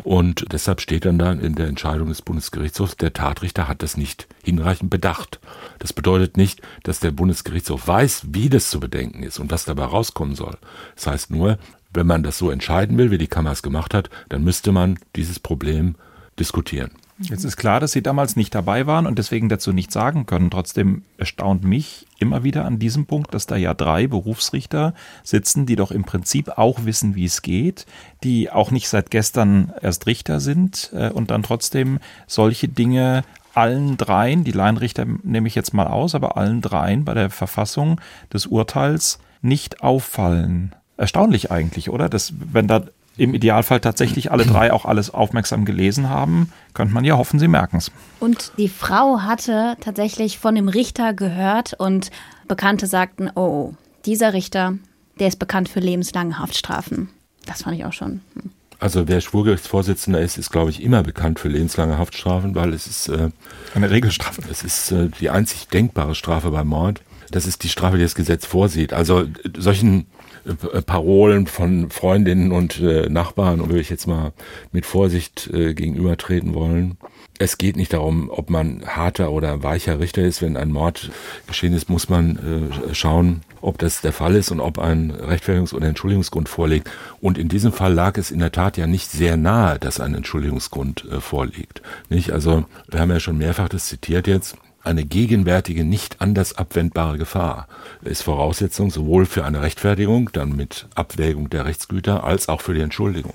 Und 0.03 0.51
deshalb 0.51 0.82
steht 0.82 1.06
dann 1.06 1.20
da 1.20 1.32
in 1.34 1.53
der 1.53 1.68
Entscheidung 1.68 2.10
des 2.10 2.24
Bundesgerichtshofs, 2.24 2.97
der 2.97 3.14
Tatrichter 3.14 3.68
hat 3.68 3.84
das 3.84 3.95
nicht 3.95 4.28
hinreichend 4.43 4.89
bedacht. 4.89 5.39
Das 5.78 5.93
bedeutet 5.93 6.36
nicht, 6.36 6.64
dass 6.82 6.99
der 6.99 7.12
Bundesgerichtshof 7.12 7.88
weiß, 7.88 8.28
wie 8.32 8.49
das 8.49 8.72
zu 8.72 8.80
bedenken 8.80 9.22
ist 9.22 9.38
und 9.38 9.51
was 9.51 9.66
dabei 9.66 9.86
rauskommen 9.86 10.36
soll. 10.36 10.58
Das 10.95 11.06
heißt 11.06 11.30
nur, 11.30 11.60
wenn 11.96 12.08
man 12.08 12.24
das 12.24 12.38
so 12.38 12.52
entscheiden 12.52 12.98
will, 12.98 13.12
wie 13.12 13.18
die 13.18 13.28
Kammer 13.28 13.52
es 13.52 13.64
gemacht 13.64 13.93
hat, 13.93 14.10
dann 14.30 14.43
müsste 14.43 14.72
man 14.72 15.00
dieses 15.16 15.39
Problem 15.39 15.96
diskutieren. 16.39 16.91
Jetzt 17.18 17.46
ist 17.46 17.56
klar, 17.56 17.80
dass 17.80 17.93
Sie 17.93 18.04
damals 18.04 18.36
nicht 18.36 18.54
dabei 18.54 18.88
waren 18.88 19.08
und 19.08 19.18
deswegen 19.18 19.48
dazu 19.48 19.72
nichts 19.72 19.93
sagen 19.93 20.26
können. 20.26 20.52
Trotzdem 20.52 21.04
erstaunt 21.18 21.64
mich 21.64 22.08
immer 22.20 22.43
wieder 22.43 22.66
an 22.66 22.78
diesem 22.78 23.06
Punkt, 23.06 23.34
dass 23.34 23.48
da 23.48 23.56
ja 23.56 23.74
drei 23.74 24.08
Berufsrichter 24.08 24.93
sitzen, 25.24 25.66
die 25.66 25.78
doch 25.78 25.91
im 25.91 26.04
Prinzip 26.04 26.58
auch 26.58 26.84
wissen, 26.84 27.16
wie 27.16 27.24
es 27.24 27.41
geht, 27.41 27.86
die 28.24 28.52
auch 28.52 28.70
nicht 28.70 28.89
seit 28.89 29.12
gestern 29.12 29.72
erst 29.82 30.08
Richter 30.08 30.41
sind 30.41 30.91
äh, 30.93 31.10
und 31.10 31.32
dann 31.32 31.43
trotzdem 31.43 32.00
solche 32.28 32.68
Dinge 32.68 33.24
allen 33.54 33.96
dreien, 33.96 34.43
die 34.43 34.52
Laienrichter 34.52 35.06
nehme 35.24 35.48
ich 35.48 35.56
jetzt 35.56 35.74
mal 35.74 35.88
aus, 35.88 36.16
aber 36.16 36.36
allen 36.36 36.60
dreien 36.60 37.06
bei 37.06 37.14
der 37.14 37.30
Verfassung 37.30 38.02
des 38.34 38.48
Urteils 38.48 39.20
nicht 39.41 39.82
auffallen 39.82 40.76
erstaunlich 40.98 41.52
eigentlich, 41.52 41.89
oder? 41.89 42.10
Dass, 42.10 42.34
wenn 42.52 42.68
da 42.68 42.86
im 43.18 43.34
Idealfall 43.34 43.80
tatsächlich 43.80 44.32
alle 44.32 44.46
drei 44.46 44.74
auch 44.74 44.86
alles 44.86 45.10
aufmerksam 45.10 45.66
gelesen 45.66 46.10
haben, 46.10 46.52
könnte 46.74 46.93
man 46.93 47.06
ja 47.06 47.18
hoffen, 47.18 47.39
sie 47.39 47.48
merken 47.48 47.78
es. 47.78 47.91
Und 48.20 48.52
die 48.58 48.68
Frau 48.68 49.22
hatte 49.22 49.78
tatsächlich 49.80 50.38
von 50.38 50.56
dem 50.56 50.68
Richter 50.68 51.14
gehört 51.14 51.74
und 51.74 52.12
Bekannte 52.48 52.88
sagten, 52.88 53.32
oh, 53.36 53.74
dieser 54.06 54.34
Richter, 54.34 54.74
der 55.20 55.30
ist 55.30 55.39
bekannt 55.39 55.70
für 55.70 55.80
lebenslange 55.80 56.39
Haftstrafen. 56.39 57.10
Das 57.46 57.64
fand 57.64 57.78
ich 57.78 57.86
auch 57.86 57.93
schon. 57.93 58.22
Hm. 58.34 58.52
Also 58.80 59.08
wer 59.08 59.22
Schwurgerichtsvorsitzender 59.22 60.20
ist, 60.20 60.38
ist, 60.38 60.52
glaube 60.52 60.70
ich, 60.70 60.84
immer 60.84 61.02
bekannt 61.02 61.39
für 61.39 61.48
lebenslange 61.48 61.98
Haftstrafen, 61.98 62.56
weil 62.56 62.74
es 62.74 62.88
ist 62.88 63.08
äh, 63.08 63.30
eine 63.74 63.89
Regelstrafe. 63.89 64.41
Es 64.52 64.64
ist 64.64 64.91
äh, 64.91 65.10
die 65.22 65.30
einzig 65.30 65.70
denkbare 65.70 66.14
Strafe 66.14 66.52
beim 66.52 66.68
Mord. 66.68 67.02
Das 67.32 67.48
ist 67.48 67.64
die 67.64 67.70
Strafe, 67.70 67.98
die 67.98 68.04
das 68.04 68.16
Gesetz 68.16 68.46
vorsieht. 68.46 68.91
Also 68.91 69.26
solchen 69.58 70.08
äh, 70.46 70.82
Parolen 70.82 71.48
von 71.48 71.89
Freundinnen 71.89 72.52
und 72.52 72.80
äh, 72.80 73.10
Nachbarn, 73.10 73.60
würde 73.60 73.80
ich 73.80 73.89
jetzt 73.89 74.08
mal 74.08 74.34
mit 74.72 74.86
Vorsicht 74.86 75.50
äh, 75.54 75.74
gegenübertreten 75.74 76.54
wollen. 76.54 76.98
Es 77.38 77.58
geht 77.58 77.76
nicht 77.76 77.91
darum, 77.93 78.30
ob 78.30 78.50
man 78.50 78.86
harter 78.86 79.32
oder 79.32 79.64
weicher 79.64 80.00
Richter 80.00 80.22
ist. 80.22 80.41
Wenn 80.41 80.56
ein 80.56 80.72
Mord 80.72 81.12
geschehen 81.48 81.74
ist, 81.74 81.89
muss 81.89 82.08
man 82.08 82.72
äh, 82.89 82.93
schauen, 82.93 83.41
ob 83.60 83.78
das 83.78 84.02
der 84.02 84.14
Fall 84.14 84.36
ist 84.36 84.52
und 84.52 84.60
ob 84.62 84.80
ein 84.80 85.12
Rechtfertigungs- 85.12 85.74
oder 85.74 85.88
Entschuldigungsgrund 85.88 86.48
vorliegt. 86.48 86.89
Und 87.20 87.38
in 87.38 87.50
diesem 87.50 87.74
Fall 87.74 87.93
lag 87.93 88.18
es 88.18 88.32
in 88.32 88.39
der 88.39 88.52
Tat 88.52 88.78
ja 88.78 88.88
nicht 88.88 89.12
sehr 89.12 89.38
nahe, 89.38 89.80
dass 89.80 90.00
ein 90.00 90.16
Entschuldigungsgrund 90.16 91.06
äh, 91.12 91.20
vorliegt. 91.20 91.82
Nicht? 92.10 92.32
Also 92.32 92.66
wir 92.88 93.00
haben 93.00 93.12
ja 93.12 93.20
schon 93.20 93.38
mehrfach 93.38 93.68
das 93.68 93.88
zitiert 93.88 94.28
jetzt 94.28 94.58
eine 94.86 95.06
gegenwärtige, 95.06 95.84
nicht 95.84 96.22
anders 96.22 96.58
abwendbare 96.58 97.18
Gefahr 97.18 97.68
ist 98.02 98.24
Voraussetzung 98.24 98.92
sowohl 98.92 99.26
für 99.26 99.46
eine 99.46 99.62
Rechtfertigung, 99.62 100.30
dann 100.34 100.56
mit 100.56 100.88
Abwägung 100.96 101.50
der 101.50 101.66
Rechtsgüter, 101.66 102.24
als 102.24 102.50
auch 102.50 102.62
für 102.62 102.74
die 102.74 102.82
Entschuldigung. 102.82 103.34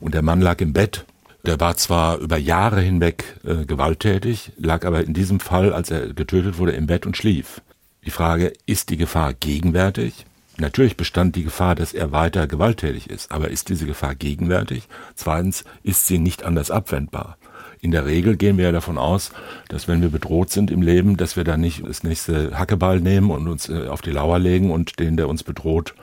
Und 0.00 0.14
der 0.14 0.22
Mann 0.22 0.40
lag 0.40 0.60
im 0.60 0.72
Bett. 0.72 1.04
Der 1.44 1.58
war 1.58 1.76
zwar 1.76 2.18
über 2.18 2.36
Jahre 2.36 2.80
hinweg 2.80 3.24
äh, 3.44 3.64
gewalttätig, 3.64 4.52
lag 4.56 4.84
aber 4.84 5.02
in 5.02 5.12
diesem 5.12 5.40
Fall, 5.40 5.72
als 5.72 5.90
er 5.90 6.12
getötet 6.12 6.58
wurde, 6.58 6.72
im 6.72 6.86
Bett 6.86 7.04
und 7.04 7.16
schlief. 7.16 7.60
Die 8.04 8.10
Frage, 8.10 8.52
ist 8.66 8.90
die 8.90 8.96
Gefahr 8.96 9.34
gegenwärtig? 9.34 10.24
Natürlich 10.58 10.96
bestand 10.96 11.34
die 11.34 11.44
Gefahr, 11.44 11.74
dass 11.74 11.94
er 11.94 12.12
weiter 12.12 12.46
gewalttätig 12.46 13.10
ist, 13.10 13.32
aber 13.32 13.50
ist 13.50 13.68
diese 13.68 13.86
Gefahr 13.86 14.14
gegenwärtig? 14.14 14.86
Zweitens, 15.16 15.64
ist 15.82 16.06
sie 16.06 16.18
nicht 16.18 16.44
anders 16.44 16.70
abwendbar? 16.70 17.36
In 17.82 17.90
der 17.90 18.06
Regel 18.06 18.36
gehen 18.36 18.56
wir 18.56 18.66
ja 18.66 18.72
davon 18.72 18.96
aus, 18.96 19.32
dass 19.68 19.88
wenn 19.88 20.00
wir 20.00 20.08
bedroht 20.08 20.50
sind 20.50 20.70
im 20.70 20.82
Leben, 20.82 21.16
dass 21.16 21.36
wir 21.36 21.42
dann 21.42 21.60
nicht 21.60 21.84
das 21.84 22.04
nächste 22.04 22.56
Hackeball 22.56 23.00
nehmen 23.00 23.30
und 23.30 23.48
uns 23.48 23.68
äh, 23.68 23.88
auf 23.88 24.00
die 24.00 24.12
Lauer 24.12 24.38
legen 24.38 24.70
und 24.70 25.00
den, 25.00 25.16
der 25.16 25.28
uns 25.28 25.42
bedroht, 25.42 25.94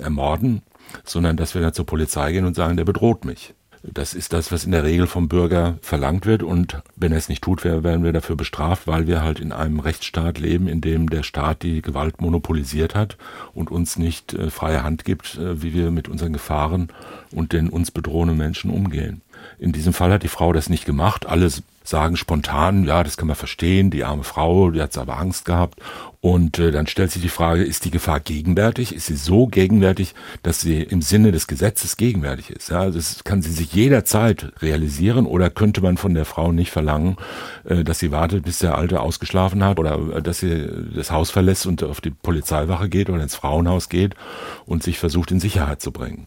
ermorden, 0.00 0.62
sondern 1.04 1.36
dass 1.36 1.54
wir 1.54 1.60
dann 1.60 1.74
zur 1.74 1.84
Polizei 1.84 2.32
gehen 2.32 2.46
und 2.46 2.56
sagen, 2.56 2.78
der 2.78 2.86
bedroht 2.86 3.26
mich. 3.26 3.52
Das 3.82 4.14
ist 4.14 4.32
das, 4.32 4.50
was 4.50 4.64
in 4.64 4.72
der 4.72 4.82
Regel 4.82 5.06
vom 5.06 5.28
Bürger 5.28 5.78
verlangt 5.80 6.26
wird. 6.26 6.42
Und 6.42 6.82
wenn 6.96 7.12
er 7.12 7.18
es 7.18 7.28
nicht 7.28 7.44
tut, 7.44 7.64
werden 7.64 8.02
wir 8.02 8.12
dafür 8.12 8.34
bestraft, 8.34 8.86
weil 8.86 9.06
wir 9.06 9.22
halt 9.22 9.38
in 9.38 9.52
einem 9.52 9.78
Rechtsstaat 9.78 10.38
leben, 10.38 10.66
in 10.66 10.80
dem 10.80 11.08
der 11.08 11.22
Staat 11.22 11.62
die 11.62 11.82
Gewalt 11.82 12.20
monopolisiert 12.20 12.94
hat 12.94 13.16
und 13.52 13.70
uns 13.70 13.96
nicht 13.96 14.32
äh, 14.32 14.50
freie 14.50 14.82
Hand 14.82 15.04
gibt, 15.04 15.36
äh, 15.36 15.62
wie 15.62 15.74
wir 15.74 15.90
mit 15.90 16.08
unseren 16.08 16.32
Gefahren 16.32 16.88
und 17.30 17.52
den 17.52 17.68
uns 17.68 17.90
bedrohenden 17.90 18.38
Menschen 18.38 18.70
umgehen. 18.70 19.20
In 19.58 19.72
diesem 19.72 19.92
Fall 19.92 20.12
hat 20.12 20.22
die 20.22 20.28
Frau 20.28 20.52
das 20.52 20.68
nicht 20.68 20.84
gemacht. 20.84 21.26
Alle 21.26 21.50
sagen 21.86 22.16
spontan, 22.16 22.84
ja, 22.84 23.04
das 23.04 23.16
kann 23.16 23.28
man 23.28 23.36
verstehen, 23.36 23.90
die 23.90 24.04
arme 24.04 24.24
Frau, 24.24 24.70
die 24.70 24.82
hat 24.82 24.96
aber 24.98 25.18
Angst 25.18 25.44
gehabt. 25.44 25.80
Und 26.20 26.58
äh, 26.58 26.72
dann 26.72 26.88
stellt 26.88 27.12
sich 27.12 27.22
die 27.22 27.28
Frage, 27.28 27.62
ist 27.62 27.84
die 27.84 27.92
Gefahr 27.92 28.18
gegenwärtig? 28.18 28.92
Ist 28.92 29.06
sie 29.06 29.14
so 29.14 29.46
gegenwärtig, 29.46 30.14
dass 30.42 30.60
sie 30.60 30.82
im 30.82 31.00
Sinne 31.00 31.30
des 31.30 31.46
Gesetzes 31.46 31.96
gegenwärtig 31.96 32.50
ist? 32.50 32.70
Ja, 32.70 32.90
das 32.90 33.22
kann 33.22 33.42
sie 33.42 33.52
sich 33.52 33.72
jederzeit 33.72 34.52
realisieren 34.60 35.26
oder 35.26 35.50
könnte 35.50 35.80
man 35.80 35.96
von 35.96 36.14
der 36.14 36.24
Frau 36.24 36.50
nicht 36.50 36.72
verlangen, 36.72 37.16
äh, 37.64 37.84
dass 37.84 38.00
sie 38.00 38.10
wartet, 38.10 38.44
bis 38.44 38.58
der 38.58 38.76
Alte 38.76 39.00
ausgeschlafen 39.00 39.62
hat 39.62 39.78
oder 39.78 40.16
äh, 40.16 40.22
dass 40.22 40.40
sie 40.40 40.68
das 40.94 41.12
Haus 41.12 41.30
verlässt 41.30 41.66
und 41.66 41.84
auf 41.84 42.00
die 42.00 42.10
Polizeiwache 42.10 42.88
geht 42.88 43.08
oder 43.08 43.22
ins 43.22 43.36
Frauenhaus 43.36 43.88
geht 43.88 44.16
und 44.64 44.82
sich 44.82 44.98
versucht 44.98 45.30
in 45.30 45.38
Sicherheit 45.38 45.80
zu 45.80 45.92
bringen. 45.92 46.26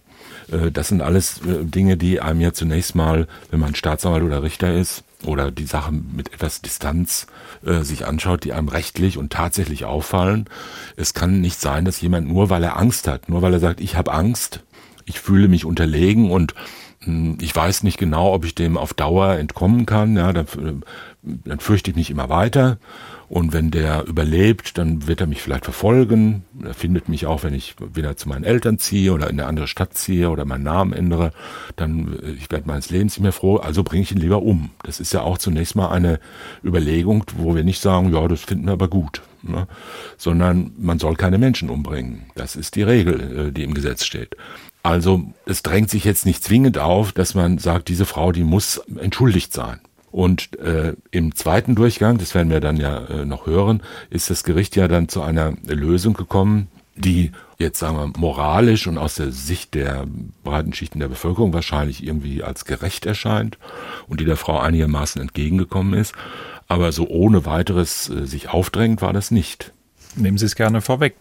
Äh, 0.52 0.72
das 0.72 0.90
sind 0.90 1.02
alles 1.02 1.40
äh, 1.40 1.64
Dinge, 1.64 1.98
die 1.98 2.22
einem 2.22 2.42
ja 2.42 2.54
zunächst 2.54 2.96
mal, 2.96 3.28
wenn 3.52 3.60
man 3.60 3.76
Staatsanwalt 3.76 4.24
oder 4.24 4.44
Richter 4.44 4.74
ist, 4.74 5.04
oder 5.26 5.52
die 5.52 5.66
Sache 5.66 5.92
mit 5.92 6.34
etwas 6.34 6.62
Distanz 6.62 7.28
äh, 7.66 7.82
sich 7.82 8.06
anschaut, 8.06 8.44
die 8.46 8.54
einem 8.54 8.70
rechtlich 8.70 9.18
und 9.18 9.34
tatsächlich 9.34 9.86
auffallen. 9.86 10.46
Es 10.96 11.14
kann 11.14 11.42
nicht 11.42 11.60
sein, 11.60 11.86
dass 11.86 12.02
jemand 12.02 12.28
nur, 12.28 12.50
weil 12.50 12.64
er 12.64 12.78
Angst 12.78 13.08
hat, 13.08 13.28
nur 13.28 13.42
weil 13.42 13.54
er 13.54 13.60
sagt, 13.60 13.82
ich 13.82 13.96
habe 13.98 14.14
Angst, 14.14 14.62
ich 15.06 15.20
fühle 15.20 15.48
mich 15.48 15.66
unterlegen 15.66 16.32
und 16.32 16.54
mh, 17.02 17.06
hm, 17.06 17.38
ich 17.42 17.54
weiß 17.54 17.84
nicht 17.84 17.98
genau, 17.98 18.34
ob 18.34 18.46
ich 18.46 18.56
dem 18.56 18.78
auf 18.78 18.94
Dauer 18.94 19.34
entkommen 19.34 19.86
kann, 19.86 20.16
ja, 20.16 20.32
dann, 20.32 20.84
dann 21.22 21.60
fürchte 21.60 21.92
ich 21.92 21.98
mich 21.98 22.12
immer 22.12 22.30
weiter 22.30 22.78
und 23.30 23.54
wenn 23.54 23.70
der 23.70 24.08
überlebt, 24.08 24.80
dann 24.80 25.08
wird 25.08 25.22
er 25.22 25.28
mich 25.28 25.44
vielleicht 25.44 25.66
verfolgen. 25.66 26.44
Er 26.64 26.74
findet 26.74 27.10
mich 27.10 27.28
auch, 27.28 27.44
wenn 27.44 27.54
ich 27.54 27.76
wieder 27.94 28.18
zu 28.18 28.28
meinen 28.28 28.44
Eltern 28.44 28.80
ziehe 28.80 29.14
oder 29.14 29.30
in 29.30 29.40
eine 29.40 29.48
andere 29.48 29.68
Stadt 29.68 29.94
ziehe 29.94 30.32
oder 30.32 30.46
meinen 30.46 30.64
Namen 30.64 30.94
ändere. 30.94 31.32
Dann, 31.76 32.18
äh, 32.24 32.32
ich 32.32 32.50
werde 32.50 32.68
meines 32.68 32.90
Lebens 32.90 33.14
nicht 33.14 33.24
mehr 33.24 33.32
froh, 33.32 33.58
also 33.58 33.84
bringe 33.84 34.02
ich 34.02 34.12
ihn 34.12 34.18
lieber 34.18 34.42
um. 34.42 34.72
Das 34.82 35.00
ist 35.00 35.14
ja 35.14 35.22
auch 35.22 35.38
zunächst 35.38 35.76
mal 35.76 35.90
eine 35.90 36.20
Überlegung, 36.64 37.24
wo 37.38 37.56
wir 37.56 37.64
nicht 37.64 37.82
sagen, 37.82 38.12
ja, 38.12 38.28
das 38.28 38.42
finden 38.42 38.66
wir 38.66 38.74
aber 38.74 38.88
gut. 38.88 39.22
Ne? 39.44 39.68
Sondern 40.18 40.72
man 40.80 40.98
soll 40.98 41.16
keine 41.16 41.38
Menschen 41.38 41.70
umbringen. 41.70 42.24
Das 42.34 42.56
ist 42.56 42.76
die 42.76 42.84
Regel, 42.84 43.50
äh, 43.50 43.52
die 43.52 43.64
im 43.64 43.76
Gesetz 43.76 44.06
steht. 44.06 44.36
Also 44.82 45.22
es 45.46 45.62
drängt 45.62 45.92
sich 45.92 46.04
jetzt 46.04 46.26
nicht 46.26 46.44
zwingend 46.44 46.80
auf, 46.80 47.12
dass 47.12 47.36
man 47.36 47.60
sagt, 47.60 47.90
diese 47.90 48.06
Frau, 48.06 48.32
die 48.32 48.44
muss 48.44 48.78
entschuldigt 48.98 49.54
sein. 49.54 49.82
Und 50.12 50.58
äh, 50.60 50.94
im 51.12 51.36
zweiten 51.36 51.76
Durchgang, 51.76 52.18
das 52.18 52.34
werden 52.34 52.50
wir 52.50 52.60
dann 52.60 52.78
ja 52.78 53.06
äh, 53.06 53.26
noch 53.26 53.46
hören, 53.46 53.82
ist 54.10 54.30
das 54.30 54.44
Gericht 54.44 54.76
ja 54.76 54.88
dann 54.88 55.08
zu 55.08 55.22
einer 55.22 55.54
Lösung 55.66 56.14
gekommen, 56.14 56.68
die 56.96 57.32
jetzt 57.58 57.80
sagen 57.80 57.98
wir 57.98 58.20
moralisch 58.20 58.88
und 58.88 58.98
aus 58.98 59.16
der 59.16 59.32
Sicht 59.32 59.74
der 59.74 60.06
breiten 60.44 60.74
Schichten 60.74 61.00
der 61.00 61.08
Bevölkerung 61.10 61.54
wahrscheinlich 61.54 62.04
irgendwie 62.06 62.44
als 62.44 62.66
gerecht 62.66 63.06
erscheint 63.06 63.58
und 64.08 64.20
die 64.20 64.26
der 64.26 64.38
Frau 64.38 64.60
einigermaßen 64.60 65.22
entgegengekommen 65.22 65.94
ist. 65.94 66.14
Aber 66.68 66.92
so 66.92 67.08
ohne 67.08 67.46
weiteres 67.46 68.10
äh, 68.10 68.26
sich 68.26 68.50
aufdrängt 68.50 69.02
war 69.02 69.14
das 69.14 69.32
nicht. 69.32 69.74
Nehmen 70.16 70.38
Sie 70.38 70.46
es 70.46 70.56
gerne 70.56 70.82
vorweg. 70.82 71.16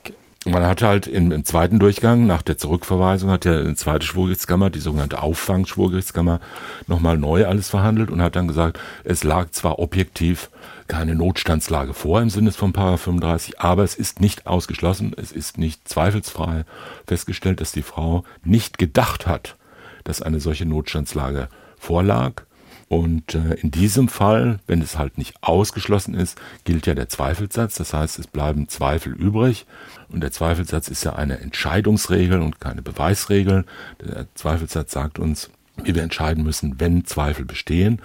Man 0.51 0.67
hat 0.67 0.81
halt 0.81 1.07
im, 1.07 1.31
im, 1.31 1.45
zweiten 1.45 1.79
Durchgang, 1.79 2.27
nach 2.27 2.41
der 2.41 2.57
Zurückverweisung, 2.57 3.31
hat 3.31 3.45
ja 3.45 3.59
eine 3.59 3.75
zweite 3.75 4.07
Schwurgerichtskammer, 4.07 4.71
die 4.71 4.81
sogenannte 4.81 5.23
Auffangschwurgerichtskammer, 5.23 6.41
nochmal 6.87 7.19
neu 7.19 7.47
alles 7.47 7.69
verhandelt 7.69 8.11
und 8.11 8.23
hat 8.23 8.35
dann 8.35 8.49
gesagt, 8.49 8.81
es 9.05 9.25
lag 9.25 9.51
zwar 9.51 9.79
objektiv 9.79 10.49
keine 10.87 11.15
Notstandslage 11.15 11.93
vor 11.93 12.23
im 12.23 12.31
Sinne 12.31 12.53
von 12.53 12.73
Paragraph 12.73 13.03
35, 13.03 13.61
aber 13.61 13.85
es 13.85 13.95
ist 13.95 14.21
nicht 14.21 14.47
ausgeschlossen, 14.47 15.15
es 15.15 15.33
ist 15.33 15.59
nicht 15.59 15.87
zweifelsfrei 15.87 16.65
festgestellt, 17.07 17.61
dass 17.61 17.73
die 17.73 17.83
Frau 17.83 18.25
nicht 18.43 18.79
gedacht 18.79 19.27
hat, 19.27 19.57
dass 20.05 20.23
eine 20.23 20.41
solche 20.41 20.65
Notstandslage 20.65 21.49
vorlag 21.79 22.43
und 22.89 23.35
äh, 23.35 23.55
in 23.55 23.71
diesem 23.71 24.09
Fall, 24.09 24.61
wenn 24.67 24.81
es 24.81 24.97
halt 24.97 25.19
nicht 25.19 25.35
ausgeschlossen 25.43 26.15
ist, 26.15 26.41
gilt 26.65 26.87
ja 26.87 26.95
der 26.95 27.11
Zweifelssatz. 27.11 27.75
Das 27.75 27.93
heißt, 27.93 28.19
es 28.19 28.27
bleiben 28.27 28.69
Zweifel 28.69 29.13
übrig. 29.13 29.67
Und 30.09 30.23
der 30.23 30.33
Zweifelssatz 30.33 30.89
ist 30.89 31.05
ja 31.05 31.13
eine 31.13 31.39
Entscheidungsregel 31.39 32.41
und 32.41 32.61
keine 32.61 32.81
Beweisregel. 32.81 33.67
Der 34.01 34.27
Zweifelssatz 34.35 34.93
sagt 34.93 35.19
uns, 35.19 35.51
wie 35.77 35.95
wir 35.95 36.03
entscheiden 36.03 36.43
müssen, 36.43 36.81
wenn 36.81 37.05
Zweifel 37.05 37.45
bestehen. 37.45 38.01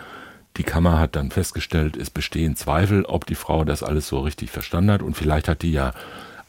Die 0.57 0.63
Kammer 0.63 0.99
hat 0.99 1.15
dann 1.15 1.31
festgestellt, 1.31 1.95
es 1.95 2.09
bestehen 2.09 2.57
Zweifel, 2.57 3.05
ob 3.05 3.25
die 3.25 3.35
Frau 3.35 3.63
das 3.63 3.83
alles 3.83 4.07
so 4.09 4.19
richtig 4.19 4.51
verstanden 4.51 4.91
hat. 4.91 5.01
Und 5.01 5.15
vielleicht 5.15 5.47
hat 5.47 5.61
die 5.61 5.71
ja 5.71 5.93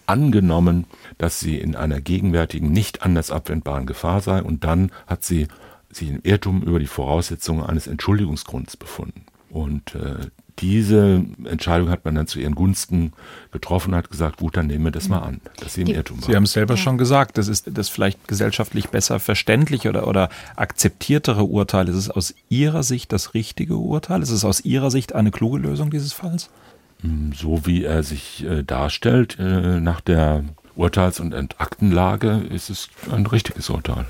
angenommen, 0.07 0.87
dass 1.19 1.39
sie 1.39 1.59
in 1.59 1.77
einer 1.77 2.01
gegenwärtigen, 2.01 2.73
nicht 2.73 3.03
anders 3.03 3.31
abwendbaren 3.31 3.87
Gefahr 3.87 4.21
sei. 4.21 4.43
Und 4.43 4.65
dann 4.65 4.91
hat 5.07 5.23
sie 5.25 5.47
sich 5.97 6.11
im 6.11 6.21
Irrtum 6.23 6.63
über 6.63 6.79
die 6.79 6.87
Voraussetzungen 6.87 7.65
eines 7.65 7.87
Entschuldigungsgrunds 7.87 8.77
befunden. 8.77 9.27
Und 9.51 9.95
äh, 9.95 10.27
diese 10.59 11.25
Entscheidung 11.45 11.91
hat 11.91 12.05
man 12.05 12.15
dann 12.15 12.27
zu 12.27 12.39
ihren 12.39 12.55
Gunsten 12.55 13.13
getroffen 13.51 13.91
und 13.91 13.97
hat 13.97 14.11
gesagt, 14.11 14.39
gut, 14.39 14.57
dann 14.57 14.67
nehmen 14.69 14.85
wir 14.85 14.93
das 14.93 15.09
mal 15.09 15.21
an, 15.21 15.41
dass 15.59 15.75
sie 15.75 15.83
im 15.83 15.89
Irrtum 15.89 16.21
waren. 16.21 16.31
Sie 16.31 16.37
haben 16.37 16.45
es 16.45 16.53
selber 16.53 16.75
ja. 16.75 16.81
schon 16.81 16.99
gesagt, 16.99 17.39
das 17.39 17.49
ist 17.49 17.71
das 17.73 17.89
vielleicht 17.89 18.29
gesellschaftlich 18.29 18.89
besser 18.89 19.19
verständliche 19.19 19.89
oder, 19.89 20.07
oder 20.07 20.29
akzeptiertere 20.57 21.45
Urteil. 21.45 21.89
Ist 21.89 21.97
es 21.97 22.11
aus 22.11 22.35
Ihrer 22.49 22.83
Sicht 22.83 23.13
das 23.13 23.35
richtige 23.35 23.77
Urteil? 23.77 24.23
Ist 24.23 24.31
es 24.31 24.45
aus 24.45 24.61
Ihrer 24.61 24.91
Sicht 24.91 25.15
eine 25.15 25.31
kluge 25.31 25.59
Lösung 25.59 25.91
dieses 25.91 26.13
Falls? 26.13 26.51
Hm, 27.01 27.33
so 27.33 27.67
wie 27.67 27.85
er 27.85 28.03
sich 28.03 28.45
äh, 28.45 28.63
darstellt, 28.63 29.37
äh, 29.39 29.81
nach 29.81 30.01
der 30.01 30.45
Urteils- 30.77 31.21
und 31.21 31.35
Aktenlage, 31.61 32.43
ist 32.51 32.71
es 32.71 32.89
ein 33.11 33.27
richtiges 33.27 33.71
Urteil. 33.71 34.07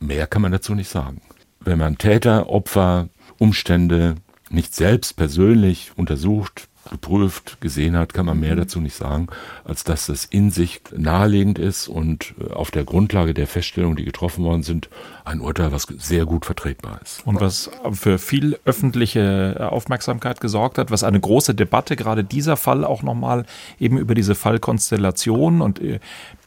Mehr 0.00 0.26
kann 0.26 0.42
man 0.42 0.52
dazu 0.52 0.74
nicht 0.74 0.88
sagen. 0.88 1.20
Wenn 1.60 1.78
man 1.78 1.98
Täter, 1.98 2.48
Opfer, 2.48 3.08
Umstände 3.38 4.16
nicht 4.50 4.74
selbst 4.74 5.16
persönlich 5.16 5.92
untersucht, 5.96 6.68
geprüft, 6.90 7.60
gesehen 7.60 7.96
hat, 7.96 8.14
kann 8.14 8.26
man 8.26 8.38
mehr 8.38 8.54
mhm. 8.54 8.60
dazu 8.60 8.80
nicht 8.80 8.94
sagen, 8.94 9.28
als 9.64 9.84
dass 9.84 10.06
das 10.06 10.24
in 10.24 10.50
sich 10.50 10.80
naheliegend 10.96 11.58
ist 11.58 11.88
und 11.88 12.34
äh, 12.40 12.52
auf 12.52 12.70
der 12.70 12.84
Grundlage 12.84 13.34
der 13.34 13.46
Feststellungen, 13.46 13.96
die 13.96 14.04
getroffen 14.04 14.44
worden 14.44 14.62
sind, 14.62 14.88
ein 15.24 15.40
Urteil, 15.40 15.72
was 15.72 15.84
sehr 15.98 16.24
gut 16.24 16.46
vertretbar 16.46 17.00
ist. 17.02 17.26
Und 17.26 17.40
was 17.40 17.70
für 17.92 18.18
viel 18.18 18.58
öffentliche 18.64 19.68
Aufmerksamkeit 19.70 20.40
gesorgt 20.40 20.78
hat, 20.78 20.90
was 20.90 21.02
eine 21.02 21.20
große 21.20 21.54
Debatte, 21.54 21.96
gerade 21.96 22.24
dieser 22.24 22.56
Fall 22.56 22.84
auch 22.84 23.02
nochmal 23.02 23.44
eben 23.80 23.98
über 23.98 24.14
diese 24.14 24.34
Fallkonstellation 24.34 25.60
und 25.60 25.80
äh, 25.80 26.00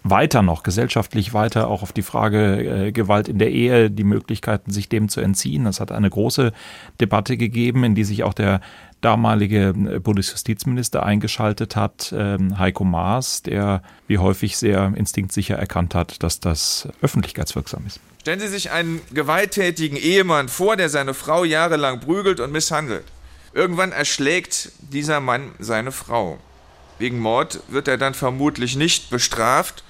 weiter 0.04 0.42
noch, 0.42 0.64
gesellschaftlich 0.64 1.34
weiter 1.34 1.68
auch 1.68 1.84
auf 1.84 1.92
die 1.92 2.02
Frage 2.02 2.88
äh, 2.88 2.92
Gewalt 2.92 3.28
in 3.28 3.38
der 3.38 3.52
Ehe, 3.52 3.92
die 3.92 4.04
Möglichkeiten, 4.04 4.72
sich 4.72 4.88
dem 4.90 5.10
zu 5.10 5.22
entziehen. 5.22 5.66
Das 5.66 5.80
hat 5.80 5.92
eine 5.92 6.10
große 6.10 6.54
Debatte 7.02 7.38
gegeben, 7.38 7.84
in 7.84 7.96
die 7.96 8.06
sich 8.06 8.24
auch 8.24 8.34
der 8.34 8.62
damalige 9.02 9.70
äh, 9.70 10.00
Bundesjustizminister 10.00 11.04
eingeschaltet 11.04 11.76
hat, 11.76 12.14
ähm, 12.16 12.58
Heiko 12.58 12.84
Maas, 12.84 13.44
der 13.44 13.82
wie 14.08 14.18
häufig 14.18 14.58
sehr 14.58 14.94
instinktsicher 14.96 15.58
erkannt 15.58 15.96
hat, 15.96 16.24
dass 16.24 16.40
das 16.40 16.88
öffentlichkeitswirksam 17.02 17.86
ist. 17.86 18.00
Stellen 18.22 18.40
Sie 18.40 18.48
sich 18.48 18.72
einen 18.72 19.02
gewalttätigen 19.14 19.98
Ehemann 19.98 20.50
vor, 20.50 20.76
der 20.76 20.90
seine 20.90 21.14
Frau 21.14 21.44
jahrelang 21.44 22.00
prügelt 22.00 22.40
und 22.40 22.52
misshandelt. 22.52 23.06
Irgendwann 23.54 23.92
erschlägt 23.92 24.72
dieser 24.80 25.20
Mann 25.20 25.52
seine 25.60 25.92
Frau. 25.92 26.38
Wegen 27.00 27.20
Mord 27.20 27.62
wird 27.70 27.88
er 27.88 27.98
dann 27.98 28.14
vermutlich 28.14 28.76
nicht 28.76 29.10
bestraft, 29.10 29.84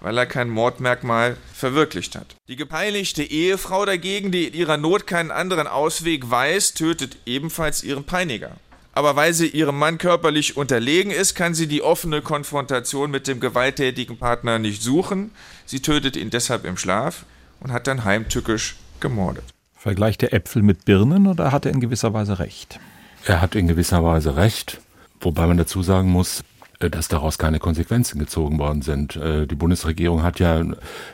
weil 0.00 0.18
er 0.18 0.26
kein 0.26 0.50
Mordmerkmal 0.50 1.36
verwirklicht 1.54 2.16
hat. 2.16 2.36
Die 2.48 2.56
gepeinigte 2.56 3.22
Ehefrau 3.22 3.86
dagegen, 3.86 4.30
die 4.30 4.48
in 4.48 4.54
ihrer 4.54 4.76
Not 4.76 5.06
keinen 5.06 5.30
anderen 5.30 5.66
Ausweg 5.66 6.28
weiß, 6.30 6.74
tötet 6.74 7.18
ebenfalls 7.24 7.82
ihren 7.82 8.04
Peiniger. 8.04 8.56
Aber 8.92 9.14
weil 9.14 9.34
sie 9.34 9.48
ihrem 9.48 9.78
Mann 9.78 9.98
körperlich 9.98 10.56
unterlegen 10.56 11.10
ist, 11.10 11.34
kann 11.34 11.54
sie 11.54 11.66
die 11.66 11.82
offene 11.82 12.22
Konfrontation 12.22 13.10
mit 13.10 13.28
dem 13.28 13.40
gewalttätigen 13.40 14.16
Partner 14.16 14.58
nicht 14.58 14.82
suchen. 14.82 15.30
Sie 15.66 15.80
tötet 15.80 16.16
ihn 16.16 16.30
deshalb 16.30 16.64
im 16.64 16.76
Schlaf 16.76 17.24
und 17.60 17.72
hat 17.72 17.86
dann 17.86 18.04
heimtückisch 18.04 18.76
gemordet. 19.00 19.44
Vergleicht 19.76 20.22
er 20.22 20.32
Äpfel 20.32 20.62
mit 20.62 20.84
Birnen 20.84 21.26
oder 21.26 21.52
hat 21.52 21.66
er 21.66 21.72
in 21.72 21.80
gewisser 21.80 22.12
Weise 22.14 22.38
recht? 22.38 22.80
Er 23.24 23.40
hat 23.40 23.54
in 23.54 23.68
gewisser 23.68 24.02
Weise 24.02 24.36
recht, 24.36 24.80
wobei 25.20 25.46
man 25.46 25.58
dazu 25.58 25.82
sagen 25.82 26.08
muss, 26.08 26.42
dass 26.78 27.08
daraus 27.08 27.38
keine 27.38 27.58
Konsequenzen 27.58 28.18
gezogen 28.18 28.58
worden 28.58 28.82
sind. 28.82 29.16
Äh, 29.16 29.46
die 29.46 29.54
Bundesregierung 29.54 30.22
hat 30.22 30.38
ja 30.40 30.62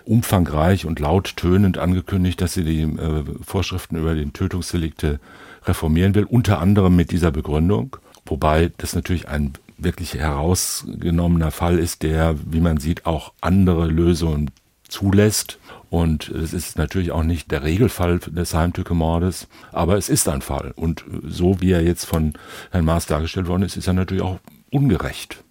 umfangreich 0.05 0.87
und 0.87 1.01
laut 1.01 1.35
tönend 1.37 1.79
angekündigt, 1.79 2.41
dass 2.41 2.55
sie 2.55 2.65
die 2.65 2.83
äh, 2.83 3.25
Vorschriften 3.45 3.97
über 3.97 4.15
den 4.15 4.33
Tötungsdelikte 4.33 5.21
reformieren 5.65 6.15
will, 6.15 6.25
unter 6.25 6.59
anderem 6.61 6.97
mit 6.97 7.11
dieser 7.13 7.31
Begründung. 7.31 7.97
Wobei 8.27 8.73
das 8.79 8.95
natürlich 8.95 9.29
ein 9.29 9.53
wirklich 9.79 10.15
herausgenommener 10.15 11.51
Fall 11.51 11.79
ist, 11.79 12.03
der, 12.03 12.37
wie 12.45 12.61
man 12.61 12.79
sieht, 12.79 13.07
auch 13.07 13.33
andere 13.41 13.87
Lösungen 13.87 14.51
zulässt. 14.89 15.59
Und 15.91 16.29
es 16.29 16.53
ist 16.53 16.79
natürlich 16.79 17.13
auch 17.13 17.23
nicht 17.23 17.51
der 17.51 17.63
Regelfall 17.63 18.19
des 18.19 18.55
Heimtückemordes, 18.55 19.49
aber 19.73 19.97
es 19.97 20.09
ist 20.09 20.29
ein 20.29 20.41
Fall. 20.41 20.73
Und 20.75 21.05
so 21.27 21.61
wie 21.61 21.73
er 21.73 21.83
jetzt 21.83 22.05
von 22.05 22.35
Herrn 22.71 22.85
Maas 22.85 23.07
dargestellt 23.07 23.47
worden 23.47 23.63
ist, 23.63 23.77
ist 23.77 23.87
er 23.87 23.93
natürlich 23.93 24.23
auch 24.23 24.39
ungerecht. 24.71 25.45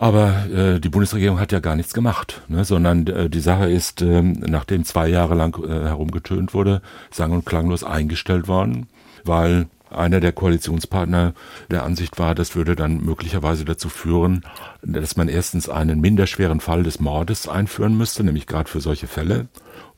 Aber 0.00 0.46
äh, 0.46 0.78
die 0.78 0.88
Bundesregierung 0.88 1.40
hat 1.40 1.50
ja 1.50 1.58
gar 1.58 1.74
nichts 1.74 1.92
gemacht, 1.92 2.42
ne? 2.46 2.64
sondern 2.64 3.04
äh, 3.08 3.28
die 3.28 3.40
Sache 3.40 3.68
ist, 3.68 4.00
äh, 4.00 4.22
nachdem 4.22 4.84
zwei 4.84 5.08
Jahre 5.08 5.34
lang 5.34 5.60
äh, 5.62 5.68
herumgetönt 5.68 6.54
wurde, 6.54 6.82
sang- 7.10 7.32
und 7.32 7.44
klanglos 7.44 7.82
eingestellt 7.82 8.46
worden, 8.46 8.86
weil 9.24 9.66
einer 9.90 10.20
der 10.20 10.30
Koalitionspartner 10.30 11.34
der 11.68 11.82
Ansicht 11.82 12.18
war, 12.18 12.36
das 12.36 12.54
würde 12.54 12.76
dann 12.76 13.04
möglicherweise 13.04 13.64
dazu 13.64 13.88
führen, 13.88 14.44
dass 14.82 15.16
man 15.16 15.28
erstens 15.28 15.68
einen 15.68 16.00
minderschweren 16.00 16.60
Fall 16.60 16.84
des 16.84 17.00
Mordes 17.00 17.48
einführen 17.48 17.96
müsste, 17.96 18.22
nämlich 18.22 18.46
gerade 18.46 18.68
für 18.68 18.80
solche 18.80 19.08
Fälle. 19.08 19.48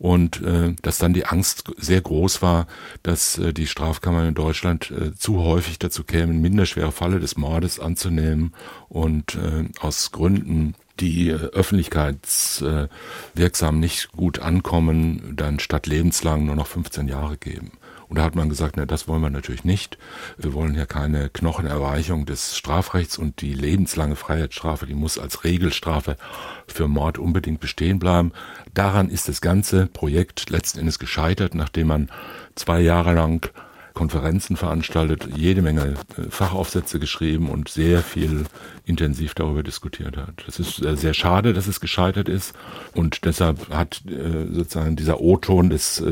Und 0.00 0.40
äh, 0.40 0.74
dass 0.80 0.96
dann 0.96 1.12
die 1.12 1.26
Angst 1.26 1.64
sehr 1.76 2.00
groß 2.00 2.40
war, 2.40 2.66
dass 3.02 3.36
äh, 3.36 3.52
die 3.52 3.66
Strafkammern 3.66 4.28
in 4.28 4.34
Deutschland 4.34 4.90
äh, 4.90 5.14
zu 5.14 5.42
häufig 5.42 5.78
dazu 5.78 6.04
kämen, 6.04 6.40
minderschwere 6.40 6.90
Falle 6.90 7.20
des 7.20 7.36
Mordes 7.36 7.78
anzunehmen 7.78 8.54
und 8.88 9.34
äh, 9.34 9.68
aus 9.78 10.10
Gründen 10.10 10.74
die 11.00 11.28
äh, 11.28 11.34
öffentlichkeitswirksam 11.34 13.78
nicht 13.78 14.12
gut 14.12 14.38
ankommen, 14.38 15.34
dann 15.36 15.60
statt 15.60 15.86
lebenslang 15.86 16.46
nur 16.46 16.56
noch 16.56 16.66
15 16.66 17.06
Jahre 17.06 17.36
geben. 17.36 17.72
Und 18.10 18.18
da 18.18 18.24
hat 18.24 18.34
man 18.34 18.48
gesagt, 18.48 18.76
na, 18.76 18.86
das 18.86 19.06
wollen 19.06 19.22
wir 19.22 19.30
natürlich 19.30 19.62
nicht. 19.62 19.96
Wir 20.36 20.52
wollen 20.52 20.74
ja 20.74 20.84
keine 20.84 21.30
Knochenerweichung 21.30 22.26
des 22.26 22.56
Strafrechts 22.56 23.16
und 23.16 23.40
die 23.40 23.54
lebenslange 23.54 24.16
Freiheitsstrafe, 24.16 24.84
die 24.84 24.94
muss 24.94 25.16
als 25.16 25.44
Regelstrafe 25.44 26.16
für 26.66 26.88
Mord 26.88 27.18
unbedingt 27.18 27.60
bestehen 27.60 28.00
bleiben. 28.00 28.32
Daran 28.74 29.10
ist 29.10 29.28
das 29.28 29.40
ganze 29.40 29.86
Projekt 29.86 30.50
letzten 30.50 30.80
Endes 30.80 30.98
gescheitert, 30.98 31.54
nachdem 31.54 31.86
man 31.86 32.10
zwei 32.56 32.80
Jahre 32.80 33.14
lang 33.14 33.48
Konferenzen 33.94 34.56
veranstaltet, 34.56 35.28
jede 35.36 35.62
Menge 35.62 35.94
äh, 36.16 36.30
Fachaufsätze 36.30 36.98
geschrieben 36.98 37.50
und 37.50 37.68
sehr 37.68 38.02
viel 38.02 38.44
intensiv 38.84 39.34
darüber 39.34 39.62
diskutiert 39.62 40.16
hat. 40.16 40.44
Es 40.46 40.58
ist 40.58 40.84
äh, 40.84 40.96
sehr 40.96 41.14
schade, 41.14 41.52
dass 41.52 41.66
es 41.66 41.80
gescheitert 41.80 42.28
ist 42.28 42.54
und 42.94 43.24
deshalb 43.24 43.70
hat 43.70 44.02
äh, 44.06 44.52
sozusagen 44.52 44.96
dieser 44.96 45.20
O-Ton 45.20 45.70
des 45.70 46.02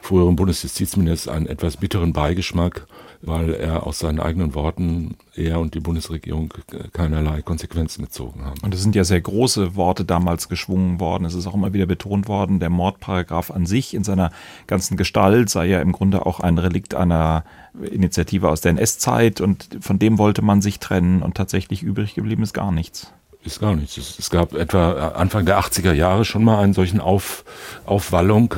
früheren 0.00 0.36
Bundesjustizministers 0.36 1.32
einen 1.32 1.46
etwas 1.46 1.76
bitteren 1.76 2.12
Beigeschmack 2.12 2.86
weil 3.22 3.54
er 3.54 3.86
aus 3.86 4.00
seinen 4.00 4.18
eigenen 4.18 4.54
Worten, 4.54 5.16
er 5.36 5.60
und 5.60 5.74
die 5.74 5.80
Bundesregierung 5.80 6.52
keinerlei 6.92 7.40
Konsequenzen 7.42 8.04
gezogen 8.04 8.44
haben. 8.44 8.60
Und 8.62 8.74
es 8.74 8.82
sind 8.82 8.96
ja 8.96 9.04
sehr 9.04 9.20
große 9.20 9.76
Worte 9.76 10.04
damals 10.04 10.48
geschwungen 10.48 10.98
worden. 10.98 11.24
Es 11.24 11.34
ist 11.34 11.46
auch 11.46 11.54
immer 11.54 11.72
wieder 11.72 11.86
betont 11.86 12.26
worden, 12.26 12.58
der 12.58 12.68
Mordparagraph 12.68 13.52
an 13.52 13.64
sich 13.64 13.94
in 13.94 14.02
seiner 14.02 14.32
ganzen 14.66 14.96
Gestalt 14.96 15.50
sei 15.50 15.66
ja 15.66 15.80
im 15.80 15.92
Grunde 15.92 16.26
auch 16.26 16.40
ein 16.40 16.58
Relikt 16.58 16.94
einer 16.94 17.44
Initiative 17.80 18.48
aus 18.48 18.60
der 18.60 18.72
NS-Zeit 18.72 19.40
und 19.40 19.68
von 19.80 19.98
dem 19.98 20.18
wollte 20.18 20.42
man 20.42 20.60
sich 20.60 20.80
trennen 20.80 21.22
und 21.22 21.36
tatsächlich 21.36 21.82
übrig 21.82 22.14
geblieben 22.14 22.42
ist 22.42 22.52
gar 22.52 22.72
nichts 22.72 23.12
ist 23.44 23.60
gar 23.60 23.74
nichts. 23.74 23.96
Es, 23.96 24.30
gab 24.30 24.54
etwa 24.54 25.08
Anfang 25.08 25.46
der 25.46 25.58
80er 25.58 25.92
Jahre 25.92 26.24
schon 26.24 26.44
mal 26.44 26.62
einen 26.62 26.74
solchen 26.74 27.00
Auf, 27.00 27.44
Aufwallung 27.86 28.54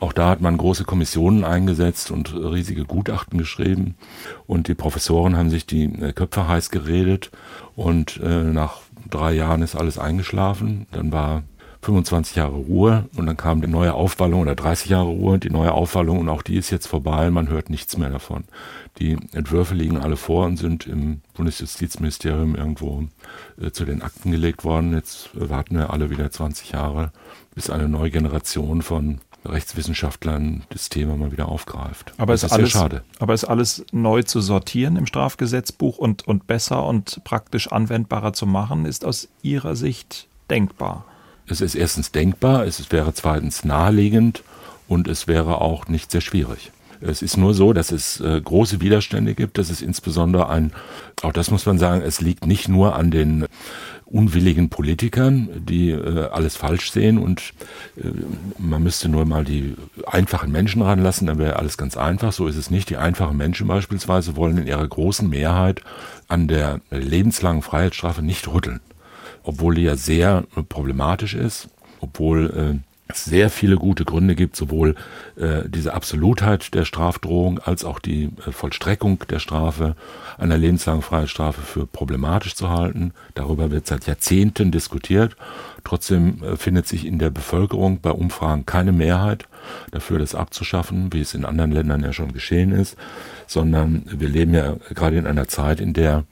auch 0.00 0.12
da 0.14 0.30
hat 0.30 0.40
man 0.40 0.56
große 0.56 0.84
Kommissionen 0.84 1.44
eingesetzt 1.44 2.10
und 2.10 2.34
riesige 2.34 2.84
Gutachten 2.84 3.38
geschrieben. 3.38 3.94
Und 4.46 4.68
die 4.68 4.74
Professoren 4.74 5.36
haben 5.36 5.50
sich 5.50 5.66
die 5.66 5.84
äh, 5.84 6.12
Köpfe 6.12 6.48
heiß 6.48 6.70
geredet. 6.70 7.30
Und 7.76 8.18
äh, 8.22 8.44
nach 8.44 8.78
drei 9.08 9.32
Jahren 9.32 9.62
ist 9.62 9.76
alles 9.76 9.98
eingeschlafen. 9.98 10.86
Dann 10.92 11.12
war 11.12 11.42
25 11.82 12.36
Jahre 12.36 12.56
Ruhe 12.56 13.08
und 13.16 13.26
dann 13.26 13.36
kam 13.36 13.62
die 13.62 13.66
neue 13.66 13.94
Aufwallung 13.94 14.42
oder 14.42 14.54
30 14.54 14.90
Jahre 14.90 15.08
Ruhe, 15.08 15.38
die 15.38 15.48
neue 15.48 15.72
Aufwallung 15.72 16.18
und 16.18 16.28
auch 16.28 16.42
die 16.42 16.56
ist 16.56 16.70
jetzt 16.70 16.86
vorbei. 16.86 17.30
Man 17.30 17.48
hört 17.48 17.70
nichts 17.70 17.96
mehr 17.96 18.10
davon. 18.10 18.44
Die 18.98 19.16
Entwürfe 19.32 19.74
liegen 19.74 19.96
alle 19.96 20.16
vor 20.16 20.46
und 20.46 20.58
sind 20.58 20.86
im 20.86 21.22
Bundesjustizministerium 21.34 22.54
irgendwo 22.54 23.04
äh, 23.60 23.70
zu 23.70 23.86
den 23.86 24.02
Akten 24.02 24.30
gelegt 24.30 24.64
worden. 24.64 24.92
Jetzt 24.92 25.30
warten 25.32 25.76
wir 25.78 25.90
alle 25.90 26.10
wieder 26.10 26.30
20 26.30 26.72
Jahre, 26.72 27.12
bis 27.54 27.70
eine 27.70 27.88
neue 27.88 28.10
Generation 28.10 28.82
von 28.82 29.20
Rechtswissenschaftlern 29.44 30.64
das 30.68 30.88
Thema 30.88 31.16
mal 31.16 31.32
wieder 31.32 31.48
aufgreift. 31.48 32.12
Aber 32.18 32.34
es 32.34 32.42
ist 32.42 32.52
alles, 32.52 32.70
schade. 32.70 33.02
Aber 33.18 33.34
ist 33.34 33.44
alles 33.44 33.84
neu 33.92 34.22
zu 34.22 34.40
sortieren 34.40 34.96
im 34.96 35.06
Strafgesetzbuch 35.06 35.98
und, 35.98 36.26
und 36.26 36.46
besser 36.46 36.84
und 36.84 37.22
praktisch 37.24 37.72
anwendbarer 37.72 38.32
zu 38.32 38.46
machen, 38.46 38.84
ist 38.84 39.04
aus 39.04 39.28
Ihrer 39.42 39.76
Sicht 39.76 40.26
denkbar? 40.50 41.04
Es 41.46 41.60
ist 41.60 41.74
erstens 41.74 42.12
denkbar, 42.12 42.64
es 42.64 42.92
wäre 42.92 43.12
zweitens 43.14 43.64
naheliegend 43.64 44.44
und 44.88 45.08
es 45.08 45.26
wäre 45.26 45.60
auch 45.60 45.88
nicht 45.88 46.10
sehr 46.10 46.20
schwierig. 46.20 46.70
Es 47.00 47.22
ist 47.22 47.38
nur 47.38 47.54
so, 47.54 47.72
dass 47.72 47.92
es 47.92 48.20
äh, 48.20 48.40
große 48.40 48.80
Widerstände 48.82 49.34
gibt, 49.34 49.56
dass 49.56 49.70
es 49.70 49.80
insbesondere 49.80 50.50
ein, 50.50 50.72
auch 51.22 51.32
das 51.32 51.50
muss 51.50 51.64
man 51.64 51.78
sagen, 51.78 52.02
es 52.02 52.20
liegt 52.20 52.46
nicht 52.46 52.68
nur 52.68 52.94
an 52.94 53.10
den 53.10 53.46
unwilligen 54.10 54.68
Politikern, 54.68 55.48
die 55.54 55.90
äh, 55.90 56.28
alles 56.30 56.56
falsch 56.56 56.90
sehen 56.90 57.18
und 57.18 57.52
äh, 57.96 58.08
man 58.58 58.82
müsste 58.82 59.08
nur 59.08 59.24
mal 59.24 59.44
die 59.44 59.76
einfachen 60.06 60.50
Menschen 60.50 60.82
ranlassen, 60.82 61.26
dann 61.28 61.38
wäre 61.38 61.56
alles 61.56 61.78
ganz 61.78 61.96
einfach. 61.96 62.32
So 62.32 62.48
ist 62.48 62.56
es 62.56 62.70
nicht. 62.70 62.90
Die 62.90 62.96
einfachen 62.96 63.36
Menschen 63.36 63.68
beispielsweise 63.68 64.36
wollen 64.36 64.58
in 64.58 64.66
ihrer 64.66 64.86
großen 64.86 65.28
Mehrheit 65.28 65.82
an 66.28 66.48
der 66.48 66.80
lebenslangen 66.90 67.62
Freiheitsstrafe 67.62 68.22
nicht 68.22 68.48
rütteln, 68.48 68.80
obwohl 69.44 69.76
die 69.76 69.82
ja 69.82 69.96
sehr 69.96 70.44
problematisch 70.68 71.34
ist, 71.34 71.68
obwohl 72.00 72.82
äh, 72.82 72.89
sehr 73.16 73.50
viele 73.50 73.76
gute 73.76 74.04
Gründe 74.04 74.34
gibt, 74.34 74.56
sowohl 74.56 74.94
äh, 75.36 75.68
diese 75.68 75.94
Absolutheit 75.94 76.74
der 76.74 76.84
Strafdrohung 76.84 77.58
als 77.58 77.84
auch 77.84 77.98
die 77.98 78.30
äh, 78.46 78.52
Vollstreckung 78.52 79.22
der 79.28 79.38
Strafe 79.38 79.96
einer 80.38 80.58
lebenslangen 80.58 81.02
Freiheitsstrafe 81.02 81.60
für 81.62 81.86
problematisch 81.86 82.54
zu 82.54 82.70
halten. 82.70 83.12
Darüber 83.34 83.70
wird 83.70 83.86
seit 83.86 84.06
Jahrzehnten 84.06 84.70
diskutiert. 84.70 85.36
Trotzdem 85.84 86.42
äh, 86.42 86.56
findet 86.56 86.86
sich 86.86 87.06
in 87.06 87.18
der 87.18 87.30
Bevölkerung 87.30 88.00
bei 88.00 88.10
Umfragen 88.10 88.66
keine 88.66 88.92
Mehrheit 88.92 89.46
dafür, 89.90 90.18
das 90.18 90.34
abzuschaffen, 90.34 91.12
wie 91.12 91.20
es 91.20 91.34
in 91.34 91.44
anderen 91.44 91.72
Ländern 91.72 92.02
ja 92.02 92.12
schon 92.12 92.32
geschehen 92.32 92.72
ist, 92.72 92.96
sondern 93.46 94.04
wir 94.10 94.28
leben 94.28 94.54
ja 94.54 94.76
gerade 94.94 95.16
in 95.16 95.26
einer 95.26 95.48
Zeit, 95.48 95.80
in 95.80 95.92
der 95.92 96.24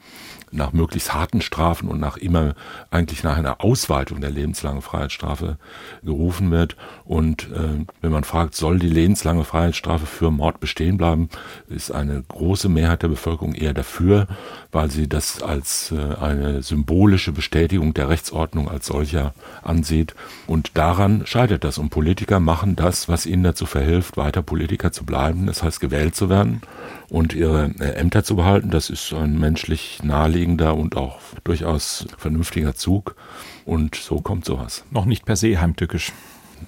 nach 0.53 0.73
möglichst 0.73 1.15
harten 1.15 1.41
Strafen 1.41 1.89
und 1.89 2.01
nach 2.01 2.17
immer 2.17 2.55
eigentlich 2.91 3.23
nach 3.23 3.37
einer 3.37 3.63
Ausweitung 3.63 4.21
der 4.21 4.31
lebenslangen 4.31 4.83
Freiheitsstrafe 4.83 5.59
gerufen 6.03 6.51
wird. 6.51 6.77
Und 7.05 7.51
äh, 7.53 7.85
wenn 8.01 8.13
man 8.13 8.25
fragt, 8.25 8.55
soll 8.55 8.79
die 8.79 8.89
lebenslange 8.89 9.45
Freiheitsstrafe 9.45 10.07
für 10.07 10.31
Mord 10.31 10.61
bestehen 10.61 10.99
bleiben, 10.99 11.29
ist 11.69 11.91
eine 11.91 12.23
große 12.27 12.69
Mehrheit 12.69 13.03
der 13.03 13.09
Bevölkerung 13.09 13.55
eher 13.55 13.75
dafür, 13.75 14.27
weil 14.73 14.91
sie 14.91 15.09
das 15.09 15.43
als 15.43 15.93
äh, 15.93 16.15
eine 16.21 16.63
symbolische 16.63 17.33
Bestätigung 17.33 17.95
der 17.95 18.09
Rechtsordnung 18.09 18.69
als 18.69 18.87
solcher 18.87 19.35
ansieht. 19.63 20.15
Und 20.47 20.77
daran 20.77 21.27
scheitert 21.27 21.65
das. 21.65 21.79
Und 21.79 21.91
Politiker 21.91 22.41
machen 22.41 22.77
das, 22.77 23.09
was 23.09 23.27
ihnen 23.27 23.43
dazu 23.43 23.67
verhilft, 23.67 24.17
weiter 24.17 24.43
Politiker 24.43 24.93
zu 24.93 25.05
bleiben, 25.05 25.47
das 25.47 25.63
heißt 25.63 25.81
gewählt 25.81 26.15
zu 26.15 26.29
werden 26.29 26.63
und 27.11 27.33
ihre 27.33 27.71
äh, 27.81 27.95
Ämter 27.95 28.25
zu 28.25 28.37
behalten. 28.37 28.71
Das 28.71 28.91
ist 28.91 29.13
ein 29.13 29.39
menschlich 29.39 30.01
naheliegender 30.03 30.77
und 30.77 30.97
auch 30.97 31.19
durchaus 31.45 32.07
vernünftiger 32.19 32.75
Zug. 32.75 33.17
Und 33.65 33.95
so 33.95 34.21
kommt 34.21 34.45
sowas. 34.45 34.85
Noch 34.91 35.05
nicht 35.05 35.25
per 35.25 35.37
se 35.37 35.61
heimtückisch. 35.61 36.13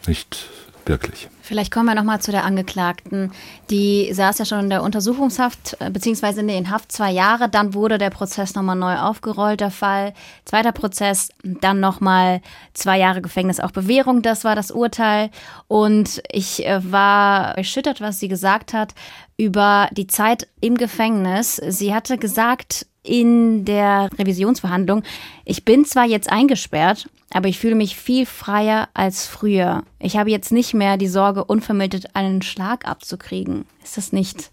Nicht 0.06 0.48
wirklich. 0.86 1.28
Vielleicht 1.42 1.72
kommen 1.72 1.86
wir 1.86 1.94
nochmal 1.94 2.20
zu 2.20 2.30
der 2.30 2.44
Angeklagten. 2.44 3.32
Die 3.70 4.12
saß 4.12 4.38
ja 4.38 4.44
schon 4.44 4.60
in 4.60 4.70
der 4.70 4.82
Untersuchungshaft, 4.82 5.76
äh, 5.80 5.90
beziehungsweise 5.90 6.40
in 6.40 6.70
Haft 6.70 6.92
zwei 6.92 7.10
Jahre. 7.10 7.48
Dann 7.48 7.74
wurde 7.74 7.98
der 7.98 8.10
Prozess 8.10 8.54
nochmal 8.54 8.76
neu 8.76 8.96
aufgerollt, 8.96 9.60
der 9.60 9.70
Fall. 9.70 10.14
Zweiter 10.44 10.72
Prozess, 10.72 11.30
dann 11.42 11.80
nochmal 11.80 12.40
zwei 12.74 12.98
Jahre 12.98 13.20
Gefängnis, 13.20 13.60
auch 13.60 13.72
Bewährung. 13.72 14.22
Das 14.22 14.44
war 14.44 14.54
das 14.54 14.70
Urteil. 14.70 15.30
Und 15.68 16.22
ich 16.30 16.66
äh, 16.66 16.80
war 16.90 17.56
erschüttert, 17.56 18.00
was 18.00 18.20
sie 18.20 18.28
gesagt 18.28 18.72
hat 18.72 18.94
über 19.40 19.88
die 19.92 20.06
Zeit 20.06 20.46
im 20.60 20.76
Gefängnis. 20.76 21.56
Sie 21.56 21.94
hatte 21.94 22.18
gesagt, 22.18 22.86
in 23.02 23.64
der 23.64 24.10
Revisionsverhandlung, 24.18 25.02
ich 25.46 25.64
bin 25.64 25.86
zwar 25.86 26.04
jetzt 26.04 26.30
eingesperrt, 26.30 27.08
aber 27.30 27.48
ich 27.48 27.58
fühle 27.58 27.74
mich 27.74 27.96
viel 27.96 28.26
freier 28.26 28.90
als 28.92 29.26
früher. 29.26 29.82
Ich 29.98 30.18
habe 30.18 30.30
jetzt 30.30 30.52
nicht 30.52 30.74
mehr 30.74 30.98
die 30.98 31.08
Sorge, 31.08 31.44
unvermittelt 31.44 32.14
einen 32.14 32.42
Schlag 32.42 32.86
abzukriegen. 32.86 33.64
Ist 33.82 33.96
das 33.96 34.12
nicht 34.12 34.50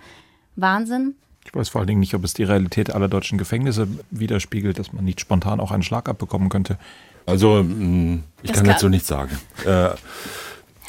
Wahnsinn? 0.55 1.15
Ich 1.43 1.53
weiß 1.53 1.67
vor 1.69 1.79
allen 1.79 1.88
Dingen 1.88 1.99
nicht, 1.99 2.13
ob 2.13 2.23
es 2.23 2.33
die 2.33 2.43
Realität 2.43 2.93
aller 2.93 3.09
deutschen 3.09 3.38
Gefängnisse 3.38 3.89
widerspiegelt, 4.11 4.79
dass 4.79 4.93
man 4.93 5.03
nicht 5.03 5.19
spontan 5.19 5.59
auch 5.59 5.71
einen 5.71 5.83
Schlag 5.83 6.07
abbekommen 6.07 6.47
könnte. 6.47 6.77
Also, 7.25 7.61
mm, 7.61 8.23
ich 8.41 8.51
das 8.51 8.59
kann, 8.59 8.67
dazu 8.67 8.88
nichts 8.88 9.07
sagen. 9.07 9.38
Äh, 9.65 9.89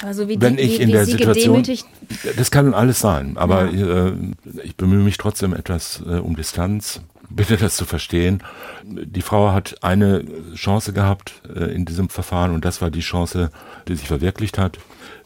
also 0.02 0.28
wie 0.28 0.40
wenn 0.40 0.56
die, 0.56 0.62
ich 0.62 0.78
wie, 0.78 0.82
in 0.82 0.90
der 0.90 1.06
Situation, 1.06 1.62
das 2.36 2.50
kann 2.50 2.74
alles 2.74 3.00
sein, 3.00 3.36
aber 3.36 3.70
ja. 3.70 4.08
äh, 4.08 4.12
ich 4.62 4.76
bemühe 4.76 5.02
mich 5.02 5.16
trotzdem 5.16 5.54
etwas 5.54 6.02
äh, 6.06 6.18
um 6.18 6.36
Distanz 6.36 7.00
bitte 7.30 7.56
das 7.56 7.76
zu 7.76 7.84
verstehen. 7.84 8.42
Die 8.84 9.22
Frau 9.22 9.52
hat 9.52 9.76
eine 9.82 10.24
Chance 10.54 10.92
gehabt 10.92 11.42
äh, 11.54 11.74
in 11.74 11.84
diesem 11.84 12.08
Verfahren 12.08 12.52
und 12.52 12.64
das 12.64 12.80
war 12.80 12.90
die 12.90 13.00
Chance, 13.00 13.50
die 13.86 13.96
sich 13.96 14.08
verwirklicht 14.08 14.58
hat. 14.58 14.78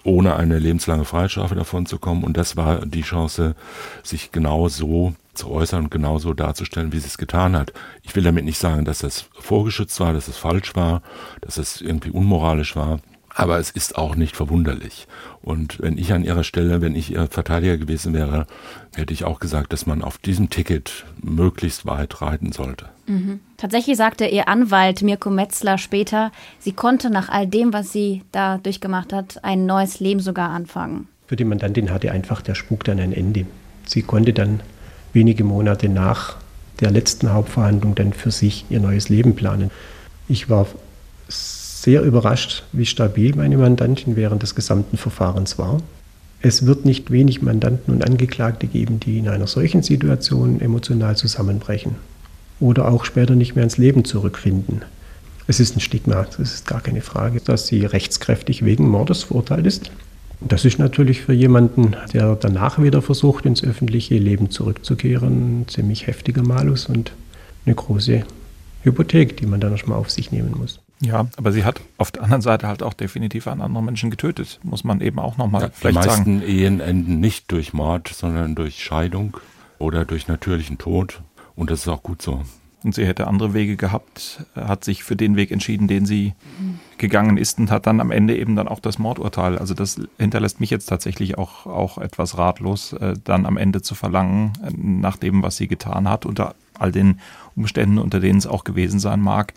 ohne 0.04 0.34
eine 0.34 0.58
lebenslange 0.58 1.04
Freiheitsstrafe 1.04 1.54
davon 1.54 1.86
zu 1.86 1.96
kommen. 1.98 2.24
Und 2.24 2.36
das 2.36 2.56
war 2.56 2.84
die 2.84 3.02
Chance, 3.02 3.54
sich 4.02 4.32
genau 4.32 4.68
so 4.68 5.14
zu 5.32 5.48
äußern 5.48 5.84
und 5.84 5.90
genauso 5.92 6.34
darzustellen, 6.34 6.92
wie 6.92 6.98
sie 6.98 7.06
es 7.06 7.18
getan 7.18 7.56
hat. 7.56 7.72
Ich 8.02 8.16
will 8.16 8.24
damit 8.24 8.44
nicht 8.44 8.58
sagen, 8.58 8.84
dass 8.84 8.98
das 8.98 9.26
vorgeschützt 9.38 10.00
war, 10.00 10.12
dass 10.12 10.26
es 10.26 10.36
falsch 10.36 10.74
war, 10.74 11.02
dass 11.40 11.56
es 11.56 11.80
irgendwie 11.80 12.10
unmoralisch 12.10 12.74
war. 12.74 12.98
Aber 13.34 13.58
es 13.58 13.70
ist 13.70 13.96
auch 13.96 14.14
nicht 14.14 14.36
verwunderlich. 14.36 15.06
Und 15.40 15.80
wenn 15.80 15.96
ich 15.98 16.12
an 16.12 16.24
ihrer 16.24 16.44
Stelle, 16.44 16.80
wenn 16.80 16.94
ich 16.94 17.12
ihr 17.12 17.26
Verteidiger 17.28 17.78
gewesen 17.78 18.12
wäre, 18.14 18.46
hätte 18.94 19.12
ich 19.12 19.24
auch 19.24 19.40
gesagt, 19.40 19.72
dass 19.72 19.86
man 19.86 20.02
auf 20.02 20.18
diesem 20.18 20.50
Ticket 20.50 21.04
möglichst 21.22 21.86
weit 21.86 22.20
reiten 22.20 22.52
sollte. 22.52 22.86
Mhm. 23.06 23.40
Tatsächlich 23.56 23.96
sagte 23.96 24.26
ihr 24.26 24.48
Anwalt 24.48 25.02
Mirko 25.02 25.30
Metzler 25.30 25.78
später, 25.78 26.30
sie 26.58 26.72
konnte 26.72 27.10
nach 27.10 27.28
all 27.28 27.46
dem, 27.46 27.72
was 27.72 27.92
sie 27.92 28.22
da 28.32 28.58
durchgemacht 28.58 29.12
hat, 29.12 29.42
ein 29.44 29.66
neues 29.66 29.98
Leben 30.00 30.20
sogar 30.20 30.50
anfangen. 30.50 31.08
Für 31.26 31.36
die 31.36 31.44
Mandantin 31.44 31.90
hatte 31.90 32.12
einfach 32.12 32.42
der 32.42 32.54
Spuk 32.54 32.84
dann 32.84 33.00
ein 33.00 33.12
Ende. 33.12 33.46
Sie 33.86 34.02
konnte 34.02 34.32
dann 34.32 34.60
wenige 35.12 35.44
Monate 35.44 35.88
nach 35.88 36.36
der 36.80 36.90
letzten 36.90 37.32
Hauptverhandlung 37.32 37.94
dann 37.94 38.12
für 38.12 38.30
sich 38.30 38.66
ihr 38.68 38.80
neues 38.80 39.08
Leben 39.08 39.34
planen. 39.34 39.70
Ich 40.28 40.50
war 40.50 40.66
sehr 41.82 42.02
überrascht, 42.02 42.62
wie 42.70 42.86
stabil 42.86 43.34
meine 43.34 43.58
Mandantin 43.58 44.14
während 44.14 44.44
des 44.44 44.54
gesamten 44.54 44.96
Verfahrens 44.96 45.58
war. 45.58 45.80
Es 46.40 46.64
wird 46.64 46.84
nicht 46.84 47.10
wenig 47.10 47.42
Mandanten 47.42 47.92
und 47.92 48.04
Angeklagte 48.04 48.68
geben, 48.68 49.00
die 49.00 49.18
in 49.18 49.28
einer 49.28 49.48
solchen 49.48 49.82
Situation 49.82 50.60
emotional 50.60 51.16
zusammenbrechen 51.16 51.96
oder 52.60 52.86
auch 52.86 53.04
später 53.04 53.34
nicht 53.34 53.56
mehr 53.56 53.64
ins 53.64 53.78
Leben 53.78 54.04
zurückfinden. 54.04 54.82
Es 55.48 55.58
ist 55.58 55.76
ein 55.76 55.80
Stigma, 55.80 56.24
das 56.36 56.54
ist 56.54 56.68
gar 56.68 56.80
keine 56.80 57.00
Frage, 57.00 57.40
dass 57.40 57.66
sie 57.66 57.84
rechtskräftig 57.84 58.64
wegen 58.64 58.88
Mordes 58.88 59.24
verurteilt 59.24 59.66
ist. 59.66 59.90
Das 60.40 60.64
ist 60.64 60.78
natürlich 60.78 61.22
für 61.22 61.32
jemanden, 61.32 61.96
der 62.12 62.36
danach 62.36 62.80
wieder 62.80 63.02
versucht, 63.02 63.44
ins 63.44 63.64
öffentliche 63.64 64.18
Leben 64.18 64.50
zurückzukehren, 64.50 65.62
ein 65.62 65.68
ziemlich 65.68 66.06
heftiger 66.06 66.44
Malus 66.44 66.86
und 66.86 67.10
eine 67.66 67.74
große 67.74 68.22
Hypothek, 68.84 69.36
die 69.36 69.46
man 69.46 69.60
dann 69.60 69.72
erstmal 69.72 69.98
auf 69.98 70.12
sich 70.12 70.30
nehmen 70.30 70.54
muss. 70.56 70.78
Ja, 71.02 71.26
aber 71.36 71.50
sie 71.50 71.64
hat 71.64 71.80
auf 71.98 72.12
der 72.12 72.22
anderen 72.22 72.42
Seite 72.42 72.68
halt 72.68 72.82
auch 72.82 72.94
definitiv 72.94 73.48
einen 73.48 73.60
anderen 73.60 73.84
Menschen 73.84 74.10
getötet, 74.10 74.60
muss 74.62 74.84
man 74.84 75.00
eben 75.00 75.18
auch 75.18 75.36
nochmal 75.36 75.62
ja, 75.62 75.70
vielleicht 75.72 76.02
sagen. 76.02 76.24
Die 76.24 76.30
meisten 76.30 76.40
sagen. 76.40 76.58
Ehen 76.58 76.80
enden 76.80 77.20
nicht 77.20 77.50
durch 77.50 77.72
Mord, 77.72 78.08
sondern 78.08 78.54
durch 78.54 78.82
Scheidung 78.82 79.36
oder 79.78 80.04
durch 80.04 80.28
natürlichen 80.28 80.78
Tod. 80.78 81.22
Und 81.56 81.70
das 81.70 81.80
ist 81.80 81.88
auch 81.88 82.04
gut 82.04 82.22
so. 82.22 82.42
Und 82.84 82.94
sie 82.94 83.06
hätte 83.06 83.26
andere 83.26 83.54
Wege 83.54 83.76
gehabt, 83.76 84.44
hat 84.54 84.84
sich 84.84 85.04
für 85.04 85.14
den 85.14 85.36
Weg 85.36 85.50
entschieden, 85.50 85.86
den 85.86 86.06
sie 86.06 86.34
gegangen 86.98 87.36
ist 87.36 87.58
und 87.58 87.70
hat 87.70 87.86
dann 87.86 88.00
am 88.00 88.10
Ende 88.10 88.36
eben 88.36 88.56
dann 88.56 88.68
auch 88.68 88.80
das 88.80 88.98
Mordurteil. 88.98 89.58
Also 89.58 89.74
das 89.74 90.00
hinterlässt 90.18 90.60
mich 90.60 90.70
jetzt 90.70 90.86
tatsächlich 90.86 91.38
auch, 91.38 91.66
auch 91.66 91.98
etwas 91.98 92.38
ratlos, 92.38 92.92
äh, 92.94 93.14
dann 93.22 93.46
am 93.46 93.56
Ende 93.56 93.82
zu 93.82 93.94
verlangen, 93.94 94.52
äh, 94.64 94.70
nach 94.76 95.16
dem, 95.16 95.42
was 95.42 95.56
sie 95.56 95.68
getan 95.68 96.08
hat, 96.08 96.26
unter 96.26 96.54
all 96.78 96.90
den 96.90 97.20
Umständen, 97.54 97.98
unter 97.98 98.18
denen 98.18 98.38
es 98.38 98.46
auch 98.46 98.64
gewesen 98.64 98.98
sein 98.98 99.20
mag, 99.20 99.52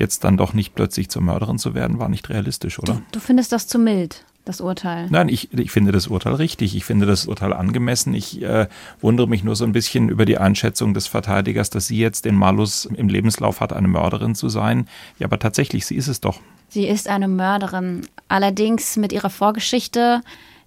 jetzt 0.00 0.24
dann 0.24 0.36
doch 0.36 0.52
nicht 0.52 0.74
plötzlich 0.74 1.08
zur 1.08 1.22
Mörderin 1.22 1.58
zu 1.58 1.74
werden, 1.74 2.00
war 2.00 2.08
nicht 2.08 2.28
realistisch, 2.28 2.80
oder? 2.80 2.94
Du, 2.94 3.02
du 3.12 3.20
findest 3.20 3.52
das 3.52 3.68
zu 3.68 3.78
mild 3.78 4.24
das 4.44 4.60
Urteil? 4.60 5.06
Nein, 5.10 5.28
ich, 5.28 5.52
ich 5.52 5.70
finde 5.70 5.92
das 5.92 6.08
Urteil 6.08 6.34
richtig. 6.34 6.74
Ich 6.74 6.84
finde 6.84 7.06
das 7.06 7.26
Urteil 7.26 7.52
angemessen. 7.52 8.14
Ich 8.14 8.42
äh, 8.42 8.68
wundere 9.00 9.28
mich 9.28 9.44
nur 9.44 9.54
so 9.54 9.64
ein 9.64 9.72
bisschen 9.72 10.08
über 10.08 10.24
die 10.24 10.38
Einschätzung 10.38 10.94
des 10.94 11.06
Verteidigers, 11.06 11.70
dass 11.70 11.86
sie 11.86 11.98
jetzt 11.98 12.24
den 12.24 12.34
Malus 12.34 12.86
im 12.86 13.08
Lebenslauf 13.08 13.60
hat, 13.60 13.72
eine 13.72 13.86
Mörderin 13.86 14.34
zu 14.34 14.48
sein. 14.48 14.88
Ja, 15.18 15.26
aber 15.26 15.38
tatsächlich, 15.38 15.86
sie 15.86 15.94
ist 15.94 16.08
es 16.08 16.20
doch. 16.20 16.40
Sie 16.68 16.86
ist 16.86 17.08
eine 17.08 17.28
Mörderin. 17.28 18.06
Allerdings 18.28 18.96
mit 18.96 19.12
ihrer 19.12 19.30
Vorgeschichte 19.30 20.22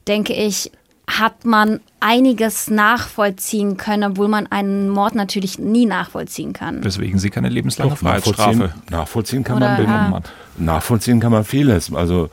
denke 0.07 0.33
ich, 0.33 0.71
hat 1.07 1.45
man 1.45 1.79
einiges 1.99 2.69
nachvollziehen 2.69 3.77
können, 3.77 4.11
obwohl 4.11 4.27
man 4.27 4.47
einen 4.47 4.89
Mord 4.89 5.15
natürlich 5.15 5.59
nie 5.59 5.85
nachvollziehen 5.85 6.53
kann. 6.53 6.83
Weswegen 6.83 7.19
sie 7.19 7.29
keine 7.29 7.49
lebenslange 7.49 7.95
Freiheitsstrafe. 7.95 8.57
Nachvollziehen, 8.57 8.83
nachvollziehen 8.89 9.43
kann 9.43 9.57
Oder, 9.57 9.77
man. 9.79 10.11
Ja. 10.13 10.21
Nachvollziehen 10.57 11.19
kann 11.19 11.31
man 11.31 11.43
vieles. 11.43 11.93
Also 11.93 12.29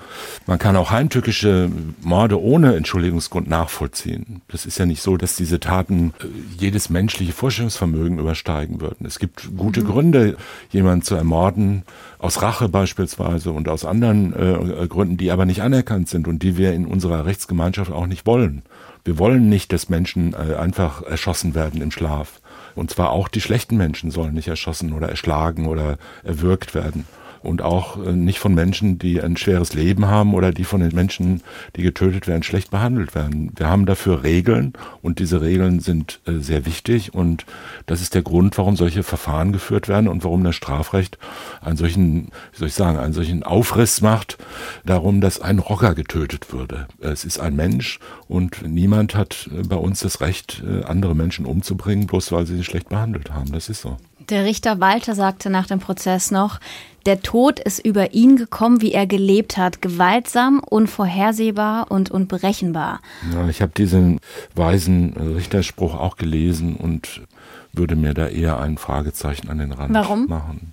man 0.46 0.58
kann 0.58 0.76
auch 0.76 0.90
heimtückische 0.90 1.70
Morde 2.02 2.40
ohne 2.40 2.76
Entschuldigungsgrund 2.76 3.48
nachvollziehen. 3.48 4.42
Das 4.48 4.66
ist 4.66 4.78
ja 4.78 4.86
nicht 4.86 5.00
so, 5.00 5.16
dass 5.16 5.36
diese 5.36 5.60
Taten 5.60 6.12
äh, 6.20 6.26
jedes 6.58 6.90
menschliche 6.90 7.32
Vorstellungsvermögen 7.32 8.18
übersteigen 8.18 8.80
würden. 8.80 9.06
Es 9.06 9.18
gibt 9.18 9.56
gute 9.56 9.82
mhm. 9.82 9.86
Gründe, 9.86 10.36
jemanden 10.70 11.02
zu 11.02 11.14
ermorden, 11.14 11.82
aus 12.18 12.42
Rache 12.42 12.68
beispielsweise 12.68 13.52
und 13.52 13.68
aus 13.68 13.84
anderen 13.84 14.34
äh, 14.34 14.86
Gründen, 14.86 15.16
die 15.16 15.30
aber 15.30 15.46
nicht 15.46 15.62
anerkannt 15.62 16.08
sind 16.08 16.28
und 16.28 16.42
die 16.42 16.56
wir 16.56 16.74
in 16.74 16.86
unserer 16.86 17.24
Rechtsgemeinschaft 17.24 17.90
auch 17.90 18.06
nicht 18.06 18.26
wollen. 18.26 18.62
Wir 19.04 19.18
wollen 19.18 19.48
nicht, 19.48 19.72
dass 19.72 19.88
Menschen 19.88 20.34
äh, 20.34 20.56
einfach 20.56 21.02
erschossen 21.02 21.54
werden 21.54 21.80
im 21.80 21.90
Schlaf. 21.90 22.40
Und 22.74 22.90
zwar 22.90 23.10
auch 23.10 23.28
die 23.28 23.40
schlechten 23.40 23.76
Menschen 23.76 24.10
sollen 24.10 24.34
nicht 24.34 24.48
erschossen 24.48 24.92
oder 24.92 25.08
erschlagen 25.08 25.66
oder 25.66 25.98
erwürgt 26.22 26.74
werden 26.74 27.06
und 27.42 27.62
auch 27.62 28.04
äh, 28.04 28.12
nicht 28.12 28.38
von 28.38 28.54
Menschen, 28.54 28.98
die 28.98 29.20
ein 29.20 29.36
schweres 29.36 29.74
Leben 29.74 30.06
haben 30.06 30.34
oder 30.34 30.52
die 30.52 30.64
von 30.64 30.80
den 30.80 30.94
Menschen, 30.94 31.42
die 31.76 31.82
getötet 31.82 32.26
werden, 32.26 32.42
schlecht 32.42 32.70
behandelt 32.70 33.14
werden. 33.14 33.52
Wir 33.56 33.68
haben 33.68 33.86
dafür 33.86 34.22
Regeln 34.22 34.74
und 35.02 35.18
diese 35.18 35.40
Regeln 35.40 35.80
sind 35.80 36.20
äh, 36.26 36.38
sehr 36.38 36.66
wichtig 36.66 37.14
und 37.14 37.46
das 37.86 38.02
ist 38.02 38.14
der 38.14 38.22
Grund, 38.22 38.56
warum 38.58 38.76
solche 38.76 39.02
Verfahren 39.02 39.52
geführt 39.52 39.88
werden 39.88 40.08
und 40.08 40.24
warum 40.24 40.44
das 40.44 40.56
Strafrecht 40.56 41.18
einen 41.62 41.76
solchen, 41.76 42.26
wie 42.52 42.58
soll 42.58 42.68
ich 42.68 42.74
sagen, 42.74 42.98
einen 42.98 43.14
solchen 43.14 43.42
Aufriss 43.42 44.00
macht 44.00 44.38
darum, 44.84 45.20
dass 45.20 45.40
ein 45.40 45.58
Rocker 45.58 45.94
getötet 45.94 46.52
würde. 46.52 46.88
Es 47.00 47.24
ist 47.24 47.40
ein 47.40 47.56
Mensch 47.56 48.00
und 48.28 48.62
niemand 48.66 49.14
hat 49.14 49.48
äh, 49.52 49.62
bei 49.66 49.76
uns 49.76 50.00
das 50.00 50.20
Recht, 50.20 50.62
andere 50.84 51.14
Menschen 51.14 51.46
umzubringen, 51.46 52.06
bloß 52.06 52.32
weil 52.32 52.46
sie 52.46 52.56
sie 52.56 52.64
schlecht 52.64 52.88
behandelt 52.88 53.32
haben. 53.32 53.52
Das 53.52 53.68
ist 53.68 53.82
so. 53.82 53.96
Der 54.30 54.44
Richter 54.44 54.78
Walter 54.80 55.14
sagte 55.14 55.50
nach 55.50 55.66
dem 55.66 55.80
Prozess 55.80 56.30
noch, 56.30 56.60
der 57.06 57.22
Tod 57.22 57.58
ist 57.58 57.84
über 57.84 58.12
ihn 58.12 58.36
gekommen, 58.36 58.80
wie 58.80 58.92
er 58.92 59.06
gelebt 59.06 59.56
hat, 59.56 59.82
gewaltsam, 59.82 60.60
unvorhersehbar 60.60 61.90
und 61.90 62.10
unberechenbar. 62.10 63.00
Ja, 63.32 63.48
ich 63.48 63.62
habe 63.62 63.72
diesen 63.76 64.20
weisen 64.54 65.14
Richterspruch 65.36 65.94
auch 65.94 66.16
gelesen 66.16 66.76
und 66.76 67.22
würde 67.72 67.96
mir 67.96 68.14
da 68.14 68.28
eher 68.28 68.60
ein 68.60 68.78
Fragezeichen 68.78 69.48
an 69.48 69.58
den 69.58 69.72
Rand 69.72 69.94
Warum? 69.94 70.26
machen. 70.26 70.72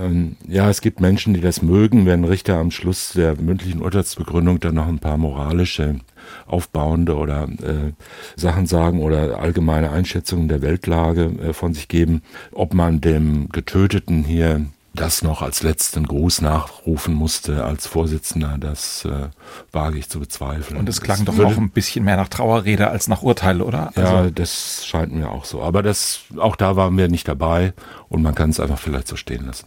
Ähm, 0.00 0.36
ja, 0.46 0.68
es 0.68 0.80
gibt 0.80 1.00
Menschen, 1.00 1.34
die 1.34 1.40
das 1.40 1.62
mögen, 1.62 2.06
wenn 2.06 2.24
Richter 2.24 2.58
am 2.58 2.70
Schluss 2.70 3.12
der 3.14 3.40
mündlichen 3.40 3.82
Urteilsbegründung 3.82 4.60
dann 4.60 4.74
noch 4.74 4.88
ein 4.88 4.98
paar 4.98 5.16
moralische, 5.16 6.00
aufbauende 6.46 7.16
oder 7.16 7.48
äh, 7.62 7.92
Sachen 8.36 8.66
sagen 8.66 9.00
oder 9.00 9.38
allgemeine 9.38 9.90
Einschätzungen 9.90 10.48
der 10.48 10.62
Weltlage 10.62 11.32
äh, 11.42 11.52
von 11.52 11.74
sich 11.74 11.88
geben, 11.88 12.22
ob 12.52 12.74
man 12.74 13.00
dem 13.00 13.48
Getöteten 13.48 14.24
hier 14.24 14.66
das 14.94 15.22
noch 15.22 15.42
als 15.42 15.62
letzten 15.62 16.06
Gruß 16.06 16.40
nachrufen 16.40 17.14
musste 17.14 17.64
als 17.64 17.86
Vorsitzender, 17.86 18.56
das 18.58 19.04
äh, 19.04 19.28
wage 19.72 19.98
ich 19.98 20.08
zu 20.08 20.20
bezweifeln. 20.20 20.78
Und 20.78 20.88
es 20.88 21.00
klang 21.00 21.24
das 21.24 21.36
doch 21.36 21.44
auch 21.44 21.56
ein 21.56 21.70
bisschen 21.70 22.04
mehr 22.04 22.16
nach 22.16 22.28
Trauerrede 22.28 22.88
als 22.88 23.06
nach 23.06 23.22
Urteil, 23.22 23.62
oder? 23.62 23.92
Also 23.94 24.12
ja, 24.12 24.30
das 24.30 24.84
scheint 24.84 25.12
mir 25.12 25.30
auch 25.30 25.44
so. 25.44 25.62
Aber 25.62 25.82
das, 25.82 26.20
auch 26.36 26.56
da 26.56 26.76
waren 26.76 26.96
wir 26.96 27.08
nicht 27.08 27.28
dabei 27.28 27.72
und 28.08 28.22
man 28.22 28.34
kann 28.34 28.50
es 28.50 28.58
einfach 28.58 28.78
vielleicht 28.78 29.08
so 29.08 29.16
stehen 29.16 29.46
lassen. 29.46 29.66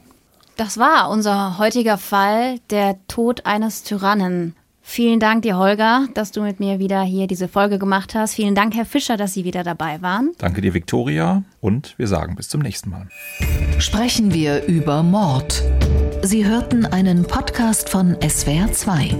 Das 0.57 0.78
war 0.78 1.09
unser 1.09 1.57
heutiger 1.57 1.97
Fall, 1.97 2.59
der 2.69 2.97
Tod 3.07 3.45
eines 3.45 3.84
Tyrannen. 3.84 4.55
Vielen 4.86 5.19
Dank 5.19 5.43
dir, 5.43 5.57
Holger, 5.57 6.07
dass 6.13 6.31
du 6.31 6.41
mit 6.41 6.59
mir 6.59 6.77
wieder 6.77 7.01
hier 7.01 7.25
diese 7.25 7.47
Folge 7.47 7.79
gemacht 7.79 8.13
hast. 8.13 8.36
Vielen 8.36 8.53
Dank, 8.53 8.75
Herr 8.75 8.86
Fischer, 8.86 9.17
dass 9.17 9.34
Sie 9.34 9.45
wieder 9.45 9.63
dabei 9.63 10.01
waren. 10.01 10.34
Danke 10.38 10.61
dir, 10.61 10.73
Viktoria. 10.73 11.43
Und 11.61 11.95
wir 11.97 12.07
sagen 12.07 12.36
bis 12.36 12.49
zum 12.49 12.61
nächsten 12.61 12.89
Mal. 12.89 13.07
Sprechen 13.79 14.34
wir 14.34 14.65
über 14.65 15.01
Mord. 15.01 15.63
Sie 16.21 16.45
hörten 16.45 16.86
einen 16.86 17.23
Podcast 17.23 17.89
von 17.89 18.15
SWR2. 18.17 19.15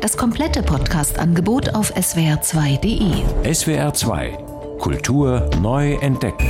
Das 0.00 0.16
komplette 0.16 0.62
Podcast-Angebot 0.62 1.74
auf 1.74 1.92
swr2.de. 1.94 3.24
SWR2 3.52 4.78
Kultur 4.78 5.50
neu 5.60 5.94
entdecken. 5.94 6.46